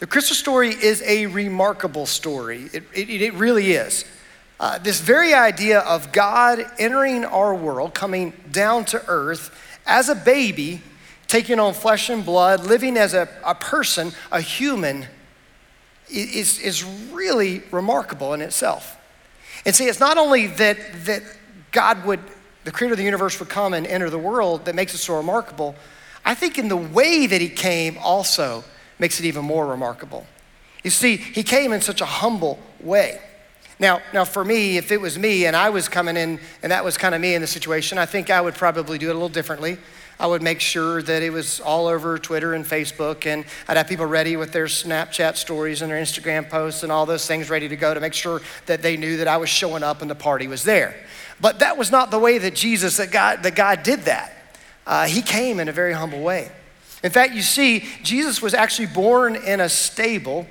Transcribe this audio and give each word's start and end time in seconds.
The 0.00 0.06
Christmas 0.06 0.38
story 0.38 0.70
is 0.70 1.02
a 1.02 1.26
remarkable 1.26 2.06
story. 2.06 2.68
It, 2.72 2.82
it, 2.92 3.10
it 3.10 3.34
really 3.34 3.72
is. 3.72 4.04
Uh, 4.58 4.78
this 4.78 5.00
very 5.00 5.34
idea 5.34 5.80
of 5.80 6.10
God 6.12 6.64
entering 6.78 7.24
our 7.24 7.54
world, 7.54 7.94
coming 7.94 8.32
down 8.50 8.84
to 8.86 9.02
earth 9.08 9.56
as 9.86 10.08
a 10.08 10.14
baby, 10.14 10.82
taking 11.28 11.58
on 11.60 11.74
flesh 11.74 12.08
and 12.10 12.24
blood, 12.24 12.64
living 12.64 12.96
as 12.96 13.14
a, 13.14 13.28
a 13.44 13.54
person, 13.54 14.12
a 14.32 14.40
human, 14.40 15.06
is, 16.10 16.58
is 16.60 16.84
really 17.12 17.62
remarkable 17.70 18.34
in 18.34 18.40
itself. 18.40 18.96
And 19.64 19.74
see, 19.74 19.86
it's 19.86 20.00
not 20.00 20.18
only 20.18 20.48
that, 20.48 20.78
that 21.04 21.22
God 21.72 22.04
would, 22.04 22.20
the 22.64 22.70
creator 22.70 22.94
of 22.94 22.98
the 22.98 23.04
universe 23.04 23.38
would 23.40 23.48
come 23.48 23.74
and 23.74 23.86
enter 23.86 24.10
the 24.10 24.18
world 24.18 24.64
that 24.66 24.74
makes 24.74 24.94
it 24.94 24.98
so 24.98 25.16
remarkable. 25.16 25.74
I 26.24 26.34
think 26.34 26.58
in 26.58 26.68
the 26.68 26.76
way 26.76 27.26
that 27.26 27.40
he 27.40 27.48
came 27.48 27.96
also 27.98 28.64
makes 28.98 29.20
it 29.20 29.26
even 29.26 29.44
more 29.44 29.66
remarkable. 29.66 30.26
You 30.82 30.90
see, 30.90 31.16
he 31.16 31.42
came 31.42 31.72
in 31.72 31.80
such 31.80 32.00
a 32.00 32.06
humble 32.06 32.58
way. 32.80 33.20
Now, 33.80 34.00
now 34.12 34.24
for 34.24 34.44
me, 34.44 34.76
if 34.76 34.92
it 34.92 35.00
was 35.00 35.18
me 35.18 35.46
and 35.46 35.56
I 35.56 35.70
was 35.70 35.88
coming 35.88 36.16
in 36.16 36.38
and 36.62 36.70
that 36.70 36.84
was 36.84 36.96
kind 36.96 37.14
of 37.14 37.20
me 37.20 37.34
in 37.34 37.40
the 37.40 37.46
situation, 37.46 37.98
I 37.98 38.06
think 38.06 38.30
I 38.30 38.40
would 38.40 38.54
probably 38.54 38.98
do 38.98 39.08
it 39.08 39.10
a 39.10 39.14
little 39.14 39.28
differently. 39.28 39.78
I 40.18 40.28
would 40.28 40.42
make 40.42 40.60
sure 40.60 41.02
that 41.02 41.22
it 41.24 41.32
was 41.32 41.58
all 41.60 41.88
over 41.88 42.18
Twitter 42.18 42.54
and 42.54 42.64
Facebook, 42.64 43.26
and 43.26 43.44
I'd 43.66 43.76
have 43.76 43.88
people 43.88 44.06
ready 44.06 44.36
with 44.36 44.52
their 44.52 44.66
Snapchat 44.66 45.36
stories 45.36 45.82
and 45.82 45.90
their 45.90 46.00
Instagram 46.00 46.48
posts 46.48 46.84
and 46.84 46.92
all 46.92 47.04
those 47.04 47.26
things 47.26 47.50
ready 47.50 47.68
to 47.68 47.76
go 47.76 47.92
to 47.92 47.98
make 47.98 48.14
sure 48.14 48.40
that 48.66 48.80
they 48.80 48.96
knew 48.96 49.16
that 49.16 49.26
I 49.26 49.38
was 49.38 49.48
showing 49.48 49.82
up 49.82 50.02
and 50.02 50.10
the 50.10 50.14
party 50.14 50.46
was 50.46 50.62
there. 50.62 50.94
But 51.40 51.58
that 51.58 51.76
was 51.76 51.90
not 51.90 52.12
the 52.12 52.20
way 52.20 52.38
that 52.38 52.54
Jesus, 52.54 52.96
that 52.98 53.10
God, 53.10 53.42
that 53.42 53.56
God 53.56 53.82
did 53.82 54.02
that. 54.02 54.32
Uh, 54.86 55.06
he 55.06 55.20
came 55.20 55.58
in 55.58 55.68
a 55.68 55.72
very 55.72 55.92
humble 55.92 56.22
way. 56.22 56.52
In 57.04 57.10
fact, 57.10 57.34
you 57.34 57.42
see, 57.42 57.84
Jesus 58.02 58.40
was 58.40 58.54
actually 58.54 58.86
born 58.86 59.36
in 59.36 59.60
a 59.60 59.68
stable 59.68 60.46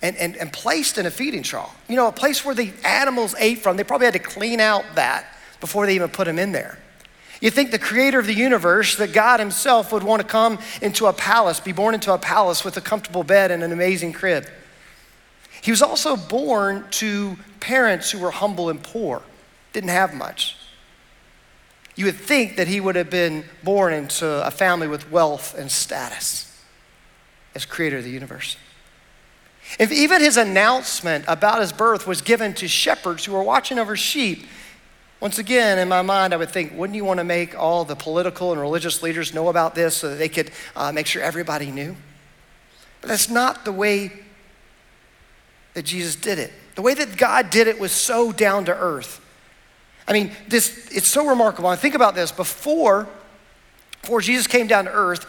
and, 0.00 0.16
and, 0.16 0.36
and 0.38 0.50
placed 0.50 0.96
in 0.96 1.04
a 1.04 1.10
feeding 1.10 1.42
trough. 1.42 1.76
You 1.86 1.96
know, 1.96 2.08
a 2.08 2.12
place 2.12 2.46
where 2.46 2.54
the 2.54 2.72
animals 2.82 3.34
ate 3.38 3.58
from. 3.58 3.76
They 3.76 3.84
probably 3.84 4.06
had 4.06 4.14
to 4.14 4.18
clean 4.18 4.58
out 4.58 4.84
that 4.94 5.26
before 5.60 5.84
they 5.84 5.94
even 5.94 6.08
put 6.08 6.26
him 6.26 6.38
in 6.38 6.52
there. 6.52 6.78
You 7.42 7.50
think 7.50 7.72
the 7.72 7.78
creator 7.78 8.18
of 8.18 8.26
the 8.26 8.34
universe, 8.34 8.96
that 8.96 9.12
God 9.12 9.38
himself 9.38 9.92
would 9.92 10.02
want 10.02 10.22
to 10.22 10.26
come 10.26 10.58
into 10.80 11.06
a 11.06 11.12
palace, 11.12 11.60
be 11.60 11.72
born 11.72 11.92
into 11.92 12.14
a 12.14 12.18
palace 12.18 12.64
with 12.64 12.78
a 12.78 12.80
comfortable 12.80 13.22
bed 13.22 13.50
and 13.50 13.62
an 13.62 13.70
amazing 13.70 14.14
crib. 14.14 14.48
He 15.60 15.70
was 15.70 15.82
also 15.82 16.16
born 16.16 16.86
to 16.92 17.36
parents 17.60 18.10
who 18.10 18.18
were 18.18 18.30
humble 18.30 18.70
and 18.70 18.82
poor, 18.82 19.22
didn't 19.74 19.90
have 19.90 20.14
much. 20.14 20.56
You 21.94 22.06
would 22.06 22.16
think 22.16 22.56
that 22.56 22.68
he 22.68 22.80
would 22.80 22.96
have 22.96 23.10
been 23.10 23.44
born 23.62 23.92
into 23.92 24.46
a 24.46 24.50
family 24.50 24.88
with 24.88 25.10
wealth 25.10 25.56
and 25.56 25.70
status 25.70 26.48
as 27.54 27.64
creator 27.64 27.98
of 27.98 28.04
the 28.04 28.10
universe. 28.10 28.56
If 29.78 29.92
even 29.92 30.20
his 30.20 30.36
announcement 30.36 31.24
about 31.28 31.60
his 31.60 31.72
birth 31.72 32.06
was 32.06 32.20
given 32.20 32.54
to 32.54 32.68
shepherds 32.68 33.24
who 33.24 33.32
were 33.32 33.42
watching 33.42 33.78
over 33.78 33.96
sheep, 33.96 34.46
once 35.20 35.38
again, 35.38 35.78
in 35.78 35.88
my 35.88 36.02
mind, 36.02 36.34
I 36.34 36.36
would 36.36 36.50
think, 36.50 36.72
wouldn't 36.76 36.96
you 36.96 37.04
want 37.04 37.18
to 37.18 37.24
make 37.24 37.56
all 37.56 37.84
the 37.84 37.94
political 37.94 38.50
and 38.50 38.60
religious 38.60 39.02
leaders 39.04 39.32
know 39.32 39.48
about 39.48 39.74
this 39.74 39.96
so 39.96 40.10
that 40.10 40.16
they 40.16 40.28
could 40.28 40.50
uh, 40.74 40.90
make 40.90 41.06
sure 41.06 41.22
everybody 41.22 41.70
knew? 41.70 41.94
But 43.00 43.08
that's 43.08 43.30
not 43.30 43.64
the 43.64 43.70
way 43.70 44.10
that 45.74 45.84
Jesus 45.84 46.16
did 46.16 46.38
it. 46.38 46.52
The 46.74 46.82
way 46.82 46.94
that 46.94 47.16
God 47.16 47.50
did 47.50 47.68
it 47.68 47.78
was 47.78 47.92
so 47.92 48.32
down 48.32 48.64
to 48.64 48.76
earth. 48.76 49.21
I 50.06 50.12
mean, 50.12 50.32
this 50.48 50.88
it's 50.90 51.08
so 51.08 51.26
remarkable. 51.26 51.70
And 51.70 51.80
think 51.80 51.94
about 51.94 52.14
this. 52.14 52.32
Before, 52.32 53.08
before 54.00 54.20
Jesus 54.20 54.46
came 54.46 54.66
down 54.66 54.86
to 54.86 54.92
earth, 54.92 55.26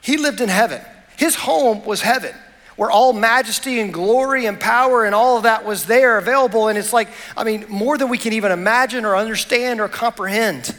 he 0.00 0.16
lived 0.16 0.40
in 0.40 0.48
heaven. 0.48 0.80
His 1.16 1.34
home 1.34 1.84
was 1.84 2.02
heaven 2.02 2.34
where 2.76 2.90
all 2.90 3.12
majesty 3.12 3.80
and 3.80 3.92
glory 3.92 4.46
and 4.46 4.60
power 4.60 5.04
and 5.04 5.14
all 5.14 5.38
of 5.38 5.44
that 5.44 5.64
was 5.64 5.86
there 5.86 6.18
available. 6.18 6.68
And 6.68 6.78
it's 6.78 6.92
like, 6.92 7.08
I 7.36 7.42
mean, 7.42 7.64
more 7.68 7.98
than 7.98 8.08
we 8.08 8.18
can 8.18 8.34
even 8.34 8.52
imagine 8.52 9.04
or 9.04 9.16
understand 9.16 9.80
or 9.80 9.88
comprehend. 9.88 10.74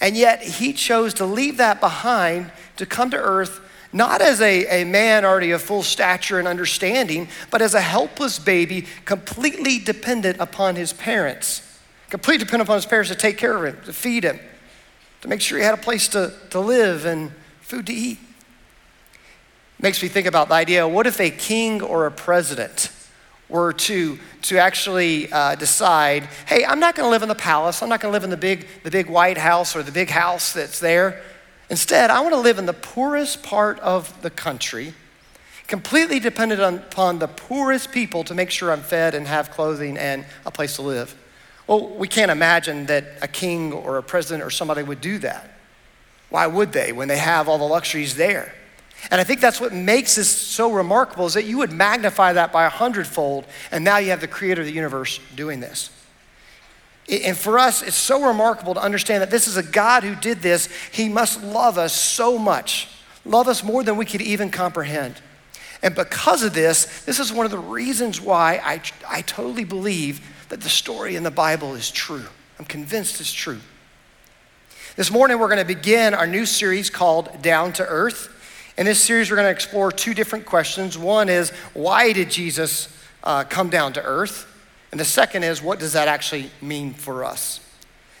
And 0.00 0.16
yet 0.16 0.42
he 0.42 0.72
chose 0.72 1.14
to 1.14 1.26
leave 1.26 1.56
that 1.56 1.80
behind 1.80 2.52
to 2.76 2.86
come 2.86 3.10
to 3.10 3.16
earth 3.16 3.60
not 3.92 4.20
as 4.20 4.40
a, 4.40 4.82
a 4.82 4.84
man 4.84 5.24
already 5.24 5.50
of 5.50 5.62
full 5.62 5.82
stature 5.82 6.38
and 6.38 6.46
understanding, 6.46 7.26
but 7.50 7.62
as 7.62 7.74
a 7.74 7.80
helpless 7.80 8.38
baby, 8.38 8.86
completely 9.04 9.78
dependent 9.78 10.36
upon 10.38 10.76
his 10.76 10.92
parents. 10.92 11.62
Completely 12.10 12.44
dependent 12.44 12.68
upon 12.68 12.76
his 12.76 12.86
parents 12.86 13.10
to 13.10 13.16
take 13.16 13.36
care 13.36 13.56
of 13.56 13.74
him, 13.74 13.84
to 13.84 13.92
feed 13.92 14.24
him, 14.24 14.38
to 15.20 15.28
make 15.28 15.40
sure 15.40 15.58
he 15.58 15.64
had 15.64 15.74
a 15.74 15.82
place 15.82 16.08
to, 16.08 16.32
to 16.50 16.60
live 16.60 17.04
and 17.04 17.32
food 17.60 17.86
to 17.86 17.92
eat. 17.92 18.18
Makes 19.80 20.02
me 20.02 20.08
think 20.08 20.26
about 20.26 20.48
the 20.48 20.54
idea 20.54 20.88
what 20.88 21.06
if 21.06 21.20
a 21.20 21.30
king 21.30 21.82
or 21.82 22.06
a 22.06 22.10
president 22.10 22.90
were 23.48 23.72
to, 23.72 24.18
to 24.42 24.58
actually 24.58 25.30
uh, 25.32 25.54
decide, 25.54 26.24
hey, 26.46 26.64
I'm 26.64 26.80
not 26.80 26.94
gonna 26.94 27.10
live 27.10 27.22
in 27.22 27.28
the 27.28 27.34
palace, 27.34 27.82
I'm 27.82 27.88
not 27.88 28.00
gonna 28.00 28.12
live 28.12 28.24
in 28.24 28.30
the 28.30 28.36
big, 28.36 28.66
the 28.82 28.90
big 28.90 29.08
White 29.08 29.38
House 29.38 29.76
or 29.76 29.82
the 29.82 29.92
big 29.92 30.10
house 30.10 30.52
that's 30.52 30.80
there. 30.80 31.22
Instead, 31.70 32.10
I 32.10 32.20
wanna 32.20 32.40
live 32.40 32.58
in 32.58 32.66
the 32.66 32.72
poorest 32.72 33.42
part 33.42 33.78
of 33.80 34.20
the 34.22 34.30
country, 34.30 34.94
completely 35.66 36.18
dependent 36.18 36.60
on, 36.60 36.74
upon 36.76 37.18
the 37.18 37.28
poorest 37.28 37.92
people 37.92 38.24
to 38.24 38.34
make 38.34 38.50
sure 38.50 38.72
I'm 38.72 38.82
fed 38.82 39.14
and 39.14 39.26
have 39.26 39.50
clothing 39.50 39.96
and 39.96 40.24
a 40.44 40.50
place 40.50 40.76
to 40.76 40.82
live. 40.82 41.14
Well, 41.68 41.86
we 41.86 42.08
can't 42.08 42.30
imagine 42.30 42.86
that 42.86 43.04
a 43.20 43.28
king 43.28 43.72
or 43.72 43.98
a 43.98 44.02
president 44.02 44.42
or 44.42 44.50
somebody 44.50 44.82
would 44.82 45.02
do 45.02 45.18
that. 45.18 45.52
Why 46.30 46.46
would 46.46 46.72
they 46.72 46.92
when 46.92 47.08
they 47.08 47.18
have 47.18 47.48
all 47.48 47.58
the 47.58 47.64
luxuries 47.64 48.16
there? 48.16 48.54
And 49.10 49.20
I 49.20 49.24
think 49.24 49.40
that's 49.40 49.60
what 49.60 49.72
makes 49.72 50.16
this 50.16 50.28
so 50.28 50.72
remarkable 50.72 51.26
is 51.26 51.34
that 51.34 51.44
you 51.44 51.58
would 51.58 51.70
magnify 51.70 52.32
that 52.32 52.52
by 52.52 52.64
a 52.64 52.70
hundredfold, 52.70 53.44
and 53.70 53.84
now 53.84 53.98
you 53.98 54.10
have 54.10 54.20
the 54.20 54.26
creator 54.26 54.62
of 54.62 54.66
the 54.66 54.72
universe 54.72 55.20
doing 55.36 55.60
this. 55.60 55.90
And 57.08 57.36
for 57.36 57.58
us, 57.58 57.82
it's 57.82 57.96
so 57.96 58.26
remarkable 58.26 58.74
to 58.74 58.82
understand 58.82 59.22
that 59.22 59.30
this 59.30 59.46
is 59.46 59.56
a 59.56 59.62
God 59.62 60.02
who 60.02 60.14
did 60.14 60.40
this. 60.42 60.68
He 60.90 61.08
must 61.08 61.42
love 61.42 61.78
us 61.78 61.92
so 61.94 62.38
much, 62.38 62.88
love 63.24 63.46
us 63.46 63.62
more 63.62 63.84
than 63.84 63.96
we 63.96 64.04
could 64.04 64.20
even 64.20 64.50
comprehend. 64.50 65.14
And 65.82 65.94
because 65.94 66.42
of 66.42 66.54
this, 66.54 67.04
this 67.04 67.20
is 67.20 67.32
one 67.32 67.46
of 67.46 67.52
the 67.52 67.58
reasons 67.58 68.20
why 68.20 68.60
I, 68.64 68.80
I 69.08 69.22
totally 69.22 69.64
believe 69.64 70.20
that 70.48 70.60
the 70.60 70.68
story 70.68 71.16
in 71.16 71.22
the 71.22 71.30
Bible 71.30 71.74
is 71.74 71.90
true. 71.90 72.24
I'm 72.58 72.64
convinced 72.64 73.20
it's 73.20 73.32
true. 73.32 73.60
This 74.96 75.10
morning, 75.10 75.38
we're 75.38 75.48
going 75.48 75.58
to 75.58 75.64
begin 75.64 76.14
our 76.14 76.26
new 76.26 76.44
series 76.46 76.90
called 76.90 77.42
Down 77.42 77.72
to 77.74 77.86
Earth. 77.86 78.34
In 78.76 78.86
this 78.86 79.02
series, 79.02 79.30
we're 79.30 79.36
going 79.36 79.46
to 79.46 79.52
explore 79.52 79.92
two 79.92 80.14
different 80.14 80.44
questions. 80.46 80.96
One 80.98 81.28
is, 81.28 81.50
why 81.74 82.12
did 82.12 82.30
Jesus 82.30 82.88
uh, 83.22 83.44
come 83.44 83.70
down 83.70 83.92
to 83.92 84.02
earth? 84.02 84.46
And 84.90 84.98
the 84.98 85.04
second 85.04 85.44
is, 85.44 85.62
what 85.62 85.78
does 85.78 85.92
that 85.92 86.08
actually 86.08 86.50
mean 86.60 86.94
for 86.94 87.24
us? 87.24 87.60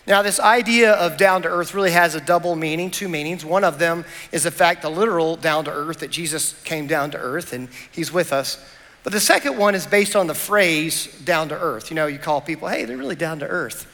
Now, 0.06 0.22
this 0.22 0.40
idea 0.40 0.92
of 0.92 1.16
down 1.16 1.42
to 1.42 1.48
earth 1.48 1.74
really 1.74 1.90
has 1.90 2.14
a 2.14 2.20
double 2.20 2.56
meaning, 2.56 2.90
two 2.90 3.08
meanings. 3.08 3.44
One 3.44 3.62
of 3.62 3.78
them 3.78 4.04
is 4.32 4.44
the 4.44 4.50
fact, 4.50 4.82
the 4.82 4.90
literal 4.90 5.36
down 5.36 5.64
to 5.64 5.70
earth, 5.70 5.98
that 5.98 6.10
Jesus 6.10 6.60
came 6.62 6.86
down 6.86 7.10
to 7.10 7.18
earth 7.18 7.52
and 7.52 7.68
he's 7.90 8.12
with 8.12 8.32
us. 8.32 8.58
But 9.08 9.14
the 9.14 9.20
second 9.20 9.56
one 9.56 9.74
is 9.74 9.86
based 9.86 10.14
on 10.14 10.26
the 10.26 10.34
phrase 10.34 11.06
down 11.24 11.48
to 11.48 11.58
earth. 11.58 11.88
You 11.88 11.94
know, 11.94 12.08
you 12.08 12.18
call 12.18 12.42
people, 12.42 12.68
hey, 12.68 12.84
they're 12.84 12.98
really 12.98 13.16
down 13.16 13.38
to 13.38 13.46
earth. 13.46 13.90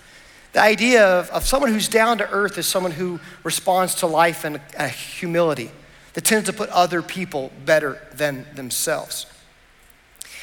The 0.54 0.60
idea 0.60 1.06
of, 1.06 1.30
of 1.30 1.46
someone 1.46 1.72
who's 1.72 1.86
down 1.86 2.18
to 2.18 2.28
earth 2.28 2.58
is 2.58 2.66
someone 2.66 2.90
who 2.90 3.20
responds 3.44 3.94
to 4.00 4.08
life 4.08 4.44
in 4.44 4.60
a 4.76 4.88
humility 4.88 5.70
that 6.14 6.24
tends 6.24 6.46
to 6.46 6.52
put 6.52 6.68
other 6.70 7.00
people 7.00 7.52
better 7.64 8.02
than 8.12 8.44
themselves. 8.56 9.26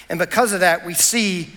And 0.07 0.17
because 0.17 0.53
of 0.53 0.61
that, 0.61 0.85
we 0.85 0.93
see 0.93 1.49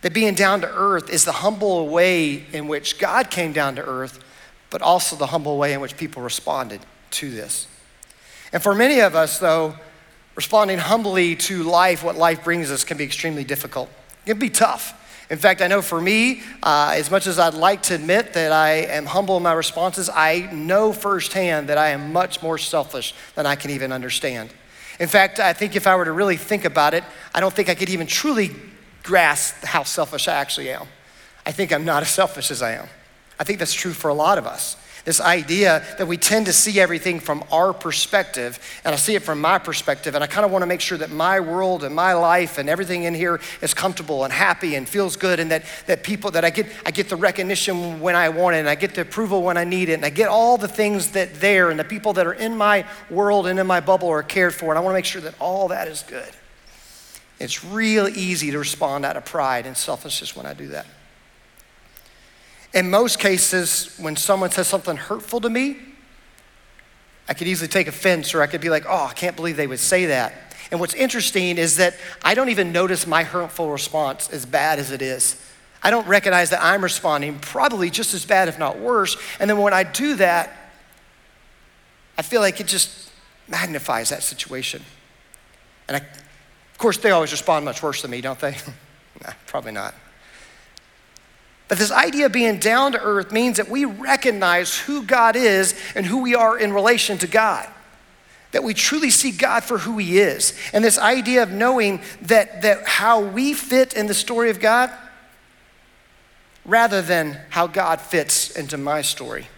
that 0.00 0.14
being 0.14 0.32
down 0.32 0.62
to 0.62 0.74
earth 0.74 1.10
is 1.10 1.26
the 1.26 1.32
humble 1.32 1.90
way 1.90 2.46
in 2.54 2.66
which 2.66 2.98
God 2.98 3.30
came 3.30 3.52
down 3.52 3.76
to 3.76 3.84
earth, 3.84 4.24
but 4.70 4.80
also 4.80 5.16
the 5.16 5.26
humble 5.26 5.58
way 5.58 5.74
in 5.74 5.82
which 5.82 5.98
people 5.98 6.22
responded 6.22 6.80
to 7.10 7.30
this. 7.30 7.66
And 8.54 8.62
for 8.62 8.74
many 8.74 9.00
of 9.00 9.14
us, 9.14 9.38
though, 9.38 9.74
responding 10.34 10.78
humbly 10.78 11.36
to 11.36 11.62
life, 11.62 12.02
what 12.02 12.16
life 12.16 12.44
brings 12.44 12.70
us, 12.70 12.84
can 12.84 12.96
be 12.96 13.04
extremely 13.04 13.44
difficult. 13.44 13.88
It 14.24 14.30
can 14.30 14.38
be 14.38 14.50
tough. 14.50 15.00
In 15.30 15.38
fact, 15.38 15.62
I 15.62 15.68
know 15.68 15.80
for 15.80 16.00
me, 16.00 16.42
uh, 16.62 16.92
as 16.94 17.10
much 17.10 17.26
as 17.26 17.38
I'd 17.38 17.54
like 17.54 17.82
to 17.84 17.94
admit 17.94 18.34
that 18.34 18.52
I 18.52 18.70
am 18.72 19.06
humble 19.06 19.36
in 19.38 19.42
my 19.42 19.52
responses, 19.52 20.10
I 20.12 20.50
know 20.52 20.92
firsthand 20.92 21.68
that 21.68 21.78
I 21.78 21.90
am 21.90 22.12
much 22.12 22.42
more 22.42 22.58
selfish 22.58 23.14
than 23.34 23.46
I 23.46 23.54
can 23.56 23.70
even 23.70 23.90
understand. 23.90 24.50
In 25.00 25.08
fact, 25.08 25.40
I 25.40 25.52
think 25.52 25.76
if 25.76 25.86
I 25.86 25.96
were 25.96 26.04
to 26.04 26.12
really 26.12 26.36
think 26.36 26.64
about 26.64 26.94
it, 26.94 27.04
I 27.34 27.40
don't 27.40 27.52
think 27.52 27.68
I 27.68 27.74
could 27.74 27.88
even 27.88 28.06
truly 28.06 28.54
grasp 29.02 29.64
how 29.64 29.82
selfish 29.82 30.28
I 30.28 30.34
actually 30.34 30.70
am. 30.70 30.86
I 31.46 31.52
think 31.52 31.72
I'm 31.72 31.84
not 31.84 32.02
as 32.02 32.10
selfish 32.20 32.50
as 32.50 32.62
I 32.62 32.72
am. 32.72 32.88
I 33.38 33.44
think 33.44 33.58
that's 33.58 33.74
true 33.74 33.92
for 33.92 34.08
a 34.08 34.14
lot 34.14 34.38
of 34.38 34.46
us. 34.46 34.76
This 35.04 35.20
idea 35.20 35.84
that 35.98 36.06
we 36.06 36.16
tend 36.16 36.46
to 36.46 36.52
see 36.52 36.80
everything 36.80 37.20
from 37.20 37.44
our 37.52 37.74
perspective, 37.74 38.58
and 38.86 38.94
I 38.94 38.96
see 38.96 39.14
it 39.14 39.22
from 39.22 39.38
my 39.38 39.58
perspective, 39.58 40.14
and 40.14 40.24
I 40.24 40.26
kind 40.26 40.46
of 40.46 40.50
want 40.50 40.62
to 40.62 40.66
make 40.66 40.80
sure 40.80 40.96
that 40.96 41.10
my 41.10 41.40
world 41.40 41.84
and 41.84 41.94
my 41.94 42.14
life 42.14 42.56
and 42.56 42.70
everything 42.70 43.04
in 43.04 43.12
here 43.12 43.38
is 43.60 43.74
comfortable 43.74 44.24
and 44.24 44.32
happy 44.32 44.76
and 44.76 44.88
feels 44.88 45.16
good, 45.16 45.40
and 45.40 45.50
that, 45.50 45.64
that 45.86 46.04
people, 46.04 46.30
that 46.30 46.42
I 46.42 46.48
get, 46.48 46.68
I 46.86 46.90
get 46.90 47.10
the 47.10 47.16
recognition 47.16 48.00
when 48.00 48.16
I 48.16 48.30
want 48.30 48.56
it, 48.56 48.60
and 48.60 48.68
I 48.68 48.76
get 48.76 48.94
the 48.94 49.02
approval 49.02 49.42
when 49.42 49.58
I 49.58 49.64
need 49.64 49.90
it, 49.90 49.94
and 49.94 50.06
I 50.06 50.10
get 50.10 50.28
all 50.28 50.56
the 50.56 50.68
things 50.68 51.10
that 51.10 51.34
there, 51.34 51.68
and 51.68 51.78
the 51.78 51.84
people 51.84 52.14
that 52.14 52.26
are 52.26 52.32
in 52.32 52.56
my 52.56 52.86
world 53.10 53.46
and 53.46 53.58
in 53.58 53.66
my 53.66 53.80
bubble 53.80 54.08
are 54.08 54.22
cared 54.22 54.54
for, 54.54 54.70
and 54.70 54.78
I 54.78 54.80
want 54.80 54.94
to 54.94 54.98
make 54.98 55.04
sure 55.04 55.20
that 55.20 55.34
all 55.38 55.68
that 55.68 55.86
is 55.86 56.02
good. 56.08 56.30
It's 57.38 57.62
real 57.62 58.08
easy 58.08 58.52
to 58.52 58.58
respond 58.58 59.04
out 59.04 59.18
of 59.18 59.26
pride 59.26 59.66
and 59.66 59.76
selfishness 59.76 60.34
when 60.34 60.46
I 60.46 60.54
do 60.54 60.68
that. 60.68 60.86
In 62.74 62.90
most 62.90 63.20
cases, 63.20 63.94
when 63.98 64.16
someone 64.16 64.50
says 64.50 64.66
something 64.66 64.96
hurtful 64.96 65.40
to 65.40 65.48
me, 65.48 65.76
I 67.28 67.34
could 67.34 67.46
easily 67.46 67.68
take 67.68 67.86
offense 67.86 68.34
or 68.34 68.42
I 68.42 68.48
could 68.48 68.60
be 68.60 68.68
like, 68.68 68.84
oh, 68.86 69.06
I 69.06 69.12
can't 69.14 69.36
believe 69.36 69.56
they 69.56 69.68
would 69.68 69.78
say 69.78 70.06
that. 70.06 70.34
And 70.70 70.80
what's 70.80 70.94
interesting 70.94 71.56
is 71.56 71.76
that 71.76 71.94
I 72.22 72.34
don't 72.34 72.48
even 72.48 72.72
notice 72.72 73.06
my 73.06 73.22
hurtful 73.22 73.70
response 73.70 74.28
as 74.30 74.44
bad 74.44 74.80
as 74.80 74.90
it 74.90 75.02
is. 75.02 75.40
I 75.82 75.90
don't 75.90 76.06
recognize 76.08 76.50
that 76.50 76.62
I'm 76.62 76.82
responding 76.82 77.38
probably 77.38 77.90
just 77.90 78.12
as 78.12 78.24
bad, 78.24 78.48
if 78.48 78.58
not 78.58 78.78
worse. 78.78 79.16
And 79.38 79.48
then 79.48 79.58
when 79.58 79.72
I 79.72 79.84
do 79.84 80.16
that, 80.16 80.50
I 82.18 82.22
feel 82.22 82.40
like 82.40 82.60
it 82.60 82.66
just 82.66 83.10
magnifies 83.48 84.08
that 84.08 84.22
situation. 84.22 84.82
And 85.86 85.98
I, 85.98 86.00
of 86.00 86.78
course, 86.78 86.98
they 86.98 87.10
always 87.10 87.30
respond 87.30 87.64
much 87.64 87.82
worse 87.82 88.02
than 88.02 88.10
me, 88.10 88.20
don't 88.20 88.38
they? 88.38 88.56
nah, 89.22 89.32
probably 89.46 89.72
not. 89.72 89.94
But 91.68 91.78
this 91.78 91.90
idea 91.90 92.26
of 92.26 92.32
being 92.32 92.58
down 92.58 92.92
to 92.92 93.00
earth 93.00 93.32
means 93.32 93.56
that 93.56 93.68
we 93.68 93.84
recognize 93.84 94.78
who 94.78 95.02
God 95.02 95.34
is 95.34 95.74
and 95.94 96.04
who 96.04 96.18
we 96.18 96.34
are 96.34 96.58
in 96.58 96.72
relation 96.72 97.16
to 97.18 97.26
God. 97.26 97.68
That 98.52 98.62
we 98.62 98.74
truly 98.74 99.10
see 99.10 99.30
God 99.30 99.64
for 99.64 99.78
who 99.78 99.98
He 99.98 100.18
is. 100.18 100.56
And 100.72 100.84
this 100.84 100.98
idea 100.98 101.42
of 101.42 101.50
knowing 101.50 102.02
that, 102.22 102.62
that 102.62 102.86
how 102.86 103.20
we 103.20 103.54
fit 103.54 103.94
in 103.94 104.06
the 104.06 104.14
story 104.14 104.50
of 104.50 104.60
God 104.60 104.90
rather 106.64 107.02
than 107.02 107.40
how 107.50 107.66
God 107.66 108.00
fits 108.00 108.50
into 108.50 108.76
my 108.76 109.02
story. 109.02 109.48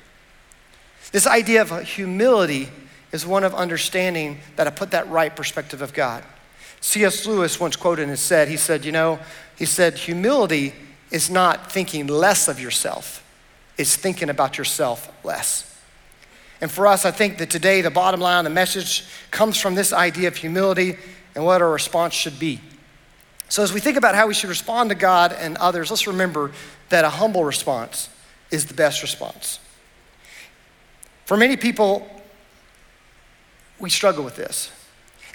This 1.12 1.26
idea 1.26 1.62
of 1.62 1.82
humility 1.82 2.68
is 3.12 3.26
one 3.26 3.44
of 3.44 3.54
understanding 3.54 4.38
that 4.56 4.66
I 4.66 4.70
put 4.70 4.90
that 4.92 5.08
right 5.08 5.34
perspective 5.34 5.82
of 5.82 5.92
God. 5.92 6.24
C.S. 6.80 7.26
Lewis 7.26 7.58
once 7.58 7.76
quoted 7.76 8.08
and 8.08 8.18
said, 8.18 8.48
he 8.48 8.56
said, 8.56 8.84
you 8.84 8.92
know, 8.92 9.18
he 9.56 9.64
said, 9.64 9.94
humility 9.94 10.74
is 11.10 11.30
not 11.30 11.70
thinking 11.70 12.06
less 12.06 12.48
of 12.48 12.60
yourself, 12.60 13.24
it's 13.78 13.96
thinking 13.96 14.30
about 14.30 14.58
yourself 14.58 15.12
less. 15.24 15.72
And 16.60 16.70
for 16.70 16.86
us, 16.86 17.04
I 17.04 17.10
think 17.10 17.38
that 17.38 17.50
today 17.50 17.82
the 17.82 17.90
bottom 17.90 18.20
line, 18.20 18.44
the 18.44 18.50
message 18.50 19.04
comes 19.30 19.60
from 19.60 19.74
this 19.74 19.92
idea 19.92 20.28
of 20.28 20.36
humility 20.36 20.96
and 21.34 21.44
what 21.44 21.60
our 21.60 21.70
response 21.70 22.14
should 22.14 22.38
be. 22.38 22.60
So, 23.48 23.62
as 23.62 23.72
we 23.72 23.80
think 23.80 23.96
about 23.96 24.14
how 24.14 24.26
we 24.26 24.34
should 24.34 24.48
respond 24.48 24.90
to 24.90 24.96
God 24.96 25.32
and 25.32 25.56
others, 25.58 25.90
let's 25.90 26.06
remember 26.06 26.50
that 26.88 27.04
a 27.04 27.10
humble 27.10 27.44
response 27.44 28.08
is 28.50 28.66
the 28.66 28.74
best 28.74 29.02
response. 29.02 29.60
For 31.26 31.36
many 31.36 31.56
people, 31.56 32.08
we 33.78 33.90
struggle 33.90 34.24
with 34.24 34.36
this. 34.36 34.70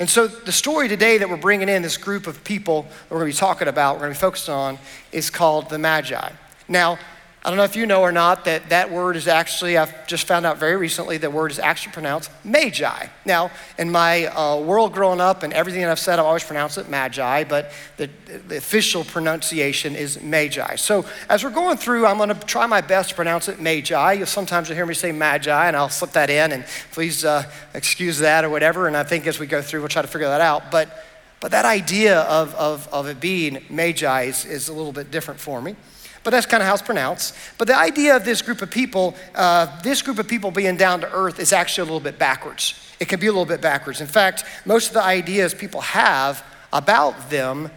And 0.02 0.10
so, 0.10 0.26
the 0.26 0.52
story 0.52 0.88
today 0.88 1.20
that 1.20 1.30
we're 1.30 1.38
bringing 1.38 1.70
in, 1.70 1.84
this 1.84 1.96
group 1.96 2.26
of 2.26 2.44
people 2.44 2.82
that 2.82 3.12
we're 3.12 3.20
going 3.20 3.32
to 3.32 3.36
be 3.36 3.40
talking 3.40 3.68
about, 3.68 3.98
we're 3.98 4.06
going 4.06 4.14
to 4.14 4.18
be 4.18 4.20
focused 4.20 4.50
on, 4.50 4.80
is 5.12 5.30
called 5.30 5.70
the 5.70 5.78
Magi. 5.78 6.32
Now, 6.68 6.98
I 7.44 7.50
don't 7.50 7.58
know 7.58 7.64
if 7.64 7.76
you 7.76 7.88
know 7.88 8.02
or 8.02 8.12
not 8.12 8.46
that 8.46 8.70
that 8.70 8.92
word 8.92 9.16
is 9.16 9.28
actually, 9.28 9.76
I've 9.76 10.06
just 10.06 10.28
found 10.28 10.46
out 10.46 10.60
very 10.60 10.78
recently, 10.78 11.18
that 11.18 11.34
word 11.34 11.50
is 11.50 11.58
actually 11.58 11.94
pronounced 11.94 12.30
magi. 12.44 13.08
Now, 13.26 13.50
in 13.80 13.92
my 13.92 14.28
uh, 14.28 14.60
world 14.60 14.94
growing 14.94 15.20
up 15.20 15.42
and 15.42 15.52
everything 15.52 15.82
that 15.82 15.90
I've 15.90 16.00
said, 16.00 16.20
I've 16.20 16.26
always 16.26 16.44
pronounced 16.44 16.78
it 16.78 16.88
magi, 16.88 17.44
but 17.46 17.72
the, 17.98 18.12
the 18.48 18.58
official 18.58 19.04
pronunciation 19.04 19.96
is 19.96 20.22
magi. 20.22 20.76
So 20.76 21.04
as 21.30 21.44
we're 21.44 21.50
going 21.50 21.78
through, 21.78 22.06
I'm 22.06 22.18
going 22.18 22.30
to 22.30 22.36
try 22.36 22.68
my 22.68 22.82
best 22.82 23.10
to 23.10 23.16
pronounce 23.16 23.48
it 23.48 23.60
magi. 23.60 24.14
You'll 24.14 24.28
Sometimes 24.28 24.70
you'll 24.70 24.76
hear 24.76 24.86
me 24.86 24.94
say 24.94 25.12
magi, 25.12 25.68
and 25.68 25.76
I'll 25.76 25.90
slip 25.90 26.12
that 26.12 26.30
in, 26.30 26.52
and 26.52 26.64
please 26.92 27.26
uh, 27.26 27.52
excuse 27.74 28.20
that 28.20 28.46
or 28.46 28.52
whatever. 28.52 28.86
And 28.86 28.96
I 28.96 29.04
think 29.04 29.26
as 29.26 29.40
we 29.40 29.48
go 29.48 29.64
through, 29.64 29.80
we'll 29.80 29.90
try 29.90 30.04
to 30.04 30.08
figure 30.08 30.28
that 30.28 30.42
out. 30.42 30.70
But, 30.70 31.06
but 31.40 31.50
that 31.52 31.66
idea 31.66 32.20
of, 32.20 32.54
of, 32.54 32.88
of 32.94 33.08
it 33.08 33.20
being 33.20 33.66
magi 33.68 34.26
is, 34.26 34.46
is 34.46 34.70
a 34.70 34.74
little 34.74 34.94
bit 34.94 35.10
different 35.10 35.40
for 35.40 35.60
me 35.60 35.76
but 36.24 36.32
that's 36.32 36.46
kind 36.46 36.62
of 36.62 36.68
how 36.68 36.74
it's 36.74 36.84
pronounced. 36.84 37.36
But 37.58 37.68
the 37.68 37.78
idea 37.78 38.16
of 38.16 38.26
this 38.26 38.42
group 38.42 38.62
of 38.62 38.70
people, 38.70 39.16
uh, 39.34 39.82
this 39.82 40.02
group 40.02 40.20
of 40.20 40.28
people 40.28 40.52
being 40.52 40.78
down 40.78 41.02
to 41.02 41.12
earth 41.12 41.40
is 41.40 41.52
actually 41.52 41.84
a 41.84 41.86
little 41.86 42.00
bit 42.00 42.20
backwards. 42.20 42.76
It 43.00 43.08
can 43.08 43.20
be 43.20 43.28
a 43.28 43.32
little 43.32 43.46
bit 43.46 43.62
backwards. 43.62 44.02
In 44.02 44.08
fact, 44.08 44.46
most 44.66 44.90
of 44.90 44.94
the 44.94 45.04
ideas 45.04 45.54
people 45.54 45.82
have 45.82 46.44
about 46.72 47.30
them 47.30 47.72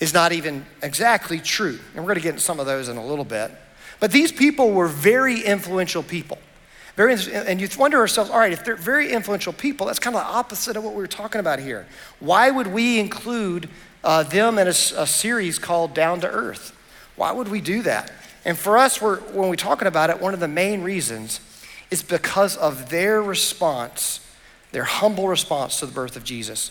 is 0.00 0.14
not 0.14 0.32
even 0.32 0.64
exactly 0.82 1.38
true. 1.38 1.78
And 1.94 1.96
we're 1.96 2.14
going 2.14 2.16
to 2.16 2.22
get 2.22 2.30
into 2.30 2.40
some 2.40 2.58
of 2.58 2.66
those 2.66 2.88
in 2.88 2.96
a 2.96 3.04
little 3.04 3.24
bit. 3.24 3.50
But 4.00 4.12
these 4.12 4.32
people 4.32 4.72
were 4.72 4.88
very 4.88 5.40
influential 5.40 6.02
people. 6.02 6.38
Very, 6.96 7.14
and 7.32 7.60
you 7.60 7.68
wonder 7.78 7.98
ourselves, 7.98 8.30
all 8.30 8.38
right, 8.38 8.52
if 8.52 8.64
they're 8.64 8.76
very 8.76 9.12
influential 9.12 9.52
people, 9.52 9.86
that's 9.86 9.98
kind 9.98 10.16
of 10.16 10.22
the 10.22 10.28
opposite 10.28 10.76
of 10.76 10.84
what 10.84 10.94
we 10.94 11.00
were 11.00 11.06
talking 11.06 11.38
about 11.38 11.58
here. 11.58 11.86
Why 12.18 12.50
would 12.50 12.66
we 12.66 12.98
include 12.98 13.68
uh, 14.02 14.22
them 14.22 14.58
in 14.58 14.66
a, 14.66 14.70
a 14.70 15.06
series 15.06 15.58
called 15.58 15.94
Down 15.94 16.20
to 16.20 16.28
Earth? 16.28 16.76
Why 17.20 17.32
would 17.32 17.48
we 17.48 17.60
do 17.60 17.82
that? 17.82 18.10
And 18.46 18.56
for 18.56 18.78
us, 18.78 19.02
when 19.02 19.20
we're 19.34 19.54
talking 19.54 19.86
about 19.86 20.08
it, 20.08 20.22
one 20.22 20.32
of 20.32 20.40
the 20.40 20.48
main 20.48 20.80
reasons 20.80 21.40
is 21.90 22.02
because 22.02 22.56
of 22.56 22.88
their 22.88 23.22
response, 23.22 24.26
their 24.72 24.84
humble 24.84 25.28
response 25.28 25.80
to 25.80 25.86
the 25.86 25.92
birth 25.92 26.16
of 26.16 26.24
Jesus. 26.24 26.70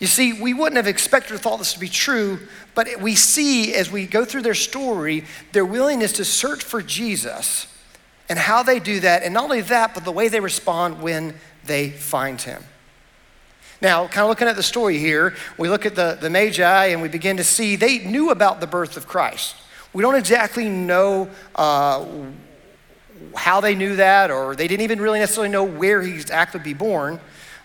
You 0.00 0.08
see, 0.08 0.32
we 0.32 0.52
wouldn't 0.54 0.74
have 0.74 0.88
expected 0.88 1.36
or 1.36 1.38
thought 1.38 1.58
this 1.58 1.74
to 1.74 1.78
be 1.78 1.88
true, 1.88 2.40
but 2.74 2.88
we 3.00 3.14
see 3.14 3.72
as 3.76 3.92
we 3.92 4.08
go 4.08 4.24
through 4.24 4.42
their 4.42 4.54
story, 4.54 5.22
their 5.52 5.64
willingness 5.64 6.14
to 6.14 6.24
search 6.24 6.64
for 6.64 6.82
Jesus 6.82 7.68
and 8.28 8.40
how 8.40 8.64
they 8.64 8.80
do 8.80 8.98
that. 8.98 9.22
And 9.22 9.34
not 9.34 9.44
only 9.44 9.60
that, 9.60 9.94
but 9.94 10.04
the 10.04 10.10
way 10.10 10.26
they 10.26 10.40
respond 10.40 11.00
when 11.00 11.36
they 11.64 11.90
find 11.90 12.42
him. 12.42 12.64
Now, 13.84 14.08
kind 14.08 14.22
of 14.22 14.30
looking 14.30 14.48
at 14.48 14.56
the 14.56 14.62
story 14.62 14.96
here, 14.96 15.34
we 15.58 15.68
look 15.68 15.84
at 15.84 15.94
the, 15.94 16.16
the 16.18 16.30
Magi 16.30 16.86
and 16.86 17.02
we 17.02 17.08
begin 17.08 17.36
to 17.36 17.44
see 17.44 17.76
they 17.76 17.98
knew 17.98 18.30
about 18.30 18.58
the 18.58 18.66
birth 18.66 18.96
of 18.96 19.06
Christ. 19.06 19.56
We 19.92 20.00
don't 20.00 20.14
exactly 20.14 20.70
know 20.70 21.28
uh, 21.54 22.06
how 23.36 23.60
they 23.60 23.74
knew 23.74 23.96
that, 23.96 24.30
or 24.30 24.56
they 24.56 24.68
didn't 24.68 24.84
even 24.84 25.02
really 25.02 25.18
necessarily 25.18 25.50
know 25.50 25.64
where 25.64 26.00
he's 26.00 26.30
actually 26.30 26.60
be 26.60 26.72
born. 26.72 27.20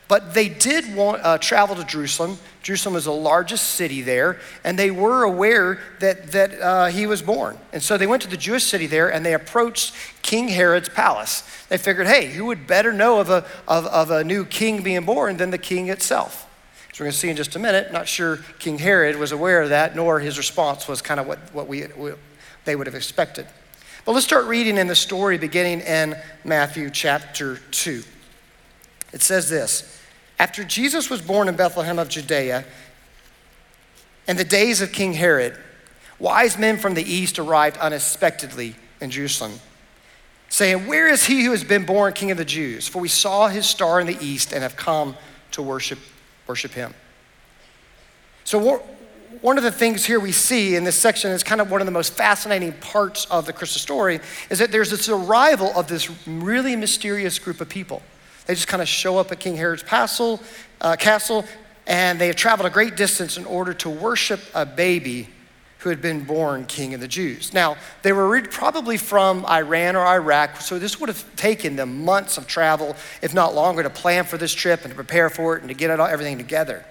But 0.09 0.33
they 0.33 0.49
did 0.49 0.95
want, 0.95 1.23
uh, 1.23 1.37
travel 1.37 1.75
to 1.75 1.83
Jerusalem. 1.83 2.39
Jerusalem 2.63 2.95
was 2.95 3.05
the 3.05 3.11
largest 3.11 3.75
city 3.75 4.01
there, 4.01 4.39
and 4.63 4.77
they 4.77 4.89
were 4.89 5.23
aware 5.23 5.79
that, 5.99 6.31
that 6.31 6.59
uh, 6.59 6.87
he 6.87 7.05
was 7.05 7.21
born. 7.21 7.59
And 7.71 7.81
so 7.81 7.95
they 7.95 8.07
went 8.07 8.23
to 8.23 8.27
the 8.27 8.35
Jewish 8.35 8.63
city 8.63 8.87
there 8.87 9.13
and 9.13 9.23
they 9.23 9.35
approached 9.35 9.93
King 10.23 10.47
Herod's 10.47 10.89
palace. 10.89 11.43
They 11.69 11.77
figured, 11.77 12.07
hey, 12.07 12.25
who 12.25 12.45
would 12.45 12.65
better 12.65 12.91
know 12.91 13.19
of 13.19 13.29
a, 13.29 13.45
of, 13.67 13.85
of 13.85 14.09
a 14.09 14.23
new 14.23 14.45
king 14.45 14.81
being 14.81 15.05
born 15.05 15.37
than 15.37 15.51
the 15.51 15.59
king 15.59 15.89
itself? 15.89 16.49
So 16.91 17.03
we're 17.03 17.05
going 17.05 17.11
to 17.11 17.17
see 17.19 17.29
in 17.29 17.37
just 17.37 17.55
a 17.55 17.59
minute. 17.59 17.93
Not 17.93 18.07
sure 18.07 18.39
King 18.57 18.79
Herod 18.79 19.15
was 19.15 19.31
aware 19.31 19.61
of 19.61 19.69
that, 19.69 19.95
nor 19.95 20.19
his 20.19 20.39
response 20.39 20.87
was 20.87 21.03
kind 21.03 21.19
of 21.19 21.27
what, 21.27 21.37
what 21.53 21.67
we, 21.67 21.85
we 21.95 22.13
they 22.65 22.75
would 22.75 22.87
have 22.87 22.95
expected. 22.95 23.45
But 24.05 24.13
let's 24.13 24.25
start 24.25 24.45
reading 24.45 24.79
in 24.79 24.87
the 24.87 24.95
story 24.95 25.37
beginning 25.37 25.81
in 25.81 26.17
Matthew 26.43 26.89
chapter 26.89 27.57
2. 27.69 28.01
It 29.13 29.21
says 29.21 29.51
this. 29.51 29.97
After 30.39 30.63
Jesus 30.63 31.09
was 31.09 31.21
born 31.21 31.49
in 31.49 31.57
Bethlehem 31.57 31.99
of 31.99 32.07
Judea, 32.07 32.63
in 34.25 34.37
the 34.37 34.45
days 34.45 34.81
of 34.81 34.93
King 34.93 35.13
Herod, 35.13 35.57
wise 36.17 36.57
men 36.57 36.77
from 36.77 36.93
the 36.93 37.03
east 37.03 37.37
arrived 37.37 37.77
unexpectedly 37.77 38.75
in 39.01 39.11
Jerusalem, 39.11 39.59
saying, 40.47 40.87
Where 40.87 41.09
is 41.09 41.25
he 41.25 41.43
who 41.43 41.51
has 41.51 41.65
been 41.65 41.85
born 41.85 42.13
King 42.13 42.31
of 42.31 42.37
the 42.37 42.45
Jews? 42.45 42.87
For 42.87 42.99
we 42.99 43.09
saw 43.09 43.49
his 43.49 43.65
star 43.65 43.99
in 43.99 44.07
the 44.07 44.17
east 44.21 44.53
and 44.53 44.63
have 44.63 44.77
come 44.77 45.17
to 45.51 45.61
worship, 45.61 45.99
worship 46.47 46.71
him. 46.71 46.93
So, 48.45 48.81
one 49.41 49.57
of 49.57 49.63
the 49.63 49.71
things 49.71 50.05
here 50.05 50.19
we 50.19 50.31
see 50.31 50.75
in 50.75 50.85
this 50.85 50.95
section 50.95 51.31
is 51.31 51.43
kind 51.43 51.61
of 51.61 51.69
one 51.69 51.81
of 51.81 51.85
the 51.85 51.91
most 51.91 52.13
fascinating 52.13 52.73
parts 52.73 53.25
of 53.25 53.45
the 53.45 53.53
Christmas 53.53 53.81
story 53.81 54.21
is 54.49 54.59
that 54.59 54.71
there's 54.71 54.89
this 54.89 55.07
arrival 55.07 55.71
of 55.75 55.87
this 55.87 56.09
really 56.25 56.75
mysterious 56.75 57.39
group 57.39 57.61
of 57.61 57.69
people. 57.69 58.01
They 58.49 58.55
just 58.55 58.67
kind 58.67 58.81
of 58.81 58.87
show 58.87 59.19
up 59.19 59.31
at 59.31 59.39
King 59.39 59.57
Herod's 59.57 59.83
castle, 59.83 60.41
uh, 60.81 60.95
castle, 60.95 61.45
and 61.85 62.19
they 62.19 62.25
have 62.25 62.35
traveled 62.35 62.65
a 62.65 62.71
great 62.71 62.97
distance 62.97 63.37
in 63.37 63.45
order 63.45 63.75
to 63.75 63.91
worship 63.91 64.39
a 64.55 64.65
baby 64.65 65.29
who 65.77 65.89
had 65.89 66.01
been 66.01 66.23
born 66.23 66.65
king 66.65 66.95
of 66.95 66.99
the 66.99 67.07
Jews. 67.07 67.53
Now, 67.53 67.77
they 68.01 68.11
were 68.11 68.41
probably 68.49 68.97
from 68.97 69.45
Iran 69.45 69.95
or 69.95 70.03
Iraq, 70.03 70.61
so 70.61 70.79
this 70.79 70.99
would 70.99 71.09
have 71.09 71.35
taken 71.35 71.75
them 71.75 72.03
months 72.03 72.39
of 72.39 72.47
travel, 72.47 72.95
if 73.21 73.35
not 73.35 73.53
longer, 73.53 73.83
to 73.83 73.89
plan 73.91 74.25
for 74.25 74.39
this 74.39 74.51
trip 74.51 74.81
and 74.81 74.89
to 74.89 74.95
prepare 74.95 75.29
for 75.29 75.55
it 75.55 75.59
and 75.61 75.69
to 75.69 75.75
get 75.75 75.91
it 75.91 75.99
all, 75.99 76.07
everything 76.07 76.39
together. 76.39 76.83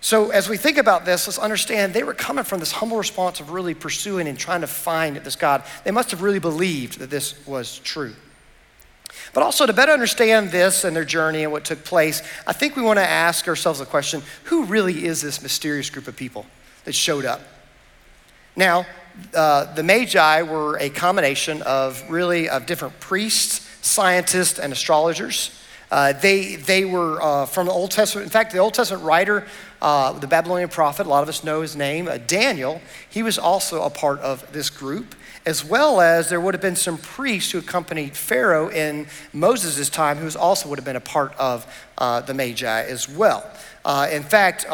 So, 0.00 0.30
as 0.30 0.48
we 0.48 0.56
think 0.56 0.76
about 0.76 1.04
this, 1.04 1.28
let's 1.28 1.38
understand 1.38 1.94
they 1.94 2.02
were 2.02 2.14
coming 2.14 2.42
from 2.42 2.58
this 2.58 2.72
humble 2.72 2.98
response 2.98 3.38
of 3.38 3.52
really 3.52 3.74
pursuing 3.74 4.26
and 4.26 4.36
trying 4.36 4.62
to 4.62 4.66
find 4.66 5.18
this 5.18 5.36
God. 5.36 5.62
They 5.84 5.92
must 5.92 6.10
have 6.10 6.20
really 6.20 6.40
believed 6.40 6.98
that 6.98 7.10
this 7.10 7.46
was 7.46 7.78
true. 7.78 8.16
But 9.32 9.42
also, 9.42 9.66
to 9.66 9.72
better 9.72 9.92
understand 9.92 10.50
this 10.50 10.84
and 10.84 10.94
their 10.94 11.04
journey 11.04 11.42
and 11.42 11.52
what 11.52 11.64
took 11.64 11.84
place, 11.84 12.22
I 12.46 12.52
think 12.52 12.76
we 12.76 12.82
want 12.82 12.98
to 12.98 13.06
ask 13.06 13.48
ourselves 13.48 13.78
the 13.78 13.86
question 13.86 14.22
who 14.44 14.64
really 14.64 15.04
is 15.04 15.20
this 15.20 15.42
mysterious 15.42 15.90
group 15.90 16.08
of 16.08 16.16
people 16.16 16.46
that 16.84 16.94
showed 16.94 17.24
up? 17.24 17.40
Now, 18.54 18.86
uh, 19.34 19.72
the 19.74 19.82
Magi 19.82 20.42
were 20.42 20.78
a 20.78 20.88
combination 20.90 21.62
of 21.62 22.02
really 22.10 22.48
of 22.48 22.66
different 22.66 22.98
priests, 23.00 23.66
scientists, 23.82 24.58
and 24.58 24.72
astrologers. 24.72 25.50
Uh, 25.90 26.12
they, 26.12 26.56
they 26.56 26.84
were 26.84 27.22
uh, 27.22 27.46
from 27.46 27.66
the 27.66 27.72
Old 27.72 27.90
Testament. 27.90 28.24
In 28.24 28.30
fact, 28.30 28.52
the 28.52 28.58
Old 28.58 28.74
Testament 28.74 29.04
writer, 29.04 29.46
uh, 29.80 30.12
the 30.18 30.26
Babylonian 30.26 30.68
prophet, 30.68 31.06
a 31.06 31.08
lot 31.08 31.22
of 31.22 31.28
us 31.28 31.44
know 31.44 31.60
his 31.60 31.76
name, 31.76 32.08
uh, 32.08 32.18
Daniel, 32.18 32.80
he 33.08 33.22
was 33.22 33.38
also 33.38 33.82
a 33.82 33.90
part 33.90 34.18
of 34.20 34.52
this 34.52 34.68
group, 34.68 35.14
as 35.46 35.64
well 35.64 36.00
as 36.00 36.28
there 36.28 36.40
would 36.40 36.54
have 36.54 36.60
been 36.60 36.76
some 36.76 36.98
priests 36.98 37.52
who 37.52 37.58
accompanied 37.58 38.16
Pharaoh 38.16 38.68
in 38.68 39.06
Moses' 39.32 39.88
time, 39.88 40.18
who 40.18 40.28
also 40.36 40.68
would 40.68 40.78
have 40.78 40.84
been 40.84 40.96
a 40.96 41.00
part 41.00 41.32
of 41.38 41.64
uh, 41.98 42.20
the 42.20 42.34
Magi 42.34 42.82
as 42.82 43.08
well. 43.08 43.48
Uh, 43.84 44.08
in 44.10 44.24
fact, 44.24 44.66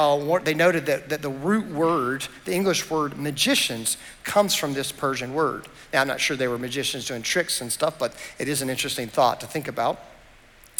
they 0.44 0.54
noted 0.54 0.86
that, 0.86 1.10
that 1.10 1.20
the 1.20 1.28
root 1.28 1.66
word, 1.66 2.26
the 2.46 2.54
English 2.54 2.88
word 2.88 3.18
magicians, 3.18 3.98
comes 4.24 4.54
from 4.54 4.72
this 4.72 4.90
Persian 4.90 5.34
word. 5.34 5.68
Now, 5.92 6.00
I'm 6.00 6.08
not 6.08 6.18
sure 6.18 6.34
they 6.34 6.48
were 6.48 6.58
magicians 6.58 7.06
doing 7.06 7.20
tricks 7.20 7.60
and 7.60 7.70
stuff, 7.70 7.98
but 7.98 8.14
it 8.38 8.48
is 8.48 8.62
an 8.62 8.70
interesting 8.70 9.08
thought 9.08 9.40
to 9.42 9.46
think 9.46 9.68
about. 9.68 10.00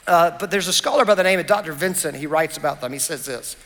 Uh, 0.06 0.36
but 0.38 0.50
there's 0.50 0.68
a 0.68 0.72
scholar 0.72 1.04
by 1.04 1.14
the 1.14 1.22
name 1.22 1.38
of 1.38 1.46
Dr. 1.46 1.72
Vincent. 1.72 2.16
He 2.16 2.26
writes 2.26 2.56
about 2.56 2.80
them. 2.80 2.94
He 2.94 2.98
says 2.98 3.26
this 3.26 3.56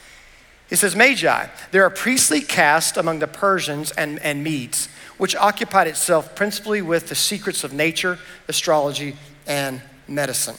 He 0.68 0.76
says, 0.76 0.96
Magi, 0.96 1.46
they're 1.70 1.86
a 1.86 1.90
priestly 1.90 2.40
caste 2.40 2.96
among 2.96 3.20
the 3.20 3.28
Persians 3.28 3.92
and, 3.92 4.18
and 4.20 4.42
Medes, 4.42 4.88
which 5.16 5.36
occupied 5.36 5.86
itself 5.86 6.34
principally 6.34 6.82
with 6.82 7.08
the 7.08 7.14
secrets 7.14 7.62
of 7.62 7.72
nature, 7.72 8.18
astrology, 8.48 9.16
and 9.46 9.80
medicine. 10.08 10.56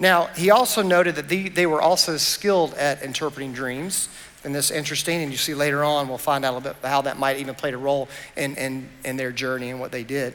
Now, 0.00 0.26
he 0.36 0.50
also 0.50 0.82
noted 0.82 1.16
that 1.16 1.28
they, 1.28 1.48
they 1.48 1.66
were 1.66 1.82
also 1.82 2.16
skilled 2.16 2.74
at 2.74 3.02
interpreting 3.02 3.52
dreams. 3.52 4.08
And 4.44 4.54
this 4.54 4.70
is 4.70 4.76
interesting, 4.76 5.22
and 5.22 5.32
you 5.32 5.38
see 5.38 5.54
later 5.54 5.82
on, 5.82 6.08
we'll 6.08 6.18
find 6.18 6.44
out 6.44 6.52
a 6.52 6.56
little 6.56 6.72
bit 6.72 6.88
how 6.88 7.02
that 7.02 7.18
might 7.18 7.38
even 7.38 7.54
played 7.54 7.74
a 7.74 7.78
role 7.78 8.08
in, 8.36 8.56
in, 8.56 8.88
in 9.04 9.16
their 9.16 9.32
journey 9.32 9.70
and 9.70 9.80
what 9.80 9.90
they 9.90 10.04
did. 10.04 10.34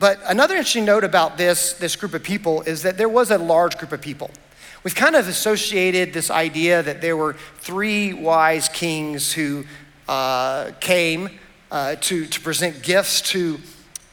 But 0.00 0.18
another 0.26 0.54
interesting 0.54 0.84
note 0.84 1.04
about 1.04 1.38
this, 1.38 1.74
this 1.74 1.94
group 1.94 2.14
of 2.14 2.22
people 2.22 2.62
is 2.62 2.82
that 2.82 2.96
there 2.98 3.08
was 3.08 3.30
a 3.30 3.38
large 3.38 3.78
group 3.78 3.92
of 3.92 4.00
people. 4.00 4.30
We've 4.82 4.94
kind 4.94 5.14
of 5.14 5.28
associated 5.28 6.14
this 6.14 6.30
idea 6.30 6.82
that 6.82 7.02
there 7.02 7.16
were 7.16 7.34
three 7.58 8.14
wise 8.14 8.68
kings 8.70 9.30
who 9.30 9.64
uh, 10.08 10.70
came 10.80 11.38
uh, 11.70 11.96
to, 11.96 12.24
to 12.24 12.40
present 12.40 12.82
gifts 12.82 13.20
to, 13.32 13.60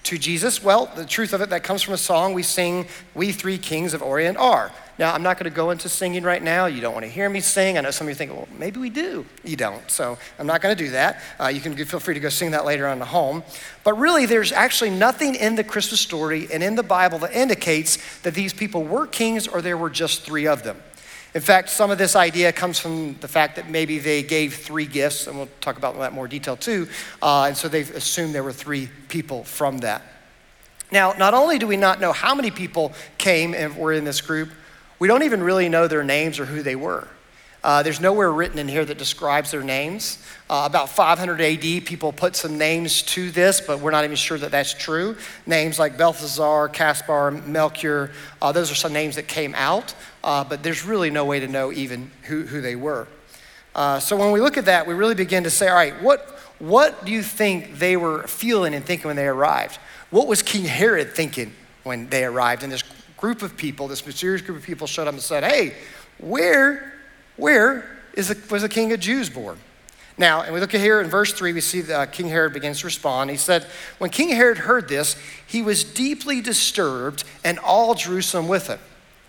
to 0.03 0.17
Jesus. 0.17 0.61
Well, 0.61 0.91
the 0.95 1.05
truth 1.05 1.31
of 1.31 1.41
it, 1.41 1.49
that 1.51 1.63
comes 1.63 1.81
from 1.81 1.93
a 1.93 1.97
song 1.97 2.33
we 2.33 2.43
sing, 2.43 2.85
We 3.15 3.31
Three 3.31 3.57
Kings 3.57 3.93
of 3.93 4.01
Orient 4.01 4.37
Are. 4.37 4.73
Now, 4.99 5.13
I'm 5.13 5.21
not 5.21 5.37
going 5.37 5.49
to 5.49 5.55
go 5.55 5.69
into 5.69 5.89
singing 5.89 6.23
right 6.23 6.41
now. 6.41 6.65
You 6.65 6.81
don't 6.81 6.93
want 6.93 7.05
to 7.05 7.11
hear 7.11 7.29
me 7.29 7.39
sing. 7.39 7.77
I 7.77 7.81
know 7.81 7.91
some 7.91 8.07
of 8.07 8.09
you 8.09 8.15
think, 8.15 8.31
well, 8.33 8.47
maybe 8.57 8.79
we 8.79 8.89
do. 8.89 9.25
You 9.43 9.55
don't. 9.55 9.89
So 9.91 10.17
I'm 10.39 10.47
not 10.47 10.61
going 10.61 10.75
to 10.75 10.83
do 10.83 10.91
that. 10.91 11.21
Uh, 11.39 11.47
you 11.47 11.61
can 11.61 11.75
feel 11.75 11.99
free 11.99 12.15
to 12.15 12.19
go 12.19 12.29
sing 12.29 12.51
that 12.51 12.65
later 12.65 12.87
on 12.87 13.01
at 13.01 13.07
home. 13.07 13.43
But 13.83 13.93
really, 13.93 14.25
there's 14.25 14.51
actually 14.51 14.89
nothing 14.89 15.35
in 15.35 15.55
the 15.55 15.63
Christmas 15.63 16.01
story 16.01 16.47
and 16.51 16.63
in 16.63 16.75
the 16.75 16.83
Bible 16.83 17.19
that 17.19 17.33
indicates 17.33 17.99
that 18.21 18.33
these 18.33 18.53
people 18.53 18.83
were 18.83 19.05
kings 19.05 19.47
or 19.47 19.61
there 19.61 19.77
were 19.77 19.91
just 19.91 20.23
three 20.23 20.47
of 20.47 20.63
them. 20.63 20.81
In 21.35 21.41
fact, 21.41 21.69
some 21.69 21.91
of 21.91 21.99
this 21.99 22.15
idea 22.15 22.51
comes 22.51 22.79
from 22.79 23.15
the 23.19 23.27
fact 23.27 23.57
that 23.57 23.69
maybe 23.69 23.99
they 23.99 24.23
gave 24.23 24.55
three 24.55 24.87
gifts, 24.87 25.27
and 25.27 25.37
we'll 25.37 25.49
talk 25.61 25.77
about 25.77 25.95
that 25.99 26.13
more 26.13 26.27
detail 26.27 26.57
too. 26.57 26.87
Uh, 27.21 27.43
and 27.43 27.55
so 27.55 27.67
they've 27.67 27.93
assumed 27.95 28.33
there 28.33 28.43
were 28.43 28.51
three 28.51 28.89
people 29.09 29.43
from 29.43 29.77
that. 29.79 30.01
Now, 30.91 31.13
not 31.13 31.35
only 31.35 31.59
do 31.59 31.67
we 31.67 31.77
not 31.77 31.99
know 31.99 32.13
how 32.13 32.33
many 32.33 32.49
people 32.49 32.93
came 33.19 33.53
and 33.53 33.77
were 33.77 33.93
in 33.93 34.03
this 34.03 34.21
group, 34.21 34.49
we 34.99 35.07
don't 35.07 35.23
even 35.23 35.43
really 35.43 35.69
know 35.69 35.87
their 35.87 36.03
names 36.03 36.39
or 36.39 36.45
who 36.45 36.63
they 36.63 36.75
were. 36.75 37.07
Uh, 37.63 37.83
there's 37.83 37.99
nowhere 37.99 38.31
written 38.31 38.59
in 38.59 38.67
here 38.67 38.85
that 38.85 38.97
describes 38.97 39.51
their 39.51 39.63
names. 39.63 40.23
Uh, 40.49 40.63
about 40.65 40.89
500 40.89 41.41
AD, 41.41 41.85
people 41.85 42.13
put 42.13 42.35
some 42.35 42.57
names 42.57 43.01
to 43.01 43.31
this, 43.31 43.59
but 43.59 43.79
we're 43.79 43.91
not 43.91 44.05
even 44.05 44.15
sure 44.15 44.37
that 44.37 44.51
that's 44.51 44.73
true. 44.73 45.17
Names 45.45 45.77
like 45.77 45.97
Balthazar, 45.97 46.69
Caspar, 46.69 47.31
Melchior, 47.31 48.11
uh, 48.41 48.51
those 48.51 48.71
are 48.71 48.75
some 48.75 48.93
names 48.93 49.15
that 49.15 49.27
came 49.27 49.53
out, 49.55 49.93
uh, 50.23 50.43
but 50.43 50.63
there's 50.63 50.85
really 50.85 51.09
no 51.09 51.25
way 51.25 51.39
to 51.39 51.47
know 51.47 51.73
even 51.73 52.11
who, 52.23 52.43
who 52.43 52.61
they 52.61 52.75
were. 52.75 53.07
Uh, 53.75 53.99
so 53.99 54.15
when 54.15 54.31
we 54.31 54.39
look 54.39 54.57
at 54.57 54.65
that, 54.65 54.87
we 54.87 54.93
really 54.93 55.15
begin 55.15 55.43
to 55.43 55.49
say, 55.49 55.67
all 55.67 55.75
right, 55.75 56.01
what, 56.01 56.21
what 56.59 57.05
do 57.05 57.11
you 57.11 57.21
think 57.21 57.79
they 57.79 57.97
were 57.97 58.25
feeling 58.27 58.73
and 58.73 58.85
thinking 58.85 59.07
when 59.07 59.15
they 59.15 59.27
arrived? 59.27 59.77
What 60.09 60.27
was 60.27 60.41
King 60.41 60.65
Herod 60.65 61.13
thinking 61.13 61.53
when 61.83 62.07
they 62.09 62.23
arrived 62.23 62.63
in 62.63 62.69
this 62.69 62.83
group 63.17 63.41
of 63.41 63.57
people, 63.57 63.87
this 63.87 64.05
mysterious 64.05 64.41
group 64.41 64.57
of 64.57 64.63
people 64.63 64.87
showed 64.87 65.07
up 65.07 65.13
and 65.13 65.21
said, 65.21 65.43
Hey, 65.43 65.73
where, 66.19 66.93
where 67.35 67.97
is 68.13 68.29
the, 68.29 68.37
was 68.49 68.61
the 68.61 68.69
king 68.69 68.93
of 68.93 68.99
Jews 68.99 69.29
born? 69.29 69.57
Now, 70.19 70.41
and 70.41 70.53
we 70.53 70.59
look 70.59 70.73
at 70.73 70.81
here 70.81 70.99
in 70.99 71.09
verse 71.09 71.31
3, 71.31 71.53
we 71.53 71.61
see 71.61 71.81
that 71.81 71.99
uh, 71.99 72.05
King 72.07 72.27
Herod 72.29 72.53
begins 72.53 72.79
to 72.79 72.87
respond. 72.87 73.29
He 73.29 73.37
said, 73.37 73.67
When 73.99 74.09
King 74.09 74.29
Herod 74.29 74.57
heard 74.57 74.89
this, 74.89 75.15
he 75.45 75.61
was 75.61 75.83
deeply 75.83 76.41
disturbed, 76.41 77.23
and 77.43 77.59
all 77.59 77.93
Jerusalem 77.93 78.47
with 78.47 78.67
him. 78.67 78.79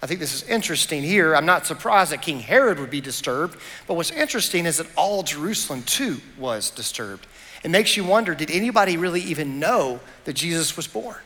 I 0.03 0.07
think 0.07 0.21
this 0.21 0.33
is 0.33 0.49
interesting 0.49 1.03
here. 1.03 1.35
I'm 1.35 1.45
not 1.45 1.67
surprised 1.67 2.13
that 2.13 2.23
King 2.23 2.41
Herod 2.41 2.79
would 2.79 2.89
be 2.89 3.01
disturbed, 3.01 3.59
but 3.87 3.95
what's 3.95 4.13
interesting 4.13 4.65
is 4.65 4.79
that 4.79 4.87
all 4.97 5.23
Jerusalem 5.23 5.83
too 5.83 6.21
was 6.39 6.71
disturbed. 6.71 7.27
It 7.65 7.71
makes 7.71 7.97
you 7.97 8.05
wonder 8.05 8.35
did 8.35 8.51
anybody 8.51 8.97
really 8.97 9.21
even 9.23 9.59
know 9.59 10.01
that 10.25 10.35
Jesus 10.35 10.77
was 10.77 10.87
born? 10.87 11.17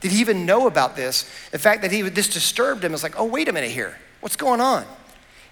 Did 0.00 0.12
he 0.12 0.20
even 0.20 0.46
know 0.46 0.66
about 0.66 0.96
this? 0.96 1.28
The 1.50 1.58
fact 1.58 1.82
that 1.82 1.90
he 1.90 2.02
this 2.02 2.28
disturbed 2.28 2.84
him 2.84 2.94
is 2.94 3.02
like, 3.02 3.18
oh, 3.18 3.24
wait 3.24 3.48
a 3.48 3.52
minute 3.52 3.70
here. 3.70 3.98
What's 4.20 4.36
going 4.36 4.60
on? 4.60 4.84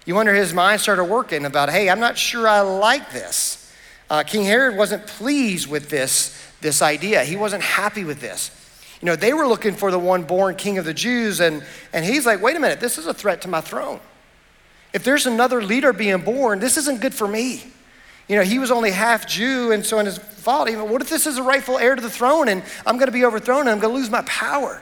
You 0.05 0.15
wonder 0.15 0.33
his 0.33 0.53
mind 0.53 0.79
started 0.79 1.03
working 1.03 1.45
about, 1.45 1.69
hey, 1.69 1.89
I'm 1.89 1.99
not 1.99 2.17
sure 2.17 2.47
I 2.47 2.61
like 2.61 3.11
this. 3.11 3.73
Uh, 4.09 4.23
King 4.23 4.45
Herod 4.45 4.77
wasn't 4.77 5.05
pleased 5.05 5.69
with 5.69 5.89
this, 5.89 6.41
this 6.61 6.81
idea. 6.81 7.25
He 7.25 7.35
wasn't 7.35 7.63
happy 7.63 8.05
with 8.05 8.21
this. 8.21 8.51
You 9.01 9.05
know, 9.05 9.15
they 9.15 9.33
were 9.33 9.45
looking 9.45 9.75
for 9.75 9.91
the 9.91 9.99
one 9.99 10.23
born 10.23 10.55
king 10.55 10.77
of 10.77 10.85
the 10.85 10.93
Jews, 10.93 11.39
and, 11.39 11.63
and 11.93 12.05
he's 12.05 12.25
like, 12.25 12.41
wait 12.41 12.55
a 12.55 12.59
minute, 12.59 12.79
this 12.79 12.97
is 12.97 13.05
a 13.05 13.13
threat 13.13 13.41
to 13.41 13.47
my 13.47 13.61
throne. 13.61 13.99
If 14.93 15.03
there's 15.03 15.25
another 15.25 15.61
leader 15.61 15.93
being 15.93 16.21
born, 16.21 16.59
this 16.59 16.77
isn't 16.77 17.01
good 17.01 17.13
for 17.13 17.27
me. 17.27 17.63
You 18.27 18.35
know, 18.35 18.43
he 18.43 18.59
was 18.59 18.71
only 18.71 18.91
half 18.91 19.25
Jew, 19.25 19.71
and 19.71 19.85
so 19.85 19.99
in 19.99 20.05
his 20.05 20.17
thought, 20.17 20.69
even, 20.69 20.89
what 20.89 21.01
if 21.01 21.09
this 21.09 21.25
is 21.25 21.37
a 21.37 21.43
rightful 21.43 21.77
heir 21.77 21.95
to 21.95 22.01
the 22.01 22.09
throne 22.09 22.47
and 22.49 22.63
I'm 22.85 22.97
going 22.97 23.07
to 23.07 23.11
be 23.11 23.25
overthrown 23.25 23.61
and 23.61 23.69
I'm 23.69 23.79
going 23.79 23.93
to 23.93 23.99
lose 23.99 24.09
my 24.09 24.21
power? 24.23 24.81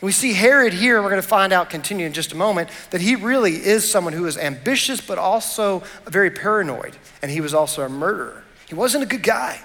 And 0.00 0.06
we 0.06 0.12
see 0.12 0.32
Herod 0.32 0.72
here, 0.72 0.96
and 0.96 1.04
we're 1.04 1.10
going 1.10 1.22
to 1.22 1.28
find 1.28 1.52
out, 1.52 1.70
continue 1.70 2.06
in 2.06 2.12
just 2.12 2.32
a 2.32 2.36
moment, 2.36 2.70
that 2.90 3.00
he 3.00 3.16
really 3.16 3.54
is 3.54 3.88
someone 3.88 4.14
who 4.14 4.26
is 4.26 4.38
ambitious, 4.38 5.00
but 5.00 5.18
also 5.18 5.82
very 6.06 6.30
paranoid. 6.30 6.96
And 7.20 7.30
he 7.30 7.40
was 7.40 7.52
also 7.52 7.84
a 7.84 7.88
murderer. 7.88 8.42
He 8.66 8.74
wasn't 8.74 9.04
a 9.04 9.06
good 9.06 9.22
guy. 9.22 9.60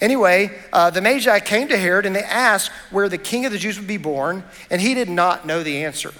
Anyway, 0.00 0.50
uh, 0.72 0.90
the 0.90 1.00
Magi 1.00 1.38
came 1.40 1.68
to 1.68 1.76
Herod 1.76 2.06
and 2.06 2.16
they 2.16 2.22
asked 2.22 2.70
where 2.90 3.08
the 3.08 3.18
king 3.18 3.46
of 3.46 3.52
the 3.52 3.58
Jews 3.58 3.78
would 3.78 3.88
be 3.88 3.98
born, 3.98 4.44
and 4.70 4.80
he 4.80 4.94
did 4.94 5.08
not 5.08 5.46
know 5.46 5.62
the 5.62 5.84
answer. 5.84 6.12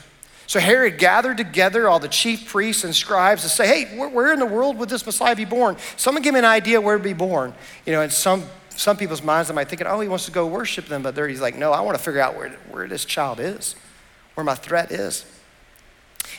So 0.52 0.60
Herod 0.60 0.98
gathered 0.98 1.38
together 1.38 1.88
all 1.88 1.98
the 1.98 2.08
chief 2.08 2.46
priests 2.46 2.84
and 2.84 2.94
scribes 2.94 3.40
to 3.40 3.48
say, 3.48 3.66
hey, 3.66 3.96
where, 3.96 4.10
where 4.10 4.34
in 4.34 4.38
the 4.38 4.44
world 4.44 4.76
would 4.76 4.90
this 4.90 5.06
Messiah 5.06 5.34
be 5.34 5.46
born? 5.46 5.78
Someone 5.96 6.22
give 6.22 6.34
me 6.34 6.40
an 6.40 6.44
idea 6.44 6.78
where 6.78 6.98
to 6.98 7.02
be 7.02 7.14
born. 7.14 7.54
You 7.86 7.94
know, 7.94 8.02
in 8.02 8.10
some, 8.10 8.44
some 8.68 8.98
people's 8.98 9.22
minds, 9.22 9.48
they 9.48 9.54
might 9.54 9.70
think, 9.70 9.80
oh, 9.80 10.00
he 10.00 10.08
wants 10.08 10.26
to 10.26 10.30
go 10.30 10.46
worship 10.46 10.88
them. 10.88 11.02
But 11.02 11.14
there 11.14 11.26
he's 11.26 11.40
like, 11.40 11.56
no, 11.56 11.72
I 11.72 11.80
want 11.80 11.96
to 11.96 12.04
figure 12.04 12.20
out 12.20 12.36
where, 12.36 12.50
where 12.70 12.86
this 12.86 13.06
child 13.06 13.40
is, 13.40 13.76
where 14.34 14.44
my 14.44 14.54
threat 14.54 14.92
is. 14.92 15.24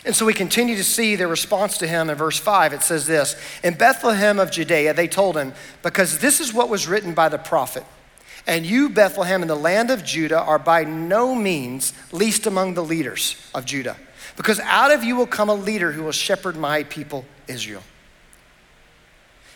And 0.05 0.15
so 0.15 0.27
we 0.27 0.35
continue 0.35 0.75
to 0.75 0.83
see 0.83 1.15
their 1.15 1.27
response 1.27 1.79
to 1.79 1.87
him 1.87 2.11
in 2.11 2.15
verse 2.15 2.37
5. 2.37 2.71
It 2.71 2.83
says 2.83 3.07
this 3.07 3.35
In 3.63 3.73
Bethlehem 3.73 4.37
of 4.37 4.51
Judea, 4.51 4.93
they 4.93 5.07
told 5.07 5.35
him, 5.35 5.53
because 5.81 6.19
this 6.19 6.39
is 6.39 6.53
what 6.53 6.69
was 6.69 6.87
written 6.87 7.15
by 7.15 7.29
the 7.29 7.39
prophet. 7.39 7.83
And 8.45 8.65
you, 8.65 8.89
Bethlehem, 8.89 9.41
in 9.41 9.47
the 9.47 9.55
land 9.55 9.89
of 9.89 10.03
Judah, 10.03 10.39
are 10.39 10.59
by 10.59 10.83
no 10.83 11.33
means 11.33 11.93
least 12.11 12.45
among 12.45 12.73
the 12.73 12.83
leaders 12.83 13.35
of 13.55 13.65
Judah, 13.65 13.95
because 14.35 14.59
out 14.59 14.91
of 14.91 15.03
you 15.03 15.15
will 15.15 15.27
come 15.27 15.49
a 15.49 15.55
leader 15.55 15.91
who 15.91 16.03
will 16.03 16.11
shepherd 16.11 16.57
my 16.57 16.83
people, 16.83 17.25
Israel. 17.47 17.83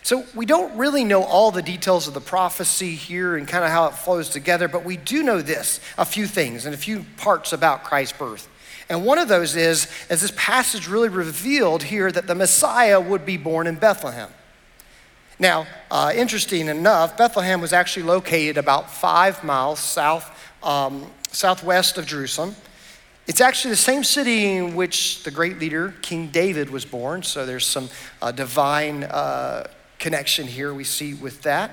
So 0.02 0.24
we 0.34 0.46
don't 0.46 0.74
really 0.78 1.04
know 1.04 1.22
all 1.22 1.50
the 1.50 1.60
details 1.60 2.08
of 2.08 2.14
the 2.14 2.20
prophecy 2.22 2.94
here 2.94 3.36
and 3.36 3.46
kind 3.46 3.62
of 3.62 3.70
how 3.70 3.88
it 3.88 3.94
flows 3.94 4.30
together, 4.30 4.66
but 4.66 4.82
we 4.82 4.96
do 4.96 5.22
know 5.22 5.42
this 5.42 5.80
a 5.98 6.06
few 6.06 6.26
things 6.26 6.64
and 6.64 6.74
a 6.74 6.78
few 6.78 7.04
parts 7.18 7.52
about 7.52 7.84
Christ's 7.84 8.16
birth. 8.16 8.48
And 8.88 9.04
one 9.04 9.18
of 9.18 9.28
those 9.28 9.54
is, 9.54 9.86
as 10.08 10.22
this 10.22 10.32
passage 10.34 10.88
really 10.88 11.10
revealed 11.10 11.82
here, 11.82 12.10
that 12.10 12.26
the 12.26 12.34
Messiah 12.34 12.98
would 12.98 13.26
be 13.26 13.36
born 13.36 13.66
in 13.66 13.74
Bethlehem. 13.74 14.30
Now, 15.38 15.66
uh, 15.90 16.12
interesting 16.14 16.66
enough, 16.66 17.16
Bethlehem 17.16 17.60
was 17.60 17.72
actually 17.72 18.02
located 18.04 18.58
about 18.58 18.90
five 18.90 19.44
miles 19.44 19.78
south, 19.78 20.52
um, 20.64 21.10
southwest 21.30 21.96
of 21.96 22.06
Jerusalem. 22.06 22.56
It's 23.28 23.40
actually 23.40 23.70
the 23.70 23.76
same 23.76 24.02
city 24.02 24.56
in 24.56 24.74
which 24.74 25.22
the 25.22 25.30
great 25.30 25.58
leader, 25.58 25.94
King 26.02 26.28
David, 26.28 26.70
was 26.70 26.84
born. 26.84 27.22
So 27.22 27.46
there's 27.46 27.66
some 27.66 27.88
uh, 28.20 28.32
divine 28.32 29.04
uh, 29.04 29.68
connection 29.98 30.46
here 30.46 30.74
we 30.74 30.84
see 30.84 31.14
with 31.14 31.42
that. 31.42 31.70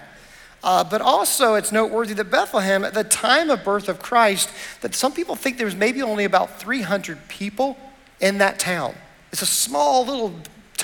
Uh, 0.63 0.84
but 0.84 1.01
also, 1.01 1.55
it's 1.55 1.72
noteworthy 1.72 2.13
that 2.15 2.29
Bethlehem, 2.29 2.84
at 2.84 2.93
the 2.93 3.03
time 3.03 3.50
of 3.50 3.63
birth 3.63 3.88
of 3.88 4.00
Christ, 4.00 4.50
that 4.81 4.93
some 4.93 5.12
people 5.12 5.36
think 5.36 5.57
there 5.57 5.65
was 5.65 5.75
maybe 5.75 6.01
only 6.01 6.25
about 6.25 6.60
300 6.60 7.27
people 7.29 7.77
in 8.19 8.39
that 8.39 8.60
town. 8.60 8.95
It's 9.31 9.41
a 9.41 9.45
small, 9.45 10.05
little, 10.05 10.34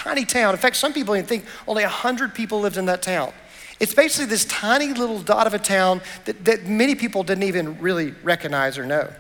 tiny 0.01 0.25
town. 0.25 0.53
In 0.53 0.60
fact, 0.60 0.75
some 0.75 0.93
people 0.93 1.15
even 1.15 1.27
think 1.27 1.46
only 1.67 1.84
100 1.84 2.34
people 2.34 2.60
lived 2.60 2.77
in 2.77 2.86
that 2.86 3.03
town. 3.03 3.31
It's 3.79 3.93
basically 3.93 4.25
this 4.25 4.46
tiny 4.46 4.93
little 4.93 5.20
dot 5.20 5.46
of 5.46 5.53
a 5.53 5.60
town 5.60 6.01
that, 6.25 6.43
that 6.46 6.65
many 6.65 6.96
people 6.96 7.24
didn't 7.24 7.43
even 7.43 7.79
really 7.79 8.12
recognize 8.24 8.77
or 8.77 8.86
know. 8.86 9.12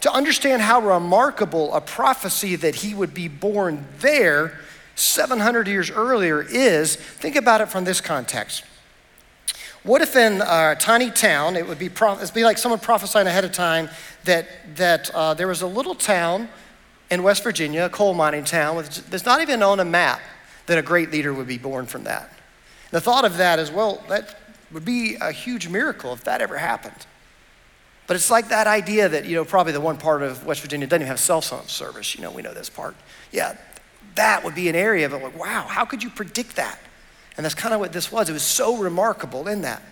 To 0.00 0.12
understand 0.12 0.60
how 0.60 0.80
remarkable 0.80 1.72
a 1.72 1.80
prophecy 1.80 2.56
that 2.56 2.76
he 2.76 2.94
would 2.94 3.14
be 3.14 3.28
born 3.28 3.86
there 4.00 4.58
700 4.96 5.68
years 5.68 5.90
earlier 5.90 6.42
is, 6.42 6.96
think 6.96 7.36
about 7.36 7.60
it 7.60 7.68
from 7.68 7.84
this 7.84 8.00
context. 8.00 8.64
What 9.84 10.02
if 10.02 10.16
in 10.16 10.40
a 10.42 10.76
tiny 10.78 11.10
town, 11.10 11.56
it 11.56 11.66
would 11.66 11.78
be, 11.78 11.86
it'd 11.86 12.34
be 12.34 12.44
like 12.44 12.58
someone 12.58 12.80
prophesying 12.80 13.26
ahead 13.26 13.44
of 13.44 13.52
time 13.52 13.88
that, 14.24 14.48
that 14.76 15.10
uh, 15.14 15.34
there 15.34 15.48
was 15.48 15.62
a 15.62 15.66
little 15.66 15.94
town 15.94 16.48
in 17.12 17.22
West 17.22 17.42
Virginia, 17.44 17.84
a 17.84 17.90
coal 17.90 18.14
mining 18.14 18.42
town, 18.42 18.82
that's 19.10 19.26
not 19.26 19.42
even 19.42 19.62
on 19.62 19.78
a 19.80 19.84
map 19.84 20.18
that 20.64 20.78
a 20.78 20.82
great 20.82 21.10
leader 21.12 21.34
would 21.34 21.46
be 21.46 21.58
born 21.58 21.84
from 21.84 22.04
that. 22.04 22.32
The 22.90 23.02
thought 23.02 23.26
of 23.26 23.36
that 23.36 23.58
is, 23.58 23.70
well, 23.70 24.02
that 24.08 24.34
would 24.72 24.86
be 24.86 25.16
a 25.20 25.30
huge 25.30 25.68
miracle 25.68 26.14
if 26.14 26.24
that 26.24 26.40
ever 26.40 26.56
happened. 26.56 27.06
But 28.06 28.16
it's 28.16 28.30
like 28.30 28.48
that 28.48 28.66
idea 28.66 29.10
that, 29.10 29.26
you 29.26 29.36
know, 29.36 29.44
probably 29.44 29.74
the 29.74 29.80
one 29.80 29.98
part 29.98 30.22
of 30.22 30.46
West 30.46 30.62
Virginia 30.62 30.86
doesn't 30.86 31.02
even 31.02 31.08
have 31.08 31.20
cell 31.20 31.42
phone 31.42 31.68
service. 31.68 32.14
You 32.14 32.22
know, 32.22 32.30
we 32.30 32.40
know 32.40 32.54
this 32.54 32.70
part. 32.70 32.96
Yeah, 33.30 33.58
that 34.14 34.42
would 34.42 34.54
be 34.54 34.70
an 34.70 34.74
area 34.74 35.04
of 35.04 35.12
it, 35.12 35.22
like, 35.22 35.38
wow, 35.38 35.66
how 35.68 35.84
could 35.84 36.02
you 36.02 36.08
predict 36.08 36.56
that? 36.56 36.78
And 37.36 37.44
that's 37.44 37.54
kind 37.54 37.74
of 37.74 37.80
what 37.80 37.92
this 37.92 38.10
was. 38.10 38.30
It 38.30 38.32
was 38.32 38.42
so 38.42 38.78
remarkable 38.78 39.48
in 39.48 39.60
that. 39.62 39.82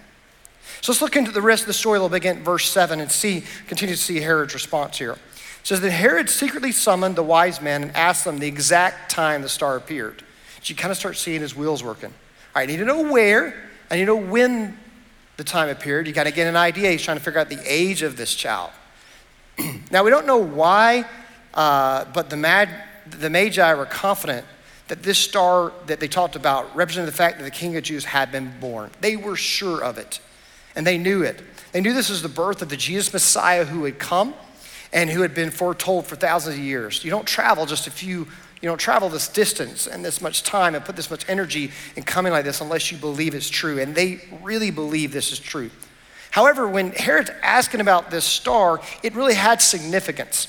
So 0.80 0.92
let's 0.92 1.02
look 1.02 1.16
into 1.16 1.32
the 1.32 1.42
rest 1.42 1.64
of 1.64 1.66
the 1.66 1.74
story 1.74 1.98
a 1.98 2.00
little 2.00 2.08
bit, 2.08 2.16
again, 2.16 2.42
verse 2.42 2.70
7, 2.70 2.98
and 2.98 3.12
see, 3.12 3.44
continue 3.66 3.94
to 3.94 4.00
see 4.00 4.20
Herod's 4.20 4.54
response 4.54 4.96
here. 4.96 5.18
It 5.60 5.66
says 5.66 5.80
that 5.80 5.90
Herod 5.90 6.30
secretly 6.30 6.72
summoned 6.72 7.16
the 7.16 7.22
wise 7.22 7.60
men 7.60 7.82
and 7.82 7.96
asked 7.96 8.24
them 8.24 8.38
the 8.38 8.48
exact 8.48 9.10
time 9.10 9.42
the 9.42 9.48
star 9.48 9.76
appeared. 9.76 10.22
So 10.62 10.70
you 10.70 10.76
kind 10.76 10.90
of 10.90 10.96
start 10.96 11.16
seeing 11.16 11.40
his 11.40 11.54
wheels 11.54 11.82
working. 11.82 12.10
All 12.10 12.60
right, 12.60 12.68
I 12.68 12.72
need 12.72 12.78
to 12.78 12.84
know 12.84 13.10
where, 13.12 13.54
I 13.90 13.96
need 13.96 14.02
to 14.02 14.06
know 14.06 14.16
when 14.16 14.78
the 15.36 15.44
time 15.44 15.68
appeared. 15.68 16.06
You 16.06 16.12
got 16.12 16.24
to 16.24 16.32
get 16.32 16.46
an 16.46 16.56
idea. 16.56 16.90
He's 16.90 17.02
trying 17.02 17.16
to 17.16 17.22
figure 17.22 17.40
out 17.40 17.48
the 17.48 17.62
age 17.64 18.02
of 18.02 18.16
this 18.16 18.34
child. 18.34 18.70
now, 19.90 20.04
we 20.04 20.10
don't 20.10 20.26
know 20.26 20.38
why, 20.38 21.06
uh, 21.54 22.04
but 22.12 22.30
the, 22.30 22.36
mad, 22.36 22.68
the 23.06 23.30
Magi 23.30 23.74
were 23.74 23.86
confident 23.86 24.46
that 24.88 25.02
this 25.02 25.18
star 25.18 25.72
that 25.86 26.00
they 26.00 26.08
talked 26.08 26.36
about 26.36 26.74
represented 26.74 27.08
the 27.08 27.16
fact 27.16 27.38
that 27.38 27.44
the 27.44 27.50
King 27.50 27.76
of 27.76 27.84
Jews 27.84 28.04
had 28.04 28.32
been 28.32 28.52
born. 28.60 28.90
They 29.00 29.16
were 29.16 29.36
sure 29.36 29.82
of 29.82 29.98
it, 29.98 30.20
and 30.74 30.86
they 30.86 30.98
knew 30.98 31.22
it. 31.22 31.40
They 31.72 31.80
knew 31.80 31.94
this 31.94 32.10
was 32.10 32.22
the 32.22 32.28
birth 32.28 32.60
of 32.60 32.68
the 32.68 32.76
Jesus 32.76 33.12
Messiah 33.12 33.64
who 33.64 33.84
had 33.84 33.98
come 33.98 34.34
and 34.92 35.10
who 35.10 35.22
had 35.22 35.34
been 35.34 35.50
foretold 35.50 36.06
for 36.06 36.16
thousands 36.16 36.56
of 36.56 36.62
years. 36.62 37.04
You 37.04 37.10
don't 37.10 37.26
travel 37.26 37.66
just 37.66 37.86
a 37.86 37.90
few, 37.90 38.26
you 38.60 38.68
don't 38.68 38.78
travel 38.78 39.08
this 39.08 39.28
distance 39.28 39.86
and 39.86 40.04
this 40.04 40.20
much 40.20 40.42
time 40.42 40.74
and 40.74 40.84
put 40.84 40.96
this 40.96 41.10
much 41.10 41.28
energy 41.28 41.70
in 41.96 42.02
coming 42.02 42.32
like 42.32 42.44
this 42.44 42.60
unless 42.60 42.90
you 42.90 42.98
believe 42.98 43.34
it's 43.34 43.48
true. 43.48 43.78
And 43.78 43.94
they 43.94 44.20
really 44.42 44.70
believe 44.70 45.12
this 45.12 45.32
is 45.32 45.38
true. 45.38 45.70
However, 46.30 46.68
when 46.68 46.92
Herod's 46.92 47.30
asking 47.42 47.80
about 47.80 48.10
this 48.10 48.24
star, 48.24 48.80
it 49.02 49.14
really 49.14 49.34
had 49.34 49.60
significance. 49.60 50.48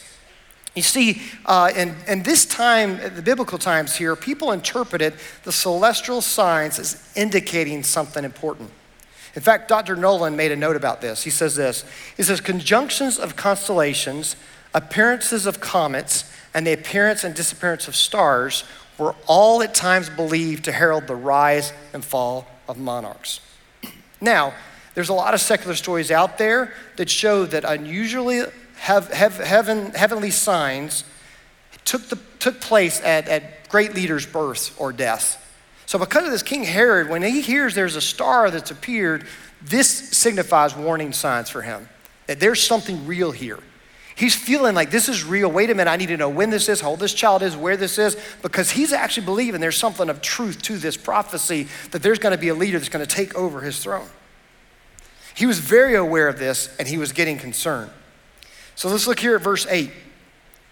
You 0.76 0.84
see, 0.84 1.22
uh, 1.46 1.72
in, 1.76 1.96
in 2.08 2.24
this 2.24 2.46
time, 2.46 3.00
the 3.16 3.22
biblical 3.22 3.58
times 3.58 3.96
here, 3.96 4.16
people 4.16 4.52
interpreted 4.52 5.14
the 5.44 5.52
celestial 5.52 6.22
signs 6.22 6.80
as 6.80 7.12
indicating 7.16 7.84
something 7.84 8.24
important. 8.24 8.70
In 9.36 9.42
fact, 9.42 9.68
Dr. 9.68 9.96
Nolan 9.96 10.36
made 10.36 10.52
a 10.52 10.56
note 10.56 10.76
about 10.76 11.02
this. 11.02 11.24
He 11.24 11.30
says 11.30 11.56
this 11.56 11.86
He 12.18 12.24
says, 12.24 12.42
conjunctions 12.42 13.18
of 13.18 13.36
constellations, 13.36 14.36
appearances 14.74 15.46
of 15.46 15.60
comets, 15.60 16.32
and 16.54 16.68
the 16.68 16.74
appearance 16.74 17.24
and 17.24 17.34
disappearance 17.34 17.88
of 17.88 17.96
stars 17.96 18.64
were 18.98 19.16
all 19.26 19.64
at 19.64 19.74
times 19.74 20.10
believed 20.10 20.66
to 20.66 20.72
herald 20.72 21.08
the 21.08 21.16
rise 21.16 21.74
and 21.94 22.04
fall 22.04 22.48
of 22.68 22.78
monarchs. 22.78 23.40
Now, 24.20 24.54
there's 24.94 25.10
a 25.10 25.14
lot 25.14 25.34
of 25.34 25.40
secular 25.40 25.76
stories 25.76 26.12
out 26.12 26.38
there 26.38 26.74
that 26.98 27.10
show 27.10 27.46
that 27.46 27.64
unusually 27.64 28.44
have, 28.76 29.08
heaven, 29.10 29.92
heavenly 29.92 30.32
signs 30.32 31.04
took, 31.86 32.10
the, 32.10 32.20
took 32.40 32.60
place 32.62 33.02
at, 33.02 33.28
at 33.28 33.70
great 33.70 33.96
leaders' 33.96 34.26
births 34.26 34.72
or 34.78 34.92
deaths. 34.92 35.38
So, 35.92 36.00
because 36.00 36.24
of 36.24 36.32
this, 36.32 36.42
King 36.42 36.64
Herod, 36.64 37.10
when 37.10 37.22
he 37.22 37.42
hears 37.42 37.76
there's 37.76 37.98
a 37.98 38.02
star 38.02 38.50
that's 38.50 38.72
appeared, 38.72 39.28
this 39.62 39.90
signifies 39.90 40.74
warning 40.74 41.12
signs 41.12 41.50
for 41.50 41.62
him 41.62 41.90
that 42.28 42.40
there's 42.40 42.64
something 42.64 43.06
real 43.06 43.32
here. 43.32 43.60
He's 44.16 44.34
feeling 44.34 44.74
like 44.74 44.90
this 44.90 45.10
is 45.10 45.26
real. 45.26 45.52
Wait 45.52 45.70
a 45.70 45.76
minute, 45.76 45.92
I 45.92 45.98
need 45.98 46.06
to 46.06 46.16
know 46.16 46.30
when 46.30 46.50
this 46.50 46.70
is, 46.70 46.80
how 46.80 46.92
old 46.92 47.02
this 47.02 47.14
child 47.14 47.44
is, 47.44 47.58
where 47.58 47.76
this 47.76 47.98
is, 47.98 48.16
because 48.42 48.72
he's 48.72 48.94
actually 48.94 49.26
believing 49.26 49.60
there's 49.60 49.76
something 49.76 50.10
of 50.10 50.22
truth 50.22 50.62
to 50.62 50.78
this 50.78 50.96
prophecy 50.96 51.68
that 51.92 52.02
there's 52.02 52.20
going 52.20 52.34
to 52.34 52.40
be 52.40 52.48
a 52.48 52.56
leader 52.56 52.80
that's 52.80 52.88
going 52.88 53.06
to 53.06 53.16
take 53.16 53.36
over 53.36 53.60
his 53.60 53.84
throne. 53.84 54.08
He 55.36 55.46
was 55.46 55.60
very 55.60 55.96
aware 55.96 56.30
of 56.30 56.40
this 56.40 56.74
and 56.80 56.88
he 56.88 56.98
was 56.98 57.12
getting 57.12 57.38
concerned. 57.38 57.92
So 58.76 58.88
let's 58.88 59.08
look 59.08 59.20
here 59.20 59.36
at 59.36 59.42
verse 59.42 59.68
8. 59.70 59.92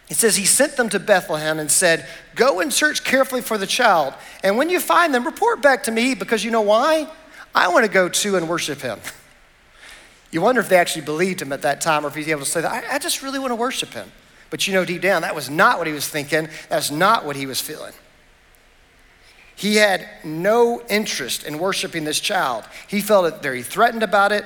It 0.10 0.18
says, 0.18 0.36
He 0.36 0.46
sent 0.46 0.76
them 0.76 0.90
to 0.90 1.00
Bethlehem 1.00 1.60
and 1.60 1.70
said, 1.70 2.08
Go 2.36 2.60
and 2.60 2.74
search 2.74 3.04
carefully 3.04 3.42
for 3.42 3.58
the 3.58 3.68
child. 3.68 4.14
And 4.44 4.58
when 4.58 4.70
you 4.70 4.80
find 4.80 5.14
them, 5.14 5.26
report 5.26 5.62
back 5.62 5.84
to 5.84 5.92
me 5.92 6.16
because 6.16 6.44
you 6.44 6.52
know 6.52 6.62
why? 6.62 7.08
I 7.54 7.68
want 7.70 7.86
to 7.86 7.92
go 7.92 8.10
to 8.10 8.36
and 8.36 8.50
worship 8.50 8.82
him. 8.82 9.00
You 10.32 10.42
wonder 10.42 10.62
if 10.62 10.70
they 10.70 10.78
actually 10.78 11.06
believed 11.06 11.42
him 11.42 11.52
at 11.52 11.64
that 11.64 11.82
time 11.82 12.06
or 12.06 12.10
if 12.10 12.16
he's 12.16 12.28
able 12.28 12.42
to 12.42 12.46
say 12.46 12.62
that. 12.62 12.86
I, 12.86 12.96
I 12.96 13.00
just 13.00 13.24
really 13.24 13.40
want 13.40 13.52
to 13.52 13.56
worship 13.56 13.94
him. 13.94 14.12
But 14.50 14.68
you 14.68 14.74
know, 14.74 14.86
deep 14.86 15.02
down, 15.02 15.22
that 15.24 15.36
was 15.36 15.50
not 15.50 15.78
what 15.78 15.88
he 15.88 15.94
was 15.94 16.08
thinking. 16.08 16.50
That's 16.70 16.92
not 16.92 17.26
what 17.26 17.36
he 17.36 17.46
was 17.46 17.62
feeling. 17.62 17.94
He 19.56 19.76
had 19.76 20.08
no 20.24 20.82
interest 20.90 21.44
in 21.44 21.60
worshiping 21.60 22.06
this 22.06 22.20
child. 22.20 22.64
He 22.88 23.02
felt 23.02 23.42
very 23.44 23.62
threatened 23.62 24.04
about 24.04 24.32
it. 24.32 24.46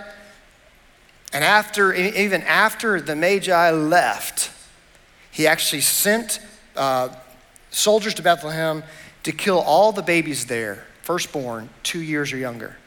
And 1.32 1.44
after, 1.44 1.94
even 1.94 2.42
after 2.44 3.00
the 3.00 3.16
Magi 3.16 3.70
left, 3.72 4.52
he 5.34 5.48
actually 5.48 5.82
sent 5.82 6.40
uh, 6.76 7.10
soldiers 7.72 8.14
to 8.14 8.22
Bethlehem 8.22 8.84
to 9.24 9.32
kill 9.32 9.60
all 9.60 9.92
the 9.92 10.04
babies 10.04 10.46
there, 10.46 10.86
firstborn, 11.02 11.70
two 11.82 12.02
years 12.02 12.32
or 12.32 12.38
younger. 12.38 12.78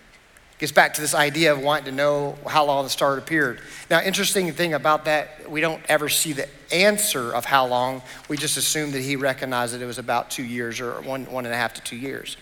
Gets 0.59 0.71
back 0.71 0.95
to 0.95 1.01
this 1.01 1.13
idea 1.13 1.53
of 1.53 1.61
wanting 1.61 1.87
to 1.87 1.93
know 1.93 2.39
how 2.47 2.65
long 2.65 2.85
the 2.85 2.91
star 2.91 3.19
appeared. 3.19 3.61
Now, 3.91 4.01
interesting 4.01 4.51
thing 4.53 4.75
about 4.75 5.05
that, 5.07 5.51
we 5.51 5.61
don't 5.61 5.83
ever 5.89 6.09
see 6.09 6.33
the 6.33 6.49
answer 6.73 7.35
of 7.35 7.45
how 7.45 7.67
long. 7.67 8.01
We 8.29 8.37
just 8.37 8.57
assume 8.57 8.93
that 8.93 9.03
he 9.03 9.17
recognized 9.17 9.75
that 9.75 9.83
it 9.83 9.87
was 9.87 9.99
about 9.99 10.31
two 10.31 10.45
years 10.45 10.81
or 10.81 11.01
one, 11.03 11.27
one 11.27 11.47
and 11.47 11.55
a 11.55 11.59
half 11.59 11.75
to 11.75 11.83
two 11.83 11.97
years. 11.97 12.37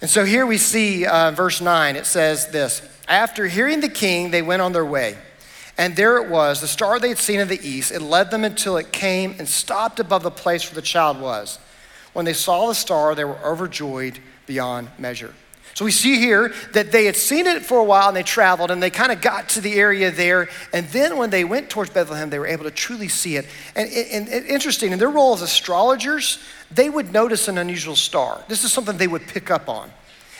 And 0.00 0.08
so 0.08 0.24
here 0.24 0.46
we 0.46 0.56
see 0.56 1.04
uh, 1.04 1.30
verse 1.30 1.60
9, 1.60 1.94
it 1.94 2.06
says 2.06 2.48
this 2.48 2.82
After 3.06 3.46
hearing 3.46 3.80
the 3.80 3.90
king, 3.90 4.30
they 4.30 4.42
went 4.42 4.62
on 4.62 4.72
their 4.72 4.86
way. 4.86 5.18
And 5.82 5.96
there 5.96 6.16
it 6.18 6.30
was, 6.30 6.60
the 6.60 6.68
star 6.68 7.00
they 7.00 7.08
had 7.08 7.18
seen 7.18 7.40
in 7.40 7.48
the 7.48 7.58
east. 7.60 7.90
It 7.90 8.02
led 8.02 8.30
them 8.30 8.44
until 8.44 8.76
it 8.76 8.92
came 8.92 9.34
and 9.40 9.48
stopped 9.48 9.98
above 9.98 10.22
the 10.22 10.30
place 10.30 10.70
where 10.70 10.76
the 10.76 10.86
child 10.86 11.20
was. 11.20 11.58
When 12.12 12.24
they 12.24 12.34
saw 12.34 12.68
the 12.68 12.74
star, 12.76 13.16
they 13.16 13.24
were 13.24 13.44
overjoyed 13.44 14.20
beyond 14.46 14.90
measure. 14.96 15.34
So 15.74 15.84
we 15.84 15.90
see 15.90 16.20
here 16.20 16.54
that 16.74 16.92
they 16.92 17.06
had 17.06 17.16
seen 17.16 17.48
it 17.48 17.66
for 17.66 17.80
a 17.80 17.84
while 17.84 18.06
and 18.06 18.16
they 18.16 18.22
traveled 18.22 18.70
and 18.70 18.80
they 18.80 18.90
kind 18.90 19.10
of 19.10 19.20
got 19.20 19.48
to 19.50 19.60
the 19.60 19.74
area 19.74 20.12
there. 20.12 20.48
And 20.72 20.86
then 20.90 21.16
when 21.16 21.30
they 21.30 21.42
went 21.42 21.68
towards 21.68 21.90
Bethlehem, 21.90 22.30
they 22.30 22.38
were 22.38 22.46
able 22.46 22.62
to 22.62 22.70
truly 22.70 23.08
see 23.08 23.34
it. 23.34 23.48
And, 23.74 23.90
and, 23.90 24.28
and, 24.28 24.46
interesting, 24.46 24.92
in 24.92 25.00
their 25.00 25.10
role 25.10 25.34
as 25.34 25.42
astrologers, 25.42 26.38
they 26.70 26.90
would 26.90 27.12
notice 27.12 27.48
an 27.48 27.58
unusual 27.58 27.96
star. 27.96 28.44
This 28.46 28.62
is 28.62 28.72
something 28.72 28.98
they 28.98 29.08
would 29.08 29.26
pick 29.26 29.50
up 29.50 29.68
on 29.68 29.90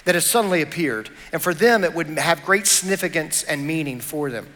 that 0.04 0.14
has 0.14 0.24
suddenly 0.24 0.62
appeared. 0.62 1.10
And 1.32 1.42
for 1.42 1.52
them, 1.52 1.82
it 1.82 1.92
would 1.94 2.06
have 2.16 2.44
great 2.44 2.68
significance 2.68 3.42
and 3.42 3.66
meaning 3.66 3.98
for 3.98 4.30
them. 4.30 4.46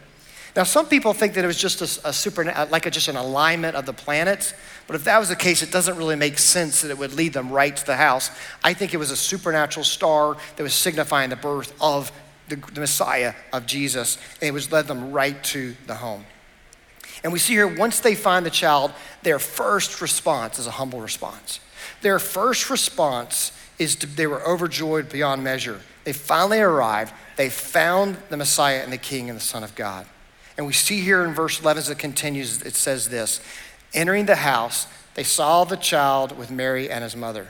Now, 0.57 0.63
some 0.63 0.87
people 0.87 1.13
think 1.13 1.35
that 1.35 1.43
it 1.43 1.47
was 1.47 1.59
just 1.59 1.81
a, 1.81 2.09
a 2.09 2.11
super, 2.11 2.43
like 2.43 2.87
a, 2.87 2.89
just 2.89 3.09
an 3.09 3.15
alignment 3.15 3.75
of 3.75 3.85
the 3.85 3.93
planets. 3.93 4.55
But 4.87 4.95
if 4.95 5.03
that 5.03 5.19
was 5.19 5.29
the 5.29 5.35
case, 5.35 5.61
it 5.61 5.71
doesn't 5.71 5.97
really 5.97 6.15
make 6.15 6.39
sense 6.39 6.81
that 6.81 6.89
it 6.89 6.97
would 6.97 7.13
lead 7.13 7.33
them 7.33 7.51
right 7.51 7.77
to 7.77 7.85
the 7.85 7.95
house. 7.95 8.31
I 8.63 8.73
think 8.73 8.95
it 8.95 8.97
was 8.97 9.11
a 9.11 9.15
supernatural 9.15 9.83
star 9.83 10.35
that 10.55 10.63
was 10.63 10.73
signifying 10.73 11.29
the 11.29 11.35
birth 11.35 11.75
of 11.79 12.11
the, 12.49 12.55
the 12.55 12.79
Messiah 12.79 13.35
of 13.53 13.67
Jesus, 13.67 14.17
and 14.41 14.47
it 14.47 14.51
was 14.51 14.71
led 14.71 14.87
them 14.87 15.11
right 15.11 15.43
to 15.43 15.75
the 15.85 15.93
home. 15.93 16.25
And 17.23 17.31
we 17.31 17.37
see 17.37 17.53
here, 17.53 17.67
once 17.67 17.99
they 17.99 18.15
find 18.15 18.43
the 18.43 18.49
child, 18.49 18.93
their 19.21 19.37
first 19.37 20.01
response 20.01 20.57
is 20.57 20.65
a 20.65 20.71
humble 20.71 21.01
response. 21.01 21.59
Their 22.01 22.17
first 22.17 22.71
response 22.71 23.51
is 23.77 23.95
to, 23.97 24.07
they 24.07 24.25
were 24.25 24.43
overjoyed 24.43 25.09
beyond 25.09 25.43
measure. 25.43 25.81
They 26.03 26.13
finally 26.13 26.61
arrived. 26.61 27.13
They 27.35 27.51
found 27.51 28.17
the 28.29 28.37
Messiah 28.37 28.81
and 28.83 28.91
the 28.91 28.97
King 28.97 29.29
and 29.29 29.37
the 29.37 29.43
Son 29.43 29.63
of 29.63 29.75
God. 29.75 30.07
And 30.57 30.65
we 30.65 30.73
see 30.73 31.01
here 31.01 31.23
in 31.23 31.33
verse 31.33 31.61
11 31.61 31.79
as 31.79 31.89
it 31.89 31.99
continues, 31.99 32.61
it 32.63 32.75
says 32.75 33.09
this 33.09 33.39
Entering 33.93 34.25
the 34.25 34.35
house, 34.35 34.87
they 35.13 35.23
saw 35.23 35.63
the 35.63 35.77
child 35.77 36.37
with 36.37 36.51
Mary 36.51 36.89
and 36.89 37.03
his 37.03 37.15
mother. 37.15 37.47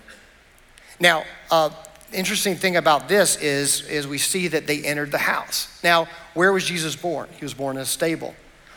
Now, 1.00 1.24
uh, 1.52 1.70
interesting 2.14 2.56
thing 2.56 2.76
about 2.76 3.08
this 3.08 3.36
is, 3.38 3.82
is 3.88 4.08
we 4.08 4.18
see 4.18 4.48
that 4.50 4.68
they 4.68 4.84
entered 4.84 5.12
the 5.12 5.18
house. 5.18 5.80
Now, 5.84 6.08
where 6.34 6.52
was 6.52 6.66
Jesus 6.66 6.96
born? 6.96 7.30
He 7.38 7.46
was 7.46 7.54
born 7.54 7.78
in 7.78 7.82
a 7.82 7.86
stable. 7.86 8.36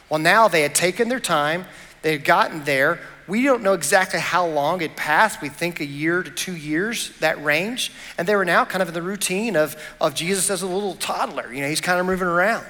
Well, 0.09 0.19
now 0.19 0.49
they 0.49 0.63
had 0.63 0.75
taken 0.75 1.09
their 1.09 1.21
time, 1.21 1.67
they 2.03 2.13
had 2.13 2.25
gotten 2.25 2.65
there. 2.65 3.01
We 3.29 3.45
don't 3.45 3.63
know 3.63 3.75
exactly 3.75 4.19
how 4.19 4.47
long 4.47 4.81
it 4.81 4.97
passed. 4.97 5.41
We 5.41 5.51
think 5.51 5.79
a 5.79 5.85
year 5.85 6.23
to 6.25 6.31
two 6.31 6.57
years, 6.57 7.17
that 7.21 7.43
range. 7.45 7.93
And 8.19 8.27
they 8.27 8.35
were 8.35 8.45
now 8.45 8.65
kind 8.65 8.83
of 8.83 8.89
in 8.89 8.95
the 8.95 9.03
routine 9.03 9.55
of, 9.55 9.77
of 10.01 10.15
Jesus 10.15 10.51
as 10.51 10.63
a 10.63 10.67
little 10.67 10.97
toddler. 10.97 11.53
You 11.53 11.61
know, 11.61 11.69
he's 11.69 11.81
kind 11.81 12.01
of 12.01 12.07
moving 12.07 12.27
around. 12.27 12.67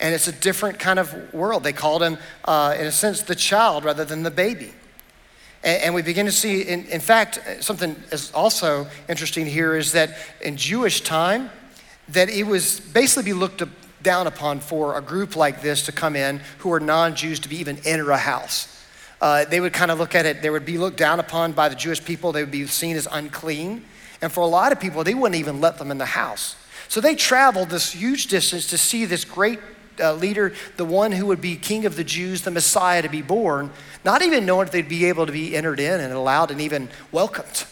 And 0.00 0.14
it's 0.14 0.28
a 0.28 0.32
different 0.32 0.78
kind 0.78 0.98
of 0.98 1.34
world. 1.34 1.62
They 1.62 1.74
called 1.74 2.02
him, 2.02 2.18
uh, 2.44 2.74
in 2.78 2.86
a 2.86 2.92
sense, 2.92 3.22
the 3.22 3.34
child 3.34 3.84
rather 3.84 4.04
than 4.04 4.22
the 4.22 4.30
baby. 4.30 4.72
And, 5.62 5.82
and 5.82 5.94
we 5.94 6.02
begin 6.02 6.26
to 6.26 6.32
see, 6.32 6.62
in, 6.62 6.86
in 6.86 7.00
fact, 7.00 7.38
something 7.60 7.94
is 8.10 8.32
also 8.32 8.86
interesting 9.08 9.46
here 9.46 9.76
is 9.76 9.92
that 9.92 10.16
in 10.40 10.56
Jewish 10.56 11.02
time, 11.02 11.50
that 12.08 12.28
it 12.30 12.44
was 12.44 12.80
basically 12.80 13.24
be 13.24 13.32
looked 13.34 13.62
down 14.02 14.26
upon 14.26 14.60
for 14.60 14.96
a 14.96 15.02
group 15.02 15.36
like 15.36 15.60
this 15.60 15.84
to 15.84 15.92
come 15.92 16.16
in 16.16 16.40
who 16.58 16.72
are 16.72 16.80
non-Jews 16.80 17.40
to 17.40 17.48
be 17.48 17.56
even 17.56 17.78
enter 17.84 18.10
a 18.10 18.16
house. 18.16 18.76
Uh, 19.20 19.44
they 19.44 19.60
would 19.60 19.74
kind 19.74 19.90
of 19.90 19.98
look 19.98 20.14
at 20.14 20.24
it, 20.24 20.40
they 20.40 20.48
would 20.48 20.64
be 20.64 20.78
looked 20.78 20.96
down 20.96 21.20
upon 21.20 21.52
by 21.52 21.68
the 21.68 21.74
Jewish 21.74 22.02
people, 22.02 22.32
they 22.32 22.42
would 22.42 22.50
be 22.50 22.66
seen 22.66 22.96
as 22.96 23.06
unclean. 23.12 23.84
And 24.22 24.32
for 24.32 24.40
a 24.40 24.46
lot 24.46 24.72
of 24.72 24.80
people, 24.80 25.04
they 25.04 25.14
wouldn't 25.14 25.38
even 25.38 25.60
let 25.60 25.78
them 25.78 25.90
in 25.90 25.98
the 25.98 26.06
house. 26.06 26.56
So 26.88 27.00
they 27.00 27.14
traveled 27.14 27.68
this 27.68 27.92
huge 27.92 28.26
distance 28.28 28.66
to 28.68 28.78
see 28.78 29.04
this 29.04 29.24
great 29.24 29.58
uh, 29.98 30.14
leader, 30.14 30.52
the 30.76 30.84
one 30.84 31.12
who 31.12 31.26
would 31.26 31.40
be 31.40 31.56
king 31.56 31.86
of 31.86 31.96
the 31.96 32.04
Jews, 32.04 32.42
the 32.42 32.50
Messiah 32.50 33.02
to 33.02 33.08
be 33.08 33.22
born, 33.22 33.70
not 34.04 34.22
even 34.22 34.46
knowing 34.46 34.66
if 34.66 34.72
they'd 34.72 34.88
be 34.88 35.06
able 35.06 35.26
to 35.26 35.32
be 35.32 35.56
entered 35.56 35.80
in 35.80 36.00
and 36.00 36.12
allowed 36.12 36.50
and 36.50 36.60
even 36.60 36.88
welcomed. 37.12 37.64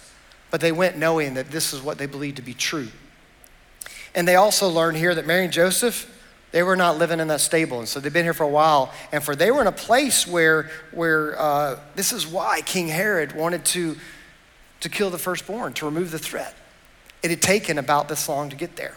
But 0.50 0.60
they 0.60 0.72
went 0.72 0.96
knowing 0.96 1.34
that 1.34 1.50
this 1.50 1.72
is 1.72 1.82
what 1.82 1.98
they 1.98 2.06
believed 2.06 2.36
to 2.36 2.42
be 2.42 2.54
true. 2.54 2.88
And 4.14 4.26
they 4.26 4.36
also 4.36 4.68
learned 4.68 4.96
here 4.96 5.14
that 5.14 5.26
Mary 5.26 5.44
and 5.44 5.52
Joseph, 5.52 6.14
they 6.50 6.62
were 6.62 6.76
not 6.76 6.98
living 6.98 7.20
in 7.20 7.28
that 7.28 7.40
stable. 7.40 7.78
And 7.78 7.88
so 7.88 8.00
they've 8.00 8.12
been 8.12 8.24
here 8.24 8.34
for 8.34 8.44
a 8.44 8.48
while. 8.48 8.92
And 9.12 9.22
for 9.22 9.36
they 9.36 9.50
were 9.50 9.60
in 9.60 9.66
a 9.66 9.72
place 9.72 10.26
where, 10.26 10.70
where 10.92 11.38
uh, 11.40 11.78
this 11.94 12.12
is 12.12 12.26
why 12.26 12.62
King 12.62 12.88
Herod 12.88 13.32
wanted 13.32 13.64
to, 13.66 13.96
to 14.80 14.88
kill 14.88 15.10
the 15.10 15.18
firstborn, 15.18 15.74
to 15.74 15.84
remove 15.84 16.10
the 16.10 16.18
threat. 16.18 16.54
It 17.22 17.30
had 17.30 17.42
taken 17.42 17.78
about 17.78 18.08
this 18.08 18.28
long 18.28 18.48
to 18.50 18.56
get 18.56 18.76
there. 18.76 18.96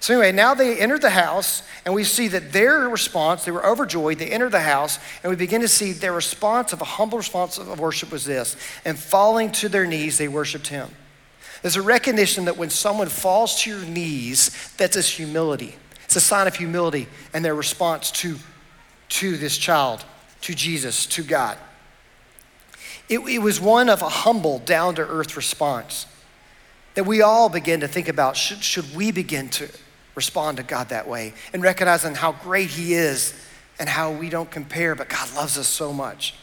So, 0.00 0.14
anyway, 0.14 0.32
now 0.32 0.54
they 0.54 0.78
enter 0.78 0.98
the 0.98 1.10
house, 1.10 1.62
and 1.84 1.94
we 1.94 2.04
see 2.04 2.28
that 2.28 2.52
their 2.52 2.88
response, 2.88 3.44
they 3.44 3.50
were 3.50 3.64
overjoyed. 3.64 4.18
They 4.18 4.30
enter 4.30 4.48
the 4.48 4.60
house, 4.60 4.98
and 5.22 5.28
we 5.28 5.36
begin 5.36 5.60
to 5.60 5.68
see 5.68 5.92
their 5.92 6.14
response 6.14 6.72
of 6.72 6.80
a 6.80 6.86
humble 6.86 7.18
response 7.18 7.58
of 7.58 7.78
worship 7.78 8.10
was 8.10 8.24
this. 8.24 8.56
And 8.86 8.98
falling 8.98 9.52
to 9.52 9.68
their 9.68 9.84
knees, 9.84 10.16
they 10.16 10.26
worshiped 10.26 10.68
him. 10.68 10.88
There's 11.60 11.76
a 11.76 11.82
recognition 11.82 12.46
that 12.46 12.56
when 12.56 12.70
someone 12.70 13.08
falls 13.08 13.60
to 13.62 13.70
your 13.70 13.84
knees, 13.84 14.72
that's 14.78 14.96
a 14.96 15.02
humility. 15.02 15.76
It's 16.04 16.16
a 16.16 16.20
sign 16.20 16.46
of 16.46 16.56
humility 16.56 17.06
and 17.34 17.44
their 17.44 17.54
response 17.54 18.10
to, 18.12 18.36
to 19.10 19.36
this 19.36 19.58
child, 19.58 20.02
to 20.40 20.54
Jesus, 20.54 21.04
to 21.06 21.22
God. 21.22 21.58
It, 23.10 23.18
it 23.18 23.40
was 23.40 23.60
one 23.60 23.90
of 23.90 24.00
a 24.00 24.08
humble, 24.08 24.60
down 24.60 24.94
to 24.94 25.06
earth 25.06 25.36
response 25.36 26.06
that 26.94 27.04
we 27.04 27.20
all 27.20 27.50
begin 27.50 27.80
to 27.80 27.88
think 27.88 28.08
about 28.08 28.36
should, 28.36 28.62
should 28.64 28.94
we 28.96 29.12
begin 29.12 29.48
to 29.50 29.68
respond 30.14 30.56
to 30.56 30.62
God 30.62 30.88
that 30.90 31.08
way 31.08 31.34
and 31.52 31.62
recognizing 31.62 32.14
how 32.14 32.32
great 32.32 32.70
He 32.70 32.94
is 32.94 33.34
and 33.78 33.88
how 33.88 34.12
we 34.12 34.28
don't 34.28 34.50
compare, 34.50 34.94
but 34.94 35.08
God 35.08 35.34
loves 35.34 35.56
us 35.56 35.68
so 35.68 35.92
much. 35.92 36.34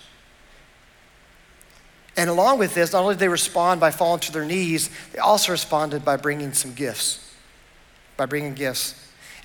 And 2.17 2.31
along 2.31 2.57
with 2.57 2.73
this, 2.73 2.93
not 2.93 3.03
only 3.03 3.13
did 3.13 3.19
they 3.19 3.29
respond 3.29 3.79
by 3.79 3.91
falling 3.91 4.19
to 4.21 4.31
their 4.31 4.43
knees, 4.43 4.89
they 5.13 5.19
also 5.19 5.51
responded 5.51 6.03
by 6.03 6.17
bringing 6.17 6.51
some 6.51 6.73
gifts. 6.73 7.35
By 8.17 8.25
bringing 8.25 8.55
gifts. 8.55 8.95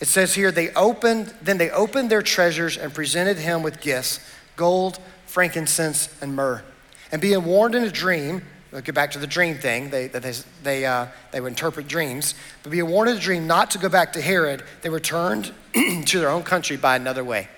It 0.01 0.09
says 0.09 0.35
here, 0.35 0.51
they 0.51 0.73
opened, 0.73 1.35
then 1.43 1.59
they 1.59 1.71
opened 1.71 2.11
their 2.11 2.23
treasures 2.23 2.79
and 2.79 2.93
presented 2.93 3.39
him 3.39 3.63
with 3.63 3.81
gifts 3.81 4.21
gold, 4.57 4.99
frankincense, 5.27 6.09
and 6.21 6.35
myrrh. 6.35 6.63
And 7.11 7.21
being 7.21 7.45
warned 7.45 7.75
in 7.75 7.85
a 7.85 7.91
dream 7.91 8.43
We'll 8.73 8.81
get 8.81 8.95
back 8.95 9.11
to 9.13 9.19
the 9.19 9.27
dream 9.27 9.59
thing. 9.59 9.91
They, 9.91 10.09
they, 10.09 10.33
they, 10.63 10.87
uh, 10.87 11.07
they 11.31 11.41
would 11.41 11.49
interpret 11.49 11.87
dreams. 11.87 12.35
But 12.63 12.73
being 12.73 12.89
warned 12.89 13.11
in 13.11 13.17
the 13.17 13.21
dream 13.21 13.47
not 13.47 13.71
to 13.73 13.79
go 13.79 13.91
back 13.91 14.15
to 14.15 14.21
Herod, 14.21 14.65
they 14.81 14.89
returned 14.89 15.53
to 15.75 16.19
their 16.19 16.31
own 16.31 16.43
country 16.43 16.79
by 16.79 16.97
another 16.97 17.23
way, 17.23 17.49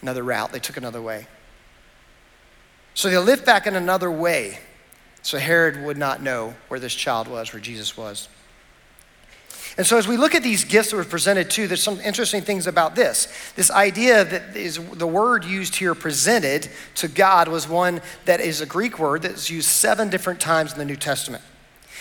another 0.00 0.22
route. 0.22 0.52
They 0.52 0.60
took 0.60 0.76
another 0.76 1.02
way. 1.02 1.26
So 2.94 3.10
they 3.10 3.18
lived 3.18 3.44
back 3.44 3.66
in 3.66 3.74
another 3.74 4.10
way 4.10 4.60
so 5.22 5.38
Herod 5.38 5.82
would 5.82 5.98
not 5.98 6.22
know 6.22 6.54
where 6.68 6.80
this 6.80 6.94
child 6.94 7.28
was, 7.28 7.52
where 7.52 7.60
Jesus 7.60 7.96
was. 7.96 8.28
And 9.78 9.86
so, 9.86 9.96
as 9.96 10.08
we 10.08 10.16
look 10.16 10.34
at 10.34 10.42
these 10.42 10.64
gifts 10.64 10.90
that 10.90 10.96
were 10.96 11.04
presented 11.04 11.50
too, 11.50 11.68
there's 11.68 11.82
some 11.82 12.00
interesting 12.00 12.42
things 12.42 12.66
about 12.66 12.96
this. 12.96 13.28
This 13.54 13.70
idea 13.70 14.24
that 14.24 14.56
is 14.56 14.80
the 14.94 15.06
word 15.06 15.44
used 15.44 15.76
here, 15.76 15.94
presented 15.94 16.68
to 16.96 17.06
God, 17.06 17.46
was 17.46 17.68
one 17.68 18.00
that 18.24 18.40
is 18.40 18.60
a 18.60 18.66
Greek 18.66 18.98
word 18.98 19.22
that's 19.22 19.48
used 19.48 19.68
seven 19.68 20.10
different 20.10 20.40
times 20.40 20.72
in 20.72 20.80
the 20.80 20.84
New 20.84 20.96
Testament. 20.96 21.44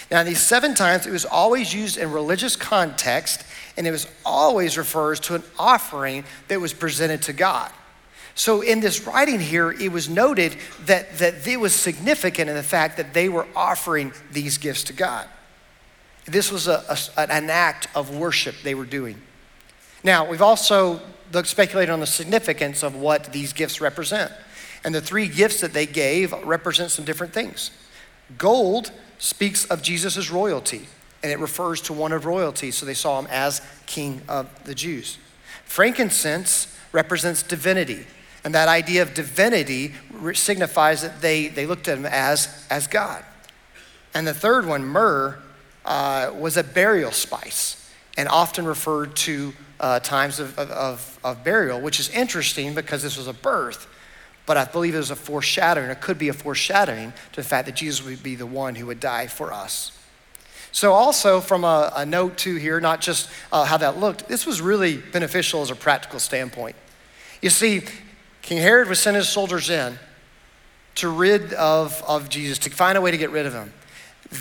Now, 0.10 0.24
these 0.24 0.42
seven 0.42 0.74
times, 0.74 1.06
it 1.06 1.12
was 1.12 1.26
always 1.26 1.72
used 1.72 2.00
in 2.00 2.12
religious 2.12 2.56
context, 2.56 3.44
and 3.78 3.86
it 3.86 3.92
was 3.92 4.08
always 4.26 4.76
refers 4.76 5.20
to 5.22 5.36
an 5.36 5.44
offering 5.60 6.24
that 6.48 6.60
was 6.60 6.74
presented 6.74 7.22
to 7.24 7.34
God. 7.34 7.72
So, 8.34 8.62
in 8.62 8.80
this 8.80 9.06
writing 9.06 9.40
here, 9.40 9.70
it 9.70 9.92
was 9.92 10.10
noted 10.10 10.56
that, 10.86 11.20
that 11.20 11.46
it 11.46 11.60
was 11.60 11.76
significant 11.76 12.50
in 12.50 12.56
the 12.56 12.64
fact 12.64 12.98
that 12.98 13.14
they 13.14 13.30
were 13.30 13.46
offering 13.56 14.14
these 14.32 14.58
gifts 14.58 14.86
to 14.86 14.94
God. 14.94 15.28
This 16.28 16.52
was 16.52 16.68
a, 16.68 16.84
a, 17.18 17.32
an 17.32 17.50
act 17.50 17.88
of 17.96 18.16
worship 18.16 18.56
they 18.64 18.76
were 18.76 18.86
doing. 18.86 19.22
Now, 20.04 20.30
we've 20.30 20.42
also 20.42 21.02
speculated 21.44 21.92
on 21.92 22.00
the 22.00 22.08
significance 22.08 22.84
of 22.84 22.96
what 22.96 23.32
these 23.34 23.54
gifts 23.54 23.82
represent. 23.82 24.32
And 24.84 24.94
the 24.94 25.02
three 25.02 25.28
gifts 25.28 25.62
that 25.62 25.74
they 25.74 25.86
gave 25.86 26.34
represent 26.44 26.92
some 26.92 27.06
different 27.06 27.34
things. 27.34 27.72
Gold 28.38 28.92
speaks 29.18 29.66
of 29.66 29.82
Jesus' 29.82 30.30
royalty, 30.30 30.88
and 31.24 31.32
it 31.32 31.40
refers 31.40 31.82
to 31.82 31.94
one 31.94 32.12
of 32.12 32.26
royalty, 32.26 32.72
so 32.72 32.86
they 32.86 32.94
saw 32.94 33.20
him 33.20 33.28
as 33.30 33.62
king 33.86 34.22
of 34.28 34.48
the 34.66 34.76
Jews. 34.76 35.18
Frankincense 35.66 36.74
represents 36.92 37.44
divinity, 37.44 38.06
and 38.44 38.54
that 38.54 38.68
idea 38.68 39.02
of 39.02 39.14
divinity 39.14 39.94
signifies 40.34 41.02
that 41.02 41.22
they, 41.22 41.48
they 41.48 41.66
looked 41.66 41.88
at 41.88 41.98
him 41.98 42.06
as, 42.06 42.66
as 42.70 42.88
God. 42.88 43.24
And 44.14 44.28
the 44.28 44.34
third 44.34 44.66
one, 44.66 44.86
myrrh, 44.86 45.40
uh, 45.88 46.32
was 46.36 46.58
a 46.58 46.64
burial 46.64 47.12
spice 47.12 47.92
and 48.18 48.28
often 48.28 48.66
referred 48.66 49.16
to 49.16 49.54
uh, 49.80 50.00
times 50.00 50.40
of, 50.40 50.58
of, 50.60 51.20
of 51.24 51.44
burial, 51.44 51.80
which 51.80 52.00
is 52.00 52.10
interesting 52.10 52.76
because 52.76 53.02
this 53.02 53.18
was 53.18 53.28
a 53.28 53.34
birth, 53.34 53.88
but 54.46 54.58
I 54.58 54.66
believe 54.66 54.96
it 54.96 55.00
was 55.00 55.12
a 55.12 55.16
foreshadowing, 55.16 55.90
it 55.90 56.02
could 56.02 56.18
be 56.18 56.30
a 56.30 56.34
foreshadowing 56.34 57.14
to 57.32 57.42
the 57.42 57.48
fact 57.48 57.68
that 57.68 57.76
Jesus 57.76 58.06
would 58.06 58.22
be 58.22 58.36
the 58.36 58.46
one 58.46 58.76
who 58.76 58.86
would 58.88 59.00
die 59.00 59.28
for 59.28 59.54
us. 59.54 59.92
So, 60.72 60.94
also 60.94 61.40
from 61.40 61.64
a, 61.64 61.92
a 61.96 62.06
note 62.06 62.38
too 62.38 62.56
here, 62.56 62.80
not 62.80 63.02
just 63.02 63.30
uh, 63.52 63.66
how 63.66 63.78
that 63.78 63.98
looked, 63.98 64.28
this 64.28 64.46
was 64.46 64.62
really 64.62 64.98
beneficial 64.98 65.62
as 65.62 65.72
a 65.72 65.76
practical 65.76 66.20
standpoint. 66.20 66.76
You 67.42 67.50
see, 67.50 67.84
King 68.42 68.58
Herod 68.58 68.90
was 68.90 69.00
sending 69.00 69.20
his 69.20 69.30
soldiers 69.30 69.70
in 69.70 69.98
to 70.96 71.10
rid 71.10 71.54
of, 71.54 72.04
of 72.08 72.28
Jesus, 72.28 72.58
to 72.60 72.70
find 72.70 72.98
a 72.98 73.02
way 73.02 73.12
to 73.12 73.18
get 73.18 73.30
rid 73.30 73.46
of 73.46 73.54
him. 73.54 73.72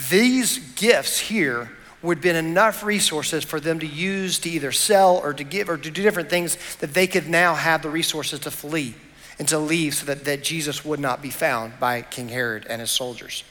These 0.09 0.59
gifts 0.75 1.19
here 1.19 1.69
would 2.01 2.17
have 2.17 2.23
been 2.23 2.35
enough 2.35 2.83
resources 2.83 3.43
for 3.43 3.59
them 3.59 3.79
to 3.79 3.87
use 3.87 4.39
to 4.39 4.49
either 4.49 4.71
sell 4.71 5.17
or 5.17 5.33
to 5.33 5.43
give 5.43 5.69
or 5.69 5.77
to 5.77 5.91
do 5.91 6.03
different 6.03 6.29
things 6.29 6.57
that 6.77 6.93
they 6.93 7.07
could 7.07 7.27
now 7.27 7.55
have 7.55 7.81
the 7.81 7.89
resources 7.89 8.39
to 8.41 8.51
flee 8.51 8.93
and 9.39 9.47
to 9.47 9.57
leave 9.57 9.95
so 9.95 10.05
that, 10.05 10.25
that 10.25 10.43
Jesus 10.43 10.85
would 10.85 10.99
not 10.99 11.21
be 11.21 11.29
found 11.29 11.79
by 11.79 12.01
King 12.01 12.29
Herod 12.29 12.65
and 12.69 12.81
his 12.81 12.91
soldiers. 12.91 13.43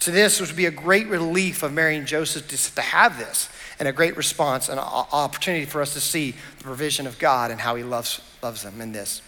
To 0.00 0.10
this 0.10 0.40
it 0.40 0.46
would 0.46 0.56
be 0.56 0.66
a 0.66 0.70
great 0.70 1.08
relief 1.08 1.62
of 1.62 1.72
Mary 1.72 1.96
and 1.96 2.06
Joseph 2.06 2.48
to, 2.48 2.74
to 2.74 2.80
have 2.80 3.18
this 3.18 3.48
and 3.78 3.88
a 3.88 3.92
great 3.92 4.16
response 4.16 4.68
and 4.68 4.78
an 4.78 4.86
opportunity 4.86 5.64
for 5.64 5.82
us 5.82 5.94
to 5.94 6.00
see 6.00 6.34
the 6.58 6.64
provision 6.64 7.06
of 7.06 7.18
God 7.18 7.50
and 7.50 7.60
how 7.60 7.74
he 7.74 7.82
loves, 7.82 8.20
loves 8.42 8.62
them 8.62 8.80
in 8.80 8.92
this. 8.92 9.22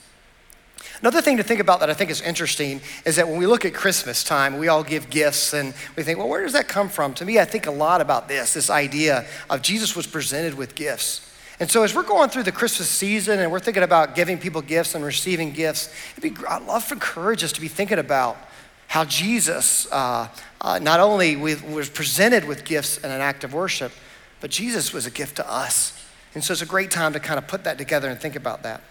Another 1.00 1.22
thing 1.22 1.38
to 1.38 1.42
think 1.42 1.60
about 1.60 1.80
that 1.80 1.88
I 1.88 1.94
think 1.94 2.10
is 2.10 2.20
interesting 2.20 2.80
is 3.06 3.16
that 3.16 3.26
when 3.26 3.38
we 3.38 3.46
look 3.46 3.64
at 3.64 3.72
Christmas 3.72 4.22
time, 4.22 4.58
we 4.58 4.68
all 4.68 4.84
give 4.84 5.08
gifts 5.08 5.54
and 5.54 5.72
we 5.96 6.02
think, 6.02 6.18
well, 6.18 6.28
where 6.28 6.42
does 6.42 6.52
that 6.52 6.68
come 6.68 6.88
from? 6.88 7.14
To 7.14 7.24
me, 7.24 7.38
I 7.38 7.44
think 7.46 7.66
a 7.66 7.70
lot 7.70 8.00
about 8.00 8.28
this 8.28 8.54
this 8.54 8.68
idea 8.68 9.26
of 9.48 9.62
Jesus 9.62 9.96
was 9.96 10.06
presented 10.06 10.54
with 10.54 10.74
gifts. 10.74 11.26
And 11.60 11.70
so, 11.70 11.82
as 11.82 11.94
we're 11.94 12.02
going 12.02 12.30
through 12.30 12.44
the 12.44 12.52
Christmas 12.52 12.88
season 12.88 13.38
and 13.38 13.52
we're 13.52 13.60
thinking 13.60 13.82
about 13.82 14.14
giving 14.14 14.38
people 14.38 14.62
gifts 14.62 14.94
and 14.94 15.04
receiving 15.04 15.52
gifts, 15.52 15.92
be, 16.20 16.34
I'd 16.48 16.62
love 16.62 16.86
to 16.88 16.94
encourage 16.94 17.44
us 17.44 17.52
to 17.52 17.60
be 17.60 17.68
thinking 17.68 17.98
about 17.98 18.38
how 18.86 19.04
Jesus 19.04 19.86
uh, 19.92 20.28
uh, 20.62 20.78
not 20.78 21.00
only 21.00 21.36
was 21.36 21.90
presented 21.90 22.46
with 22.46 22.64
gifts 22.64 22.96
and 22.96 23.12
an 23.12 23.20
act 23.20 23.44
of 23.44 23.52
worship, 23.52 23.92
but 24.40 24.50
Jesus 24.50 24.94
was 24.94 25.06
a 25.06 25.10
gift 25.10 25.36
to 25.36 25.50
us. 25.50 26.02
And 26.34 26.42
so, 26.42 26.52
it's 26.52 26.62
a 26.62 26.66
great 26.66 26.90
time 26.90 27.12
to 27.12 27.20
kind 27.20 27.36
of 27.36 27.46
put 27.46 27.64
that 27.64 27.76
together 27.76 28.08
and 28.08 28.18
think 28.18 28.36
about 28.36 28.62
that. 28.62 28.82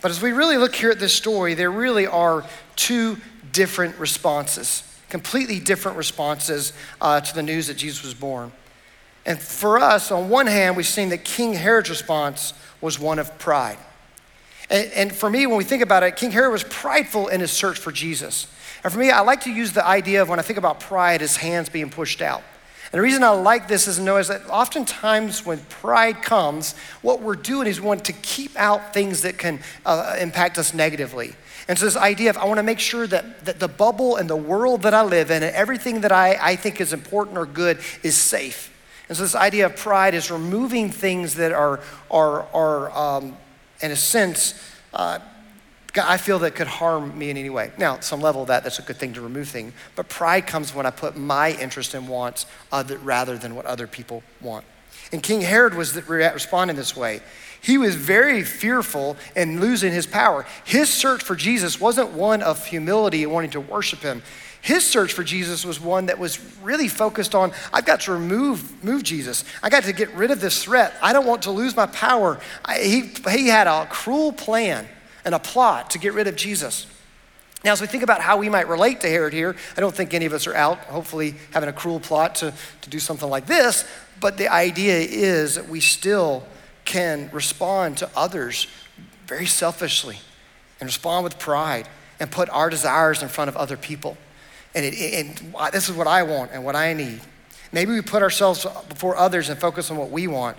But 0.00 0.10
as 0.10 0.22
we 0.22 0.32
really 0.32 0.56
look 0.56 0.74
here 0.74 0.90
at 0.90 0.98
this 0.98 1.12
story, 1.12 1.54
there 1.54 1.70
really 1.70 2.06
are 2.06 2.44
two 2.76 3.18
different 3.52 3.98
responses, 3.98 4.82
completely 5.08 5.60
different 5.60 5.98
responses 5.98 6.72
uh, 7.00 7.20
to 7.20 7.34
the 7.34 7.42
news 7.42 7.66
that 7.66 7.74
Jesus 7.74 8.02
was 8.02 8.14
born. 8.14 8.52
And 9.26 9.38
for 9.38 9.78
us, 9.78 10.10
on 10.10 10.30
one 10.30 10.46
hand, 10.46 10.76
we've 10.76 10.86
seen 10.86 11.10
that 11.10 11.24
King 11.24 11.52
Herod's 11.52 11.90
response 11.90 12.54
was 12.80 12.98
one 12.98 13.18
of 13.18 13.38
pride. 13.38 13.78
And, 14.70 14.90
and 14.92 15.12
for 15.14 15.28
me, 15.28 15.46
when 15.46 15.56
we 15.56 15.64
think 15.64 15.82
about 15.82 16.02
it, 16.02 16.16
King 16.16 16.30
Herod 16.30 16.52
was 16.52 16.64
prideful 16.64 17.28
in 17.28 17.40
his 17.40 17.50
search 17.50 17.78
for 17.78 17.92
Jesus. 17.92 18.46
And 18.82 18.92
for 18.92 18.98
me, 18.98 19.10
I 19.10 19.20
like 19.20 19.42
to 19.42 19.52
use 19.52 19.72
the 19.72 19.86
idea 19.86 20.22
of 20.22 20.28
when 20.28 20.38
I 20.38 20.42
think 20.42 20.58
about 20.58 20.80
pride 20.80 21.20
as 21.20 21.36
hands 21.36 21.68
being 21.68 21.90
pushed 21.90 22.22
out. 22.22 22.42
And 22.92 22.98
the 22.98 23.02
reason 23.02 23.22
I 23.22 23.30
like 23.30 23.68
this 23.68 23.86
is 23.86 23.96
to 23.96 24.02
know 24.02 24.16
is 24.16 24.28
that 24.28 24.48
oftentimes 24.50 25.46
when 25.46 25.58
pride 25.68 26.22
comes, 26.22 26.74
what 27.02 27.20
we're 27.20 27.36
doing 27.36 27.68
is 27.68 27.80
we 27.80 27.86
want 27.86 28.04
to 28.06 28.12
keep 28.12 28.56
out 28.56 28.92
things 28.92 29.22
that 29.22 29.38
can 29.38 29.60
uh, 29.86 30.16
impact 30.18 30.58
us 30.58 30.74
negatively. 30.74 31.34
And 31.68 31.78
so 31.78 31.84
this 31.84 31.96
idea 31.96 32.30
of 32.30 32.36
I 32.36 32.46
want 32.46 32.58
to 32.58 32.64
make 32.64 32.80
sure 32.80 33.06
that, 33.06 33.44
that 33.44 33.60
the 33.60 33.68
bubble 33.68 34.16
and 34.16 34.28
the 34.28 34.34
world 34.34 34.82
that 34.82 34.92
I 34.92 35.02
live 35.02 35.30
in 35.30 35.44
and 35.44 35.54
everything 35.54 36.00
that 36.00 36.10
I, 36.10 36.36
I 36.40 36.56
think 36.56 36.80
is 36.80 36.92
important 36.92 37.38
or 37.38 37.46
good 37.46 37.78
is 38.02 38.16
safe. 38.16 38.76
And 39.08 39.16
so 39.16 39.22
this 39.22 39.36
idea 39.36 39.66
of 39.66 39.76
pride 39.76 40.14
is 40.14 40.30
removing 40.30 40.90
things 40.90 41.34
that 41.36 41.52
are, 41.52 41.78
are, 42.10 42.42
are 42.52 42.90
um, 42.90 43.36
in 43.80 43.92
a 43.92 43.96
sense, 43.96 44.54
uh, 44.92 45.20
I 45.96 46.16
feel 46.16 46.38
that 46.40 46.54
could 46.54 46.66
harm 46.66 47.18
me 47.18 47.30
in 47.30 47.36
any 47.36 47.50
way. 47.50 47.72
Now, 47.78 47.94
at 47.94 48.04
some 48.04 48.20
level 48.20 48.42
of 48.42 48.48
that, 48.48 48.62
that's 48.62 48.78
a 48.78 48.82
good 48.82 48.96
thing 48.96 49.12
to 49.14 49.20
remove 49.20 49.48
things. 49.48 49.72
But 49.96 50.08
pride 50.08 50.46
comes 50.46 50.74
when 50.74 50.86
I 50.86 50.90
put 50.90 51.16
my 51.16 51.52
interest 51.52 51.94
and 51.94 52.08
wants 52.08 52.46
other, 52.70 52.98
rather 52.98 53.36
than 53.38 53.54
what 53.54 53.66
other 53.66 53.86
people 53.86 54.22
want. 54.40 54.64
And 55.12 55.22
King 55.22 55.40
Herod 55.40 55.74
was 55.74 55.96
responding 55.96 56.76
this 56.76 56.96
way. 56.96 57.20
He 57.62 57.76
was 57.76 57.94
very 57.94 58.42
fearful 58.42 59.16
and 59.36 59.60
losing 59.60 59.92
his 59.92 60.06
power. 60.06 60.46
His 60.64 60.92
search 60.92 61.22
for 61.22 61.34
Jesus 61.34 61.80
wasn't 61.80 62.10
one 62.10 62.42
of 62.42 62.64
humility 62.66 63.24
and 63.24 63.32
wanting 63.32 63.50
to 63.50 63.60
worship 63.60 64.00
him. 64.00 64.22
His 64.62 64.86
search 64.86 65.12
for 65.12 65.24
Jesus 65.24 65.64
was 65.64 65.80
one 65.80 66.06
that 66.06 66.18
was 66.18 66.38
really 66.62 66.88
focused 66.88 67.34
on 67.34 67.52
I've 67.72 67.86
got 67.86 68.00
to 68.02 68.12
remove 68.12 68.84
move 68.84 69.02
Jesus. 69.02 69.44
I 69.62 69.70
got 69.70 69.84
to 69.84 69.92
get 69.92 70.12
rid 70.14 70.30
of 70.30 70.40
this 70.40 70.64
threat. 70.64 70.94
I 71.02 71.12
don't 71.12 71.26
want 71.26 71.42
to 71.42 71.50
lose 71.50 71.74
my 71.74 71.86
power. 71.86 72.38
I, 72.64 72.78
he, 72.78 73.12
he 73.30 73.48
had 73.48 73.66
a 73.66 73.86
cruel 73.86 74.32
plan 74.32 74.86
and 75.24 75.34
a 75.34 75.38
plot 75.38 75.90
to 75.90 75.98
get 75.98 76.12
rid 76.14 76.26
of 76.26 76.36
Jesus. 76.36 76.86
Now, 77.64 77.72
as 77.72 77.80
we 77.80 77.86
think 77.86 78.02
about 78.02 78.22
how 78.22 78.38
we 78.38 78.48
might 78.48 78.68
relate 78.68 79.02
to 79.02 79.08
Herod 79.08 79.34
here, 79.34 79.54
I 79.76 79.80
don't 79.80 79.94
think 79.94 80.14
any 80.14 80.24
of 80.24 80.32
us 80.32 80.46
are 80.46 80.54
out, 80.54 80.78
hopefully, 80.78 81.34
having 81.52 81.68
a 81.68 81.72
cruel 81.72 82.00
plot 82.00 82.36
to, 82.36 82.54
to 82.80 82.90
do 82.90 82.98
something 82.98 83.28
like 83.28 83.46
this, 83.46 83.84
but 84.18 84.38
the 84.38 84.48
idea 84.48 84.98
is 84.98 85.56
that 85.56 85.68
we 85.68 85.80
still 85.80 86.44
can 86.84 87.28
respond 87.32 87.98
to 87.98 88.10
others 88.16 88.66
very 89.26 89.46
selfishly 89.46 90.18
and 90.80 90.88
respond 90.88 91.24
with 91.24 91.38
pride 91.38 91.86
and 92.18 92.30
put 92.30 92.48
our 92.50 92.70
desires 92.70 93.22
in 93.22 93.28
front 93.28 93.48
of 93.48 93.56
other 93.56 93.76
people. 93.76 94.16
And, 94.74 94.84
it, 94.84 94.94
and 94.94 95.54
this 95.72 95.88
is 95.88 95.94
what 95.94 96.06
I 96.06 96.22
want 96.22 96.52
and 96.52 96.64
what 96.64 96.76
I 96.76 96.92
need. 96.94 97.20
Maybe 97.72 97.92
we 97.92 98.00
put 98.00 98.22
ourselves 98.22 98.66
before 98.88 99.16
others 99.16 99.48
and 99.48 99.58
focus 99.60 99.90
on 99.90 99.96
what 99.96 100.10
we 100.10 100.26
want. 100.26 100.56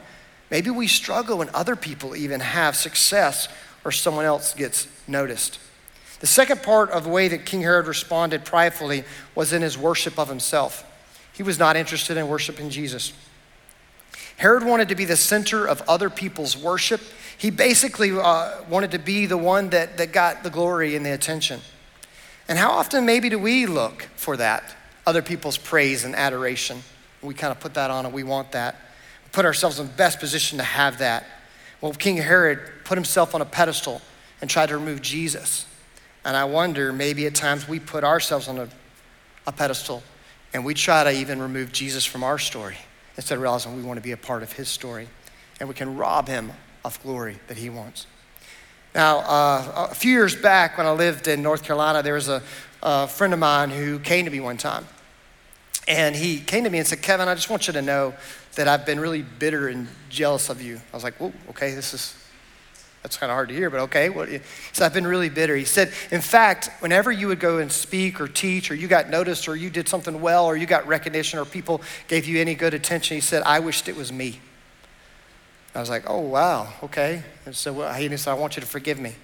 Maybe 0.49 0.69
we 0.69 0.87
struggle 0.87 1.39
when 1.39 1.49
other 1.53 1.75
people 1.75 2.15
even 2.15 2.39
have 2.41 2.75
success 2.75 3.47
or 3.83 3.91
someone 3.91 4.25
else 4.25 4.53
gets 4.53 4.87
noticed. 5.07 5.59
The 6.19 6.27
second 6.27 6.61
part 6.61 6.91
of 6.91 7.03
the 7.03 7.09
way 7.09 7.27
that 7.29 7.45
King 7.45 7.61
Herod 7.61 7.87
responded 7.87 8.45
pridefully 8.45 9.03
was 9.33 9.53
in 9.53 9.61
his 9.61 9.77
worship 9.77 10.19
of 10.19 10.29
himself. 10.29 10.85
He 11.33 11.41
was 11.41 11.57
not 11.57 11.75
interested 11.75 12.17
in 12.17 12.27
worshiping 12.27 12.69
Jesus. 12.69 13.13
Herod 14.37 14.63
wanted 14.63 14.89
to 14.89 14.95
be 14.95 15.05
the 15.05 15.17
center 15.17 15.65
of 15.67 15.81
other 15.87 16.09
people's 16.09 16.55
worship. 16.55 17.01
He 17.37 17.49
basically 17.49 18.11
uh, 18.11 18.63
wanted 18.69 18.91
to 18.91 18.99
be 18.99 19.25
the 19.25 19.37
one 19.37 19.69
that, 19.69 19.97
that 19.97 20.11
got 20.11 20.43
the 20.43 20.49
glory 20.49 20.95
and 20.95 21.05
the 21.05 21.11
attention. 21.11 21.59
And 22.47 22.57
how 22.57 22.71
often, 22.71 23.05
maybe, 23.05 23.29
do 23.29 23.39
we 23.39 23.65
look 23.65 24.07
for 24.15 24.37
that? 24.37 24.75
Other 25.07 25.21
people's 25.21 25.57
praise 25.57 26.03
and 26.03 26.15
adoration. 26.15 26.83
We 27.21 27.33
kind 27.33 27.51
of 27.51 27.59
put 27.59 27.75
that 27.75 27.91
on 27.91 28.05
and 28.05 28.13
we 28.13 28.23
want 28.23 28.51
that. 28.51 28.75
put 29.31 29.45
ourselves 29.45 29.79
in 29.79 29.87
the 29.87 29.93
best 29.93 30.19
position 30.19 30.57
to 30.57 30.63
have 30.63 30.99
that. 30.99 31.25
Well, 31.79 31.93
King 31.93 32.17
Herod 32.17 32.59
put 32.91 32.97
himself 32.97 33.33
on 33.33 33.39
a 33.39 33.45
pedestal 33.45 34.01
and 34.41 34.49
tried 34.49 34.67
to 34.67 34.77
remove 34.77 35.01
Jesus. 35.01 35.65
And 36.25 36.35
I 36.35 36.43
wonder, 36.43 36.91
maybe 36.91 37.25
at 37.25 37.33
times 37.33 37.65
we 37.65 37.79
put 37.79 38.03
ourselves 38.03 38.49
on 38.49 38.57
a, 38.57 38.67
a 39.47 39.53
pedestal 39.53 40.03
and 40.53 40.65
we 40.65 40.73
try 40.73 41.05
to 41.05 41.09
even 41.09 41.41
remove 41.41 41.71
Jesus 41.71 42.03
from 42.03 42.21
our 42.21 42.37
story 42.37 42.75
instead 43.15 43.35
of 43.35 43.43
realizing 43.43 43.77
we 43.77 43.81
want 43.81 43.95
to 43.95 44.03
be 44.03 44.11
a 44.11 44.17
part 44.17 44.43
of 44.43 44.51
his 44.51 44.67
story. 44.67 45.07
And 45.61 45.69
we 45.69 45.73
can 45.73 45.95
rob 45.95 46.27
him 46.27 46.51
of 46.83 47.01
glory 47.01 47.39
that 47.47 47.55
he 47.55 47.69
wants. 47.69 48.07
Now, 48.93 49.19
uh, 49.19 49.87
a 49.89 49.95
few 49.95 50.11
years 50.11 50.35
back 50.35 50.77
when 50.77 50.85
I 50.85 50.91
lived 50.91 51.29
in 51.29 51.41
North 51.41 51.63
Carolina, 51.63 52.03
there 52.03 52.15
was 52.15 52.27
a, 52.27 52.43
a 52.83 53.07
friend 53.07 53.31
of 53.31 53.39
mine 53.39 53.69
who 53.69 53.99
came 53.99 54.25
to 54.25 54.31
me 54.31 54.41
one 54.41 54.57
time. 54.57 54.85
And 55.87 56.13
he 56.13 56.41
came 56.41 56.65
to 56.65 56.69
me 56.69 56.79
and 56.79 56.85
said, 56.85 57.01
Kevin, 57.01 57.29
I 57.29 57.35
just 57.35 57.49
want 57.49 57.67
you 57.67 57.73
to 57.73 57.81
know 57.81 58.13
that 58.55 58.67
I've 58.67 58.85
been 58.85 58.99
really 58.99 59.21
bitter 59.21 59.69
and 59.69 59.87
jealous 60.09 60.49
of 60.49 60.61
you. 60.61 60.81
I 60.91 60.97
was 60.97 61.05
like, 61.05 61.13
whoa, 61.21 61.31
okay, 61.51 61.73
this 61.73 61.93
is, 61.93 62.20
that's 63.03 63.17
kind 63.17 63.31
of 63.31 63.35
hard 63.35 63.49
to 63.49 63.55
hear, 63.55 63.69
but 63.69 63.79
okay. 63.81 64.09
What, 64.09 64.29
he 64.29 64.39
said, 64.73 64.85
I've 64.85 64.93
been 64.93 65.07
really 65.07 65.29
bitter. 65.29 65.55
He 65.55 65.65
said, 65.65 65.91
in 66.11 66.21
fact, 66.21 66.69
whenever 66.81 67.11
you 67.11 67.27
would 67.27 67.39
go 67.39 67.57
and 67.57 67.71
speak 67.71 68.21
or 68.21 68.27
teach 68.27 68.69
or 68.69 68.75
you 68.75 68.87
got 68.87 69.09
noticed 69.09 69.47
or 69.47 69.55
you 69.55 69.69
did 69.71 69.89
something 69.89 70.21
well 70.21 70.45
or 70.45 70.55
you 70.55 70.67
got 70.67 70.85
recognition 70.85 71.39
or 71.39 71.45
people 71.45 71.81
gave 72.07 72.25
you 72.25 72.39
any 72.39 72.53
good 72.53 72.73
attention, 72.73 73.15
he 73.15 73.21
said, 73.21 73.41
I 73.43 73.59
wished 73.59 73.87
it 73.87 73.95
was 73.95 74.11
me. 74.11 74.39
I 75.73 75.79
was 75.79 75.89
like, 75.89 76.03
oh, 76.07 76.19
wow, 76.19 76.71
okay. 76.83 77.23
And 77.45 77.55
so 77.55 77.73
well, 77.73 77.93
he 77.93 78.15
said, 78.17 78.31
I 78.31 78.35
want 78.35 78.55
you 78.55 78.61
to 78.61 78.67
forgive 78.67 78.99
me. 78.99 79.15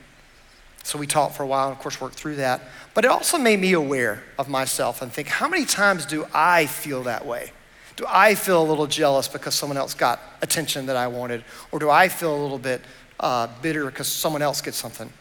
So 0.84 0.98
we 0.98 1.06
talked 1.06 1.36
for 1.36 1.44
a 1.44 1.48
while 1.48 1.68
and, 1.68 1.76
of 1.76 1.82
course, 1.82 2.00
worked 2.00 2.16
through 2.16 2.38
that. 2.38 2.62
But 2.94 3.06
it 3.06 3.12
also 3.12 3.38
made 3.38 3.60
me 3.60 3.74
aware 3.74 4.24
of 4.40 4.48
myself 4.48 5.02
and 5.02 5.12
think, 5.12 5.28
how 5.28 5.50
many 5.50 5.66
times 5.66 6.06
do 6.06 6.26
I 6.34 6.66
feel 6.66 7.04
that 7.04 7.26
way? 7.26 7.52
Do 7.98 8.06
I 8.08 8.36
feel 8.36 8.64
a 8.64 8.66
little 8.66 8.88
jealous 8.88 9.28
because 9.28 9.54
someone 9.54 9.78
else 9.78 9.94
got 9.94 10.22
attention 10.42 10.86
that 10.86 10.96
I 10.96 11.08
wanted? 11.08 11.44
Or 11.72 11.80
do 11.80 11.90
I 11.90 12.08
feel 12.08 12.34
a 12.34 12.40
little 12.42 12.60
bit 12.60 12.82
uh, 13.20 13.48
bitter 13.62 13.86
because 13.86 14.08
someone 14.08 14.42
else 14.42 14.62
gets 14.62 14.78
something? 14.78 15.12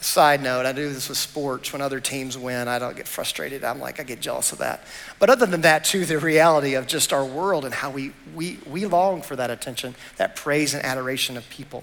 Side 0.00 0.42
note, 0.42 0.64
I 0.64 0.72
do 0.72 0.88
this 0.92 1.08
with 1.08 1.18
sports. 1.18 1.72
When 1.72 1.82
other 1.82 1.98
teams 1.98 2.38
win, 2.38 2.68
I 2.68 2.78
don't 2.78 2.96
get 2.96 3.08
frustrated. 3.08 3.64
I'm 3.64 3.80
like, 3.80 3.98
I 3.98 4.04
get 4.04 4.20
jealous 4.20 4.52
of 4.52 4.58
that. 4.58 4.84
But 5.18 5.28
other 5.28 5.44
than 5.44 5.62
that, 5.62 5.84
too, 5.84 6.04
the 6.04 6.18
reality 6.18 6.74
of 6.74 6.86
just 6.86 7.12
our 7.12 7.24
world 7.24 7.64
and 7.64 7.74
how 7.74 7.90
we, 7.90 8.12
we, 8.32 8.58
we 8.70 8.86
long 8.86 9.22
for 9.22 9.34
that 9.34 9.50
attention, 9.50 9.96
that 10.16 10.36
praise 10.36 10.72
and 10.72 10.84
adoration 10.84 11.36
of 11.36 11.48
people. 11.50 11.82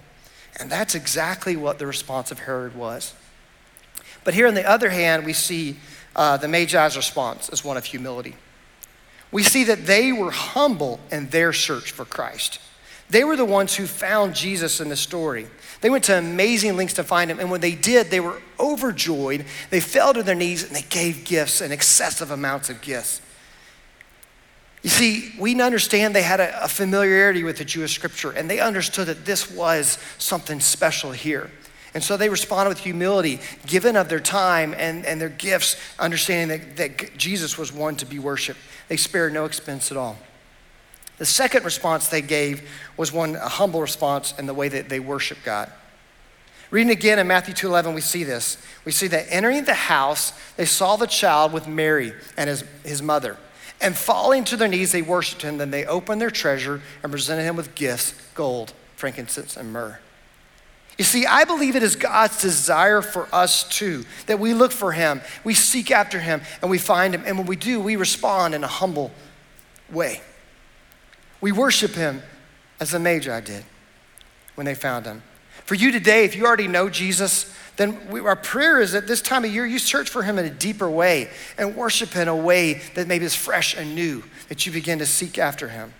And 0.57 0.69
that's 0.69 0.95
exactly 0.95 1.57
what 1.57 1.77
the 1.77 1.87
response 1.87 2.31
of 2.31 2.39
Herod 2.39 2.73
was. 2.73 3.13
But 4.23 4.33
here, 4.33 4.47
on 4.47 4.53
the 4.53 4.67
other 4.67 4.89
hand, 4.89 5.25
we 5.25 5.33
see 5.33 5.77
uh, 6.15 6.37
the 6.37 6.47
Magi's 6.47 6.95
response 6.95 7.49
as 7.49 7.65
one 7.65 7.75
of 7.75 7.83
humility. 7.83 8.35
We 9.29 9.43
see 9.43 9.65
that 9.65 9.85
they 9.85 10.13
were 10.13 10.31
humble 10.31 11.01
in 11.11 11.27
their 11.29 11.51
search 11.51 11.91
for 11.91 12.05
Christ. 12.05 12.59
They 13.09 13.25
were 13.25 13.35
the 13.35 13.45
ones 13.45 13.75
who 13.75 13.85
found 13.85 14.33
Jesus 14.35 14.79
in 14.79 14.87
the 14.87 14.95
story. 14.95 15.47
They 15.85 15.91
went 15.91 16.05
to 16.05 16.17
amazing 16.17 16.77
lengths 16.77 16.95
to 16.95 17.03
find 17.03 17.29
him, 17.29 17.39
and 17.39 17.51
when 17.51 17.61
they 17.61 17.75
did, 17.75 18.09
they 18.09 18.19
were 18.19 18.41
overjoyed. 18.59 19.45
They 19.69 19.79
fell 19.79 20.15
to 20.15 20.23
their 20.23 20.33
knees 20.33 20.63
and 20.63 20.75
they 20.75 20.81
gave 20.81 21.25
gifts 21.25 21.61
and 21.61 21.71
excessive 21.71 22.31
amounts 22.31 22.71
of 22.71 22.81
gifts. 22.81 23.21
You 24.81 24.89
see, 24.89 25.35
we 25.39 25.61
understand 25.61 26.15
they 26.15 26.23
had 26.23 26.39
a, 26.39 26.63
a 26.63 26.67
familiarity 26.67 27.43
with 27.43 27.59
the 27.59 27.65
Jewish 27.65 27.93
scripture, 27.93 28.31
and 28.31 28.49
they 28.49 28.59
understood 28.59 29.05
that 29.09 29.25
this 29.25 29.51
was 29.51 29.99
something 30.17 30.59
special 30.59 31.11
here. 31.11 31.51
And 31.93 32.03
so 32.03 32.17
they 32.17 32.29
responded 32.29 32.69
with 32.69 32.79
humility, 32.79 33.39
given 33.67 33.95
of 33.95 34.09
their 34.09 34.19
time 34.19 34.73
and, 34.75 35.05
and 35.05 35.21
their 35.21 35.29
gifts, 35.29 35.79
understanding 35.99 36.47
that, 36.77 36.77
that 36.77 37.15
Jesus 37.15 37.59
was 37.59 37.71
one 37.71 37.95
to 37.97 38.07
be 38.07 38.17
worshiped. 38.17 38.59
They 38.87 38.97
spared 38.97 39.33
no 39.33 39.45
expense 39.45 39.91
at 39.91 39.97
all. 39.97 40.17
The 41.17 41.25
second 41.25 41.63
response 41.63 42.09
they 42.09 42.21
gave 42.21 42.69
was 42.97 43.11
one 43.11 43.35
a 43.35 43.47
humble 43.47 43.81
response 43.81 44.33
in 44.37 44.47
the 44.47 44.53
way 44.53 44.67
that 44.67 44.89
they 44.89 44.99
worship 44.99 45.37
God. 45.43 45.71
Reading 46.71 46.91
again 46.91 47.19
in 47.19 47.27
Matthew 47.27 47.53
2:11, 47.53 47.93
we 47.93 48.01
see 48.01 48.23
this. 48.23 48.57
We 48.83 48.91
see 48.91 49.07
that 49.07 49.27
entering 49.29 49.63
the 49.63 49.73
house, 49.73 50.33
they 50.57 50.65
saw 50.65 50.95
the 50.95 51.07
child 51.07 51.53
with 51.53 51.67
Mary 51.67 52.13
and 52.35 52.49
his, 52.49 52.63
his 52.83 53.01
mother. 53.01 53.37
And 53.79 53.95
falling 53.95 54.43
to 54.45 54.57
their 54.57 54.67
knees, 54.67 54.91
they 54.91 55.01
worshiped 55.01 55.41
him. 55.41 55.57
Then 55.57 55.71
they 55.71 55.85
opened 55.85 56.21
their 56.21 56.31
treasure 56.31 56.81
and 57.03 57.11
presented 57.11 57.43
him 57.43 57.55
with 57.55 57.75
gifts 57.75 58.13
gold, 58.33 58.73
frankincense, 58.95 59.55
and 59.55 59.71
myrrh. 59.71 59.99
You 60.97 61.03
see, 61.03 61.25
I 61.25 61.43
believe 61.43 61.75
it 61.75 61.83
is 61.83 61.95
God's 61.95 62.41
desire 62.41 63.01
for 63.01 63.27
us 63.33 63.67
too, 63.67 64.05
that 64.27 64.39
we 64.39 64.53
look 64.53 64.71
for 64.71 64.93
Him, 64.93 65.21
we 65.43 65.53
seek 65.53 65.91
after 65.91 66.19
Him, 66.19 66.41
and 66.61 66.71
we 66.71 66.77
find 66.77 67.13
Him. 67.13 67.23
And 67.25 67.37
when 67.37 67.47
we 67.47 67.57
do, 67.57 67.79
we 67.79 67.97
respond 67.97 68.55
in 68.55 68.63
a 68.63 68.67
humble 68.67 69.11
way. 69.91 70.21
We 71.45 71.51
worship 71.51 71.91
Him 71.91 72.23
as 72.79 72.89
the 72.89 72.97
Magi 72.97 73.39
did 73.41 73.63
when 74.55 74.65
they 74.65 74.73
found 74.73 75.05
Him. 75.05 75.21
For 75.65 75.75
you 75.75 75.91
today, 75.91 76.25
if 76.25 76.35
you 76.35 76.43
already 76.43 76.67
know 76.67 76.89
Jesus, 76.89 77.55
then 77.75 78.09
we, 78.09 78.19
our 78.19 78.35
prayer 78.35 78.81
is 78.81 78.93
that 78.93 79.05
this 79.05 79.21
time 79.21 79.45
of 79.45 79.53
year 79.53 79.63
you 79.63 79.77
search 79.77 80.09
for 80.09 80.23
Him 80.23 80.39
in 80.39 80.45
a 80.45 80.49
deeper 80.49 80.89
way 80.89 81.29
and 81.59 81.75
worship 81.75 82.13
him 82.13 82.23
in 82.23 82.27
a 82.29 82.35
way 82.35 82.81
that 82.95 83.07
maybe 83.07 83.25
is 83.25 83.35
fresh 83.35 83.77
and 83.77 83.93
new, 83.93 84.23
that 84.49 84.65
you 84.65 84.71
begin 84.71 84.97
to 84.97 85.05
seek 85.05 85.37
after 85.37 85.69
Him. 85.69 85.93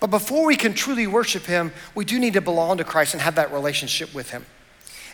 But 0.00 0.10
before 0.10 0.44
we 0.44 0.54
can 0.54 0.74
truly 0.74 1.06
worship 1.06 1.46
Him, 1.46 1.72
we 1.94 2.04
do 2.04 2.18
need 2.18 2.34
to 2.34 2.42
belong 2.42 2.76
to 2.76 2.84
Christ 2.84 3.14
and 3.14 3.22
have 3.22 3.36
that 3.36 3.50
relationship 3.50 4.14
with 4.14 4.32
Him. 4.32 4.44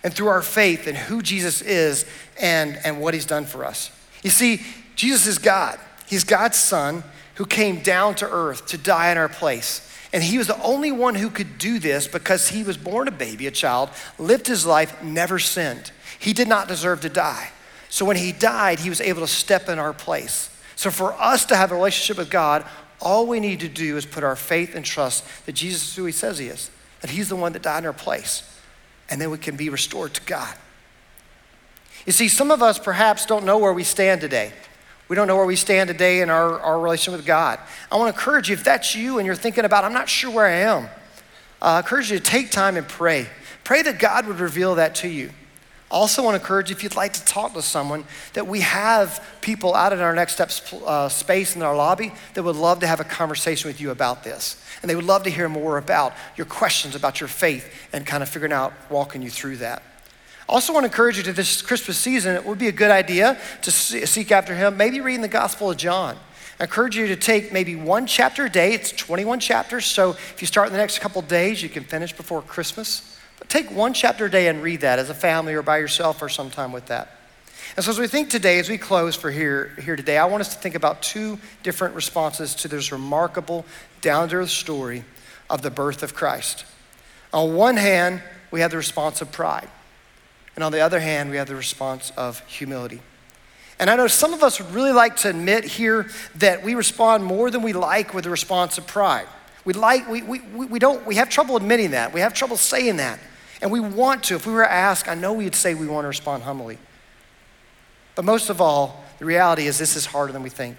and 0.03 0.13
through 0.13 0.31
our 0.31 0.43
faith 0.43 0.89
in 0.89 0.97
who 0.97 1.23
Jesus 1.23 1.63
is 1.63 2.07
and, 2.41 2.77
and 2.85 3.01
what 3.01 3.15
he's 3.15 3.25
done 3.25 3.45
for 3.45 3.65
us. 3.65 3.93
You 4.25 4.31
see, 4.31 4.63
Jesus 4.97 5.29
is 5.29 5.39
God. 5.39 5.79
He's 6.09 6.25
God's 6.25 6.59
son 6.59 7.05
who 7.35 7.47
came 7.47 7.81
down 7.81 8.15
to 8.17 8.31
earth 8.31 8.67
to 8.67 8.79
die 8.79 9.11
in 9.11 9.19
our 9.19 9.29
place. 9.29 9.91
And 10.13 10.23
he 10.23 10.39
was 10.39 10.47
the 10.47 10.63
only 10.63 10.93
one 10.93 11.17
who 11.17 11.29
could 11.29 11.59
do 11.59 11.79
this 11.79 12.07
because 12.07 12.49
he 12.49 12.63
was 12.63 12.77
born 12.77 13.09
a 13.09 13.11
baby, 13.11 13.47
a 13.47 13.51
child, 13.51 13.91
lived 14.19 14.47
his 14.47 14.65
life, 14.65 15.03
never 15.03 15.39
sinned. 15.39 15.91
He 16.19 16.33
did 16.33 16.49
not 16.49 16.69
deserve 16.69 17.01
to 17.01 17.09
die. 17.09 17.51
So 17.89 18.05
when 18.05 18.17
he 18.17 18.33
died, 18.33 18.79
he 18.79 18.89
was 18.89 19.01
able 19.01 19.21
to 19.23 19.27
step 19.27 19.69
in 19.69 19.79
our 19.79 19.93
place. 19.93 20.51
So 20.77 20.91
for 20.91 21.13
us 21.15 21.45
to 21.47 21.57
have 21.57 21.73
a 21.73 21.75
relationship 21.75 22.19
with 22.19 22.31
God, 22.31 22.65
all 23.01 23.27
we 23.27 23.41
need 23.41 23.61
to 23.61 23.69
do 23.69 23.97
is 23.97 24.07
put 24.07 24.25
our 24.25 24.37
faith 24.37 24.75
and 24.75 24.85
trust 24.85 25.25
that 25.47 25.53
Jesus 25.53 25.89
is 25.89 25.97
who 25.97 26.05
he 26.05 26.13
says 26.13 26.39
he 26.39 26.47
is, 26.47 26.71
that 27.01 27.11
he's 27.11 27.29
the 27.29 27.37
one 27.37 27.53
that 27.53 27.63
died 27.63 27.79
in 27.79 27.87
our 27.87 27.93
place, 27.93 28.43
and 29.11 29.21
then 29.21 29.31
we 29.31 29.39
can 29.39 29.57
be 29.57 29.69
restored 29.69 30.15
to 30.15 30.23
God. 30.23 30.55
You 32.07 32.13
see, 32.13 32.29
some 32.29 32.51
of 32.51 32.63
us 32.63 32.79
perhaps 32.79 33.27
don't 33.27 33.45
know 33.45 33.59
where 33.59 33.73
we 33.73 33.85
stand 33.85 34.21
today. 34.21 34.53
We 35.09 35.17
don't 35.17 35.27
know 35.29 35.37
where 35.37 35.47
we 35.47 35.57
stand 35.57 35.89
today 35.89 36.21
in 36.21 36.31
our, 36.31 36.59
our 36.61 36.81
relationship 36.81 37.19
with 37.19 37.27
God. 37.27 37.59
I 37.93 37.97
want 37.97 38.15
to 38.15 38.19
encourage 38.19 38.49
you, 38.49 38.55
if 38.55 38.65
that's 38.65 38.95
you 38.95 39.19
and 39.19 39.27
you're 39.27 39.35
thinking 39.35 39.65
about, 39.65 39.85
I'm 39.85 39.93
not 39.93 40.09
sure 40.09 40.31
where 40.31 40.47
I 40.47 40.53
am, 40.53 40.85
uh, 40.85 40.89
I 41.61 41.79
encourage 41.79 42.11
you 42.11 42.19
to 42.19 42.25
take 42.25 42.51
time 42.51 42.77
and 42.77 42.89
pray. 42.89 43.27
Pray 43.65 43.83
that 43.83 43.99
God 43.99 44.27
would 44.27 44.41
reveal 44.41 44.77
that 44.77 44.95
to 44.97 45.09
you. 45.09 45.31
Also, 45.91 46.23
want 46.23 46.35
to 46.35 46.41
encourage 46.41 46.71
you, 46.71 46.77
if 46.77 46.83
you'd 46.83 46.97
like 46.97 47.13
to 47.13 47.25
talk 47.25 47.55
to 47.55 47.63
someone, 47.63 48.05
that 48.33 48.47
we 48.47 48.61
have 48.61 49.25
people 49.41 49.75
out 49.75 49.93
in 49.93 50.01
our 50.01 50.15
next 50.15 50.33
steps 50.33 50.73
uh, 50.73 51.09
space 51.09 51.55
in 51.55 51.63
our 51.63 51.77
lobby 51.77 52.13
that 52.33 52.43
would 52.43 52.57
love 52.57 52.81
to 52.81 52.87
have 52.87 52.99
a 52.99 53.05
conversation 53.05 53.69
with 53.69 53.81
you 53.81 53.91
about 53.91 54.25
this. 54.25 54.61
And 54.83 54.91
they 54.91 54.97
would 54.97 55.05
love 55.05 55.23
to 55.23 55.31
hear 55.31 55.49
more 55.49 55.79
about 55.79 56.15
your 56.37 56.47
questions 56.47 56.97
about 56.97 57.21
your 57.21 57.29
faith 57.29 57.73
and 57.93 58.05
kind 58.05 58.23
of 58.23 58.29
figuring 58.29 58.53
out, 58.53 58.73
walking 58.91 59.23
you 59.23 59.31
through 59.31 59.59
that. 59.59 59.83
I 60.49 60.53
also 60.53 60.75
want 60.75 60.85
to 60.85 60.91
encourage 60.91 61.17
you 61.17 61.23
to 61.25 61.33
this 61.33 61.63
Christmas 61.63 61.97
season, 61.97 62.37
it 62.37 62.45
would 62.45 62.59
be 62.59 62.69
a 62.69 62.73
good 62.73 62.91
idea 62.91 63.39
to 63.63 63.71
seek 63.71 64.31
after 64.31 64.55
Him, 64.55 64.77
maybe 64.77 65.01
reading 65.01 65.23
the 65.23 65.29
Gospel 65.29 65.71
of 65.71 65.79
John. 65.79 66.19
I 66.61 66.65
encourage 66.65 66.97
you 66.97 67.09
to 67.09 67.17
take 67.17 67.53
maybe 67.53 67.75
one 67.75 68.07
chapter 68.07 68.45
a 68.45 68.51
day. 68.51 68.75
It's 68.75 68.93
21 68.93 69.41
chapters, 69.41 69.87
so 69.87 70.11
if 70.11 70.37
you 70.41 70.47
start 70.47 70.69
in 70.69 70.73
the 70.73 70.79
next 70.79 71.01
couple 71.01 71.23
days, 71.23 71.63
you 71.63 71.69
can 71.69 71.83
finish 71.83 72.13
before 72.13 72.43
Christmas. 72.43 73.19
But 73.39 73.49
take 73.49 73.71
one 73.71 73.95
chapter 73.95 74.27
a 74.27 74.31
day 74.31 74.49
and 74.49 74.63
read 74.63 74.83
that 74.83 74.99
as 74.99 75.11
a 75.11 75.15
family 75.15 75.55
or 75.55 75.63
by 75.63 75.79
yourself 75.79 76.23
or 76.23 76.29
sometime 76.29 76.73
with 76.73 76.87
that. 76.87 77.11
And 77.77 77.85
so, 77.85 77.91
as 77.91 77.99
we 77.99 78.07
think 78.07 78.31
today, 78.31 78.59
as 78.61 78.69
we 78.69 78.79
close 78.79 79.17
for 79.17 79.31
here, 79.31 79.73
here 79.83 79.97
today, 79.97 80.19
I 80.19 80.27
want 80.27 80.43
us 80.43 80.55
to 80.55 80.61
think 80.61 80.77
about 80.77 81.03
two 81.03 81.39
different 81.63 81.95
responses 81.95 82.55
to 82.57 82.69
this 82.69 82.93
remarkable, 82.93 83.65
down 84.01 84.29
to 84.29 84.37
earth 84.37 84.51
story 84.51 85.05
of 85.51 85.63
the 85.63 85.71
birth 85.71 86.03
of 86.03 86.15
Christ. 86.15 86.67
On 87.33 87.55
one 87.55 87.77
hand, 87.77 88.23
we 88.53 88.61
have 88.61 88.71
the 88.71 88.77
response 88.77 89.21
of 89.21 89.33
pride. 89.33 89.69
And 90.55 90.65
on 90.65 90.73
the 90.73 90.81
other 90.81 91.01
hand, 91.01 91.31
we 91.31 91.37
have 91.37 91.49
the 91.49 91.57
response 91.57 92.13
of 92.17 92.41
humility. 92.47 93.01
And 93.79 93.91
I 93.91 93.97
know 93.97 94.07
some 94.07 94.33
of 94.33 94.43
us 94.43 94.61
would 94.61 94.73
really 94.73 94.93
like 94.93 95.17
to 95.17 95.31
admit 95.31 95.65
here 95.65 96.09
that 96.37 96.63
we 96.63 96.75
respond 96.75 97.25
more 97.25 97.51
than 97.51 97.63
we 97.63 97.73
like 97.73 98.15
with 98.15 98.25
the 98.25 98.31
response 98.31 98.79
of 98.79 98.87
pride. 98.87 99.27
We 99.65 99.73
like, 99.73 100.09
we, 100.09 100.23
we, 100.23 100.41
we 100.41 100.79
don't, 100.79 101.05
we 101.07 101.17
have 101.17 101.29
trouble 101.29 101.57
admitting 101.57 101.91
that. 101.91 102.13
We 102.13 102.21
have 102.21 102.35
trouble 102.35 102.57
saying 102.57 102.97
that. 102.99 103.19
And 103.61 103.73
we 103.73 103.81
want 103.81 104.25
to. 104.25 104.37
If 104.37 104.47
we 104.47 104.53
were 104.53 104.65
asked, 104.65 105.09
I 105.09 105.15
know 105.15 105.33
we'd 105.33 105.55
say 105.55 105.75
we 105.75 105.87
want 105.87 106.05
to 106.05 106.09
respond 106.09 106.43
humbly. 106.43 106.79
But 108.15 108.25
most 108.25 108.51
of 108.51 108.61
all, 108.61 109.05
the 109.19 109.25
reality 109.25 109.67
is 109.67 109.79
this 109.79 109.97
is 109.97 110.07
harder 110.07 110.33
than 110.33 110.43
we 110.43 110.51
think. 110.51 110.77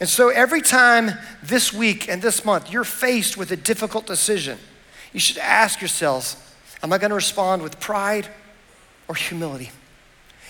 And 0.00 0.08
so 0.08 0.30
every 0.30 0.62
time 0.62 1.12
this 1.42 1.72
week 1.72 2.08
and 2.08 2.20
this 2.20 2.44
month 2.44 2.72
you're 2.72 2.84
faced 2.84 3.36
with 3.36 3.52
a 3.52 3.56
difficult 3.56 4.06
decision, 4.06 4.58
you 5.12 5.20
should 5.20 5.38
ask 5.38 5.80
yourselves, 5.80 6.36
am 6.82 6.92
I 6.92 6.98
going 6.98 7.10
to 7.10 7.14
respond 7.14 7.62
with 7.62 7.78
pride 7.78 8.28
or 9.08 9.14
humility. 9.14 9.70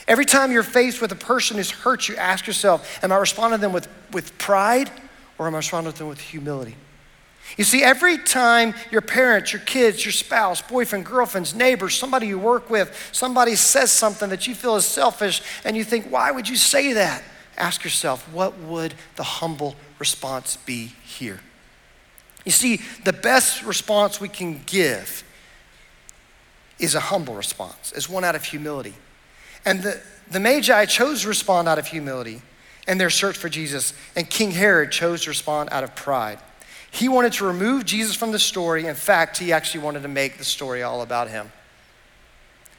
Every 0.09 0.25
time 0.25 0.51
you're 0.51 0.63
faced 0.63 1.01
with 1.01 1.13
a 1.13 1.17
person 1.17 1.57
who's 1.57 1.71
hurt 1.71 2.09
you, 2.09 2.17
ask 2.17 2.47
yourself, 2.47 3.03
am 3.05 3.13
I 3.13 3.17
responding 3.17 3.59
to 3.59 3.63
them 3.63 3.73
with, 3.73 3.89
with 4.13 4.37
pride 4.39 4.91
or 5.39 5.47
am 5.47 5.55
I 5.55 5.59
responding 5.59 5.93
to 5.93 5.99
them 5.99 6.09
with 6.09 6.21
humility? 6.21 6.77
You 7.57 7.65
see, 7.65 7.83
every 7.83 8.19
time 8.19 8.75
your 8.91 9.01
parents, 9.01 9.53
your 9.53 9.63
kids, 9.63 10.05
your 10.05 10.13
spouse, 10.13 10.63
boyfriend, 10.63 11.05
girlfriends, 11.05 11.55
neighbors, 11.55 11.95
somebody 11.95 12.27
you 12.27 12.39
work 12.39 12.71
with, 12.71 13.11
somebody 13.13 13.57
says 13.57 13.91
something 13.91 14.31
that 14.31 14.47
you 14.47 14.55
feel 14.55 14.77
is 14.77 14.87
selfish 14.87 15.43
and 15.65 15.77
you 15.77 15.85
think, 15.85 16.07
why 16.11 16.31
would 16.31 16.49
you 16.49 16.57
say 16.57 16.95
that? 16.95 17.23
Ask 17.57 17.85
yourself, 17.85 18.27
what 18.33 18.59
would 18.61 18.95
the 19.17 19.23
humble 19.23 19.77
response 19.99 20.57
be 20.57 20.93
here? 21.05 21.41
You 22.45 22.53
see, 22.53 22.81
the 23.05 23.13
best 23.13 23.63
response 23.63 24.21
we 24.21 24.29
can 24.29 24.63
give 24.65 25.25
is 26.83 26.95
a 26.95 27.01
humble 27.01 27.35
response, 27.35 27.93
is 27.93 28.09
one 28.09 28.25
out 28.25 28.35
of 28.35 28.45
humility. 28.45 28.95
And 29.65 29.83
the, 29.83 30.03
the 30.31 30.41
Magi 30.41 30.85
chose 30.87 31.23
to 31.23 31.29
respond 31.29 31.69
out 31.69 31.79
of 31.79 31.87
humility 31.87 32.43
in 32.89 32.99
their 32.99 33.11
search 33.11 33.37
for 33.37 33.49
Jesus, 33.49 33.95
and 34.17 34.29
King 34.29 34.51
Herod 34.51 34.91
chose 34.91 35.23
to 35.23 35.31
respond 35.31 35.69
out 35.71 35.85
of 35.85 35.95
pride. 35.95 36.41
He 36.91 37.09
wanted 37.09 37.35
to 37.35 37.47
remove 37.47 37.85
Jesus 37.85 38.17
from 38.17 38.33
the 38.33 38.39
story. 38.39 38.87
In 38.87 38.97
fact, 38.97 39.39
he 39.39 39.53
actually 39.53 39.85
wanted 39.85 40.03
to 40.03 40.09
make 40.09 40.37
the 40.37 40.45
story 40.45 40.83
all 40.83 41.03
about 41.03 41.31
him. 41.31 41.53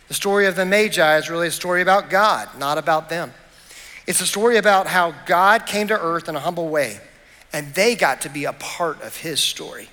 The 0.09 0.13
story 0.13 0.45
of 0.45 0.55
the 0.55 0.65
Magi 0.65 1.17
is 1.17 1.29
really 1.29 1.47
a 1.47 1.51
story 1.51 1.81
about 1.81 2.09
God, 2.09 2.49
not 2.59 2.77
about 2.77 3.09
them. 3.09 3.33
It's 4.05 4.19
a 4.19 4.27
story 4.27 4.57
about 4.57 4.87
how 4.87 5.15
God 5.25 5.65
came 5.65 5.87
to 5.87 5.99
earth 5.99 6.27
in 6.27 6.35
a 6.35 6.39
humble 6.39 6.67
way, 6.67 6.99
and 7.53 7.73
they 7.73 7.95
got 7.95 8.21
to 8.21 8.29
be 8.29 8.43
a 8.43 8.53
part 8.53 9.01
of 9.01 9.15
his 9.15 9.39
story. 9.39 9.87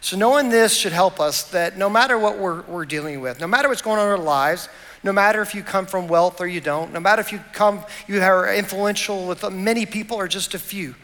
So, 0.00 0.16
knowing 0.16 0.48
this 0.48 0.76
should 0.76 0.92
help 0.92 1.18
us 1.18 1.42
that 1.50 1.76
no 1.76 1.90
matter 1.90 2.18
what 2.18 2.38
we're, 2.38 2.62
we're 2.62 2.84
dealing 2.84 3.20
with, 3.20 3.40
no 3.40 3.48
matter 3.48 3.68
what's 3.68 3.82
going 3.82 3.98
on 3.98 4.06
in 4.06 4.12
our 4.12 4.18
lives, 4.18 4.68
no 5.02 5.12
matter 5.12 5.42
if 5.42 5.54
you 5.54 5.62
come 5.62 5.86
from 5.86 6.06
wealth 6.06 6.40
or 6.40 6.46
you 6.46 6.60
don't, 6.60 6.92
no 6.92 7.00
matter 7.00 7.20
if 7.20 7.32
you 7.32 7.40
come, 7.52 7.84
you 8.06 8.20
are 8.20 8.54
influential 8.54 9.26
with 9.26 9.48
many 9.50 9.86
people 9.86 10.16
or 10.16 10.28
just 10.28 10.54
a 10.54 10.58
few, 10.58 10.94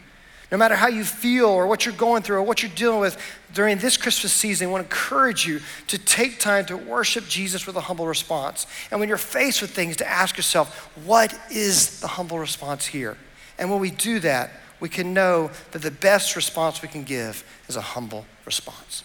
no 0.51 0.57
matter 0.57 0.75
how 0.75 0.87
you 0.87 1.03
feel 1.03 1.47
or 1.47 1.67
what 1.67 1.85
you're 1.85 1.95
going 1.95 2.23
through 2.23 2.37
or 2.37 2.43
what 2.43 2.61
you're 2.61 2.71
dealing 2.71 2.99
with 2.99 3.17
during 3.53 3.77
this 3.79 3.97
Christmas 3.97 4.31
season, 4.31 4.67
I 4.67 4.71
want 4.71 4.81
to 4.81 4.85
encourage 4.85 5.45
you 5.45 5.59
to 5.87 5.97
take 5.97 6.39
time 6.39 6.65
to 6.67 6.77
worship 6.77 7.27
Jesus 7.27 7.67
with 7.67 7.75
a 7.75 7.81
humble 7.81 8.07
response. 8.07 8.65
And 8.91 8.99
when 8.99 9.09
you're 9.09 9.17
faced 9.17 9.61
with 9.61 9.71
things, 9.71 9.97
to 9.97 10.09
ask 10.09 10.37
yourself, 10.37 10.89
what 11.05 11.37
is 11.51 11.99
the 11.99 12.07
humble 12.07 12.39
response 12.39 12.85
here? 12.85 13.17
And 13.57 13.69
when 13.69 13.79
we 13.79 13.91
do 13.91 14.19
that, 14.19 14.51
we 14.79 14.87
can 14.87 15.13
know 15.13 15.51
that 15.71 15.81
the 15.81 15.91
best 15.91 16.35
response 16.35 16.81
we 16.81 16.89
can 16.89 17.03
give 17.03 17.43
is 17.67 17.75
a 17.75 17.81
humble 17.81 18.25
response. 18.45 19.03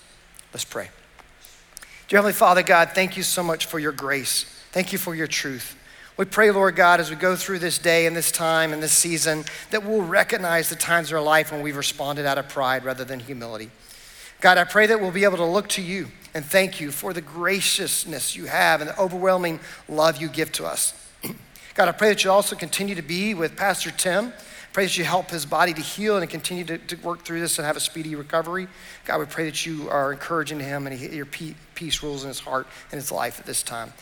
Let's 0.52 0.64
pray. 0.64 0.90
Dear 2.08 2.18
Heavenly 2.18 2.32
Father, 2.32 2.62
God, 2.62 2.90
thank 2.94 3.16
you 3.16 3.22
so 3.22 3.42
much 3.42 3.66
for 3.66 3.78
your 3.78 3.92
grace. 3.92 4.44
Thank 4.72 4.92
you 4.92 4.98
for 4.98 5.14
your 5.14 5.26
truth. 5.26 5.76
We 6.16 6.24
pray, 6.26 6.50
Lord 6.50 6.76
God, 6.76 7.00
as 7.00 7.08
we 7.08 7.16
go 7.16 7.34
through 7.34 7.60
this 7.60 7.78
day 7.78 8.04
and 8.06 8.14
this 8.14 8.30
time 8.30 8.72
and 8.72 8.82
this 8.82 8.92
season, 8.92 9.44
that 9.70 9.84
we'll 9.84 10.02
recognize 10.02 10.68
the 10.68 10.76
times 10.76 11.10
in 11.10 11.16
our 11.16 11.22
life 11.22 11.50
when 11.50 11.62
we've 11.62 11.76
responded 11.76 12.26
out 12.26 12.36
of 12.36 12.48
pride 12.48 12.84
rather 12.84 13.04
than 13.04 13.20
humility. 13.20 13.70
God, 14.40 14.58
I 14.58 14.64
pray 14.64 14.86
that 14.86 15.00
we'll 15.00 15.12
be 15.12 15.24
able 15.24 15.36
to 15.38 15.44
look 15.44 15.68
to 15.70 15.82
you 15.82 16.08
and 16.34 16.44
thank 16.44 16.80
you 16.80 16.90
for 16.90 17.12
the 17.12 17.20
graciousness 17.20 18.36
you 18.36 18.46
have 18.46 18.80
and 18.80 18.90
the 18.90 19.00
overwhelming 19.00 19.60
love 19.88 20.20
you 20.20 20.28
give 20.28 20.52
to 20.52 20.66
us. 20.66 20.94
God, 21.74 21.88
I 21.88 21.92
pray 21.92 22.08
that 22.08 22.24
you 22.24 22.30
also 22.30 22.56
continue 22.56 22.94
to 22.94 23.02
be 23.02 23.34
with 23.34 23.56
Pastor 23.56 23.90
Tim. 23.90 24.32
Pray 24.72 24.84
that 24.84 24.96
you 24.96 25.04
help 25.04 25.30
his 25.30 25.44
body 25.44 25.74
to 25.74 25.80
heal 25.80 26.16
and 26.16 26.30
continue 26.30 26.64
to, 26.64 26.78
to 26.78 26.96
work 26.96 27.24
through 27.24 27.40
this 27.40 27.58
and 27.58 27.66
have 27.66 27.76
a 27.76 27.80
speedy 27.80 28.14
recovery. 28.14 28.68
God, 29.04 29.18
we 29.18 29.26
pray 29.26 29.46
that 29.46 29.66
you 29.66 29.88
are 29.88 30.12
encouraging 30.12 30.60
him 30.60 30.86
and 30.86 30.96
he, 30.96 31.16
your 31.16 31.26
peace 31.26 32.02
rules 32.02 32.22
in 32.22 32.28
his 32.28 32.38
heart 32.38 32.68
and 32.92 33.00
his 33.00 33.10
life 33.10 33.40
at 33.40 33.46
this 33.46 33.62
time. 33.64 33.92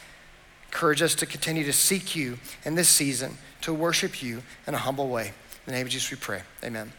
Encourage 0.66 1.00
us 1.00 1.14
to 1.14 1.26
continue 1.26 1.64
to 1.64 1.72
seek 1.72 2.14
you 2.14 2.38
in 2.64 2.74
this 2.74 2.90
season, 2.90 3.38
to 3.62 3.72
worship 3.72 4.22
you 4.22 4.42
in 4.66 4.74
a 4.74 4.78
humble 4.78 5.08
way. 5.08 5.28
In 5.28 5.32
the 5.66 5.72
name 5.72 5.86
of 5.86 5.92
Jesus, 5.92 6.10
we 6.10 6.18
pray. 6.18 6.42
Amen. 6.62 6.92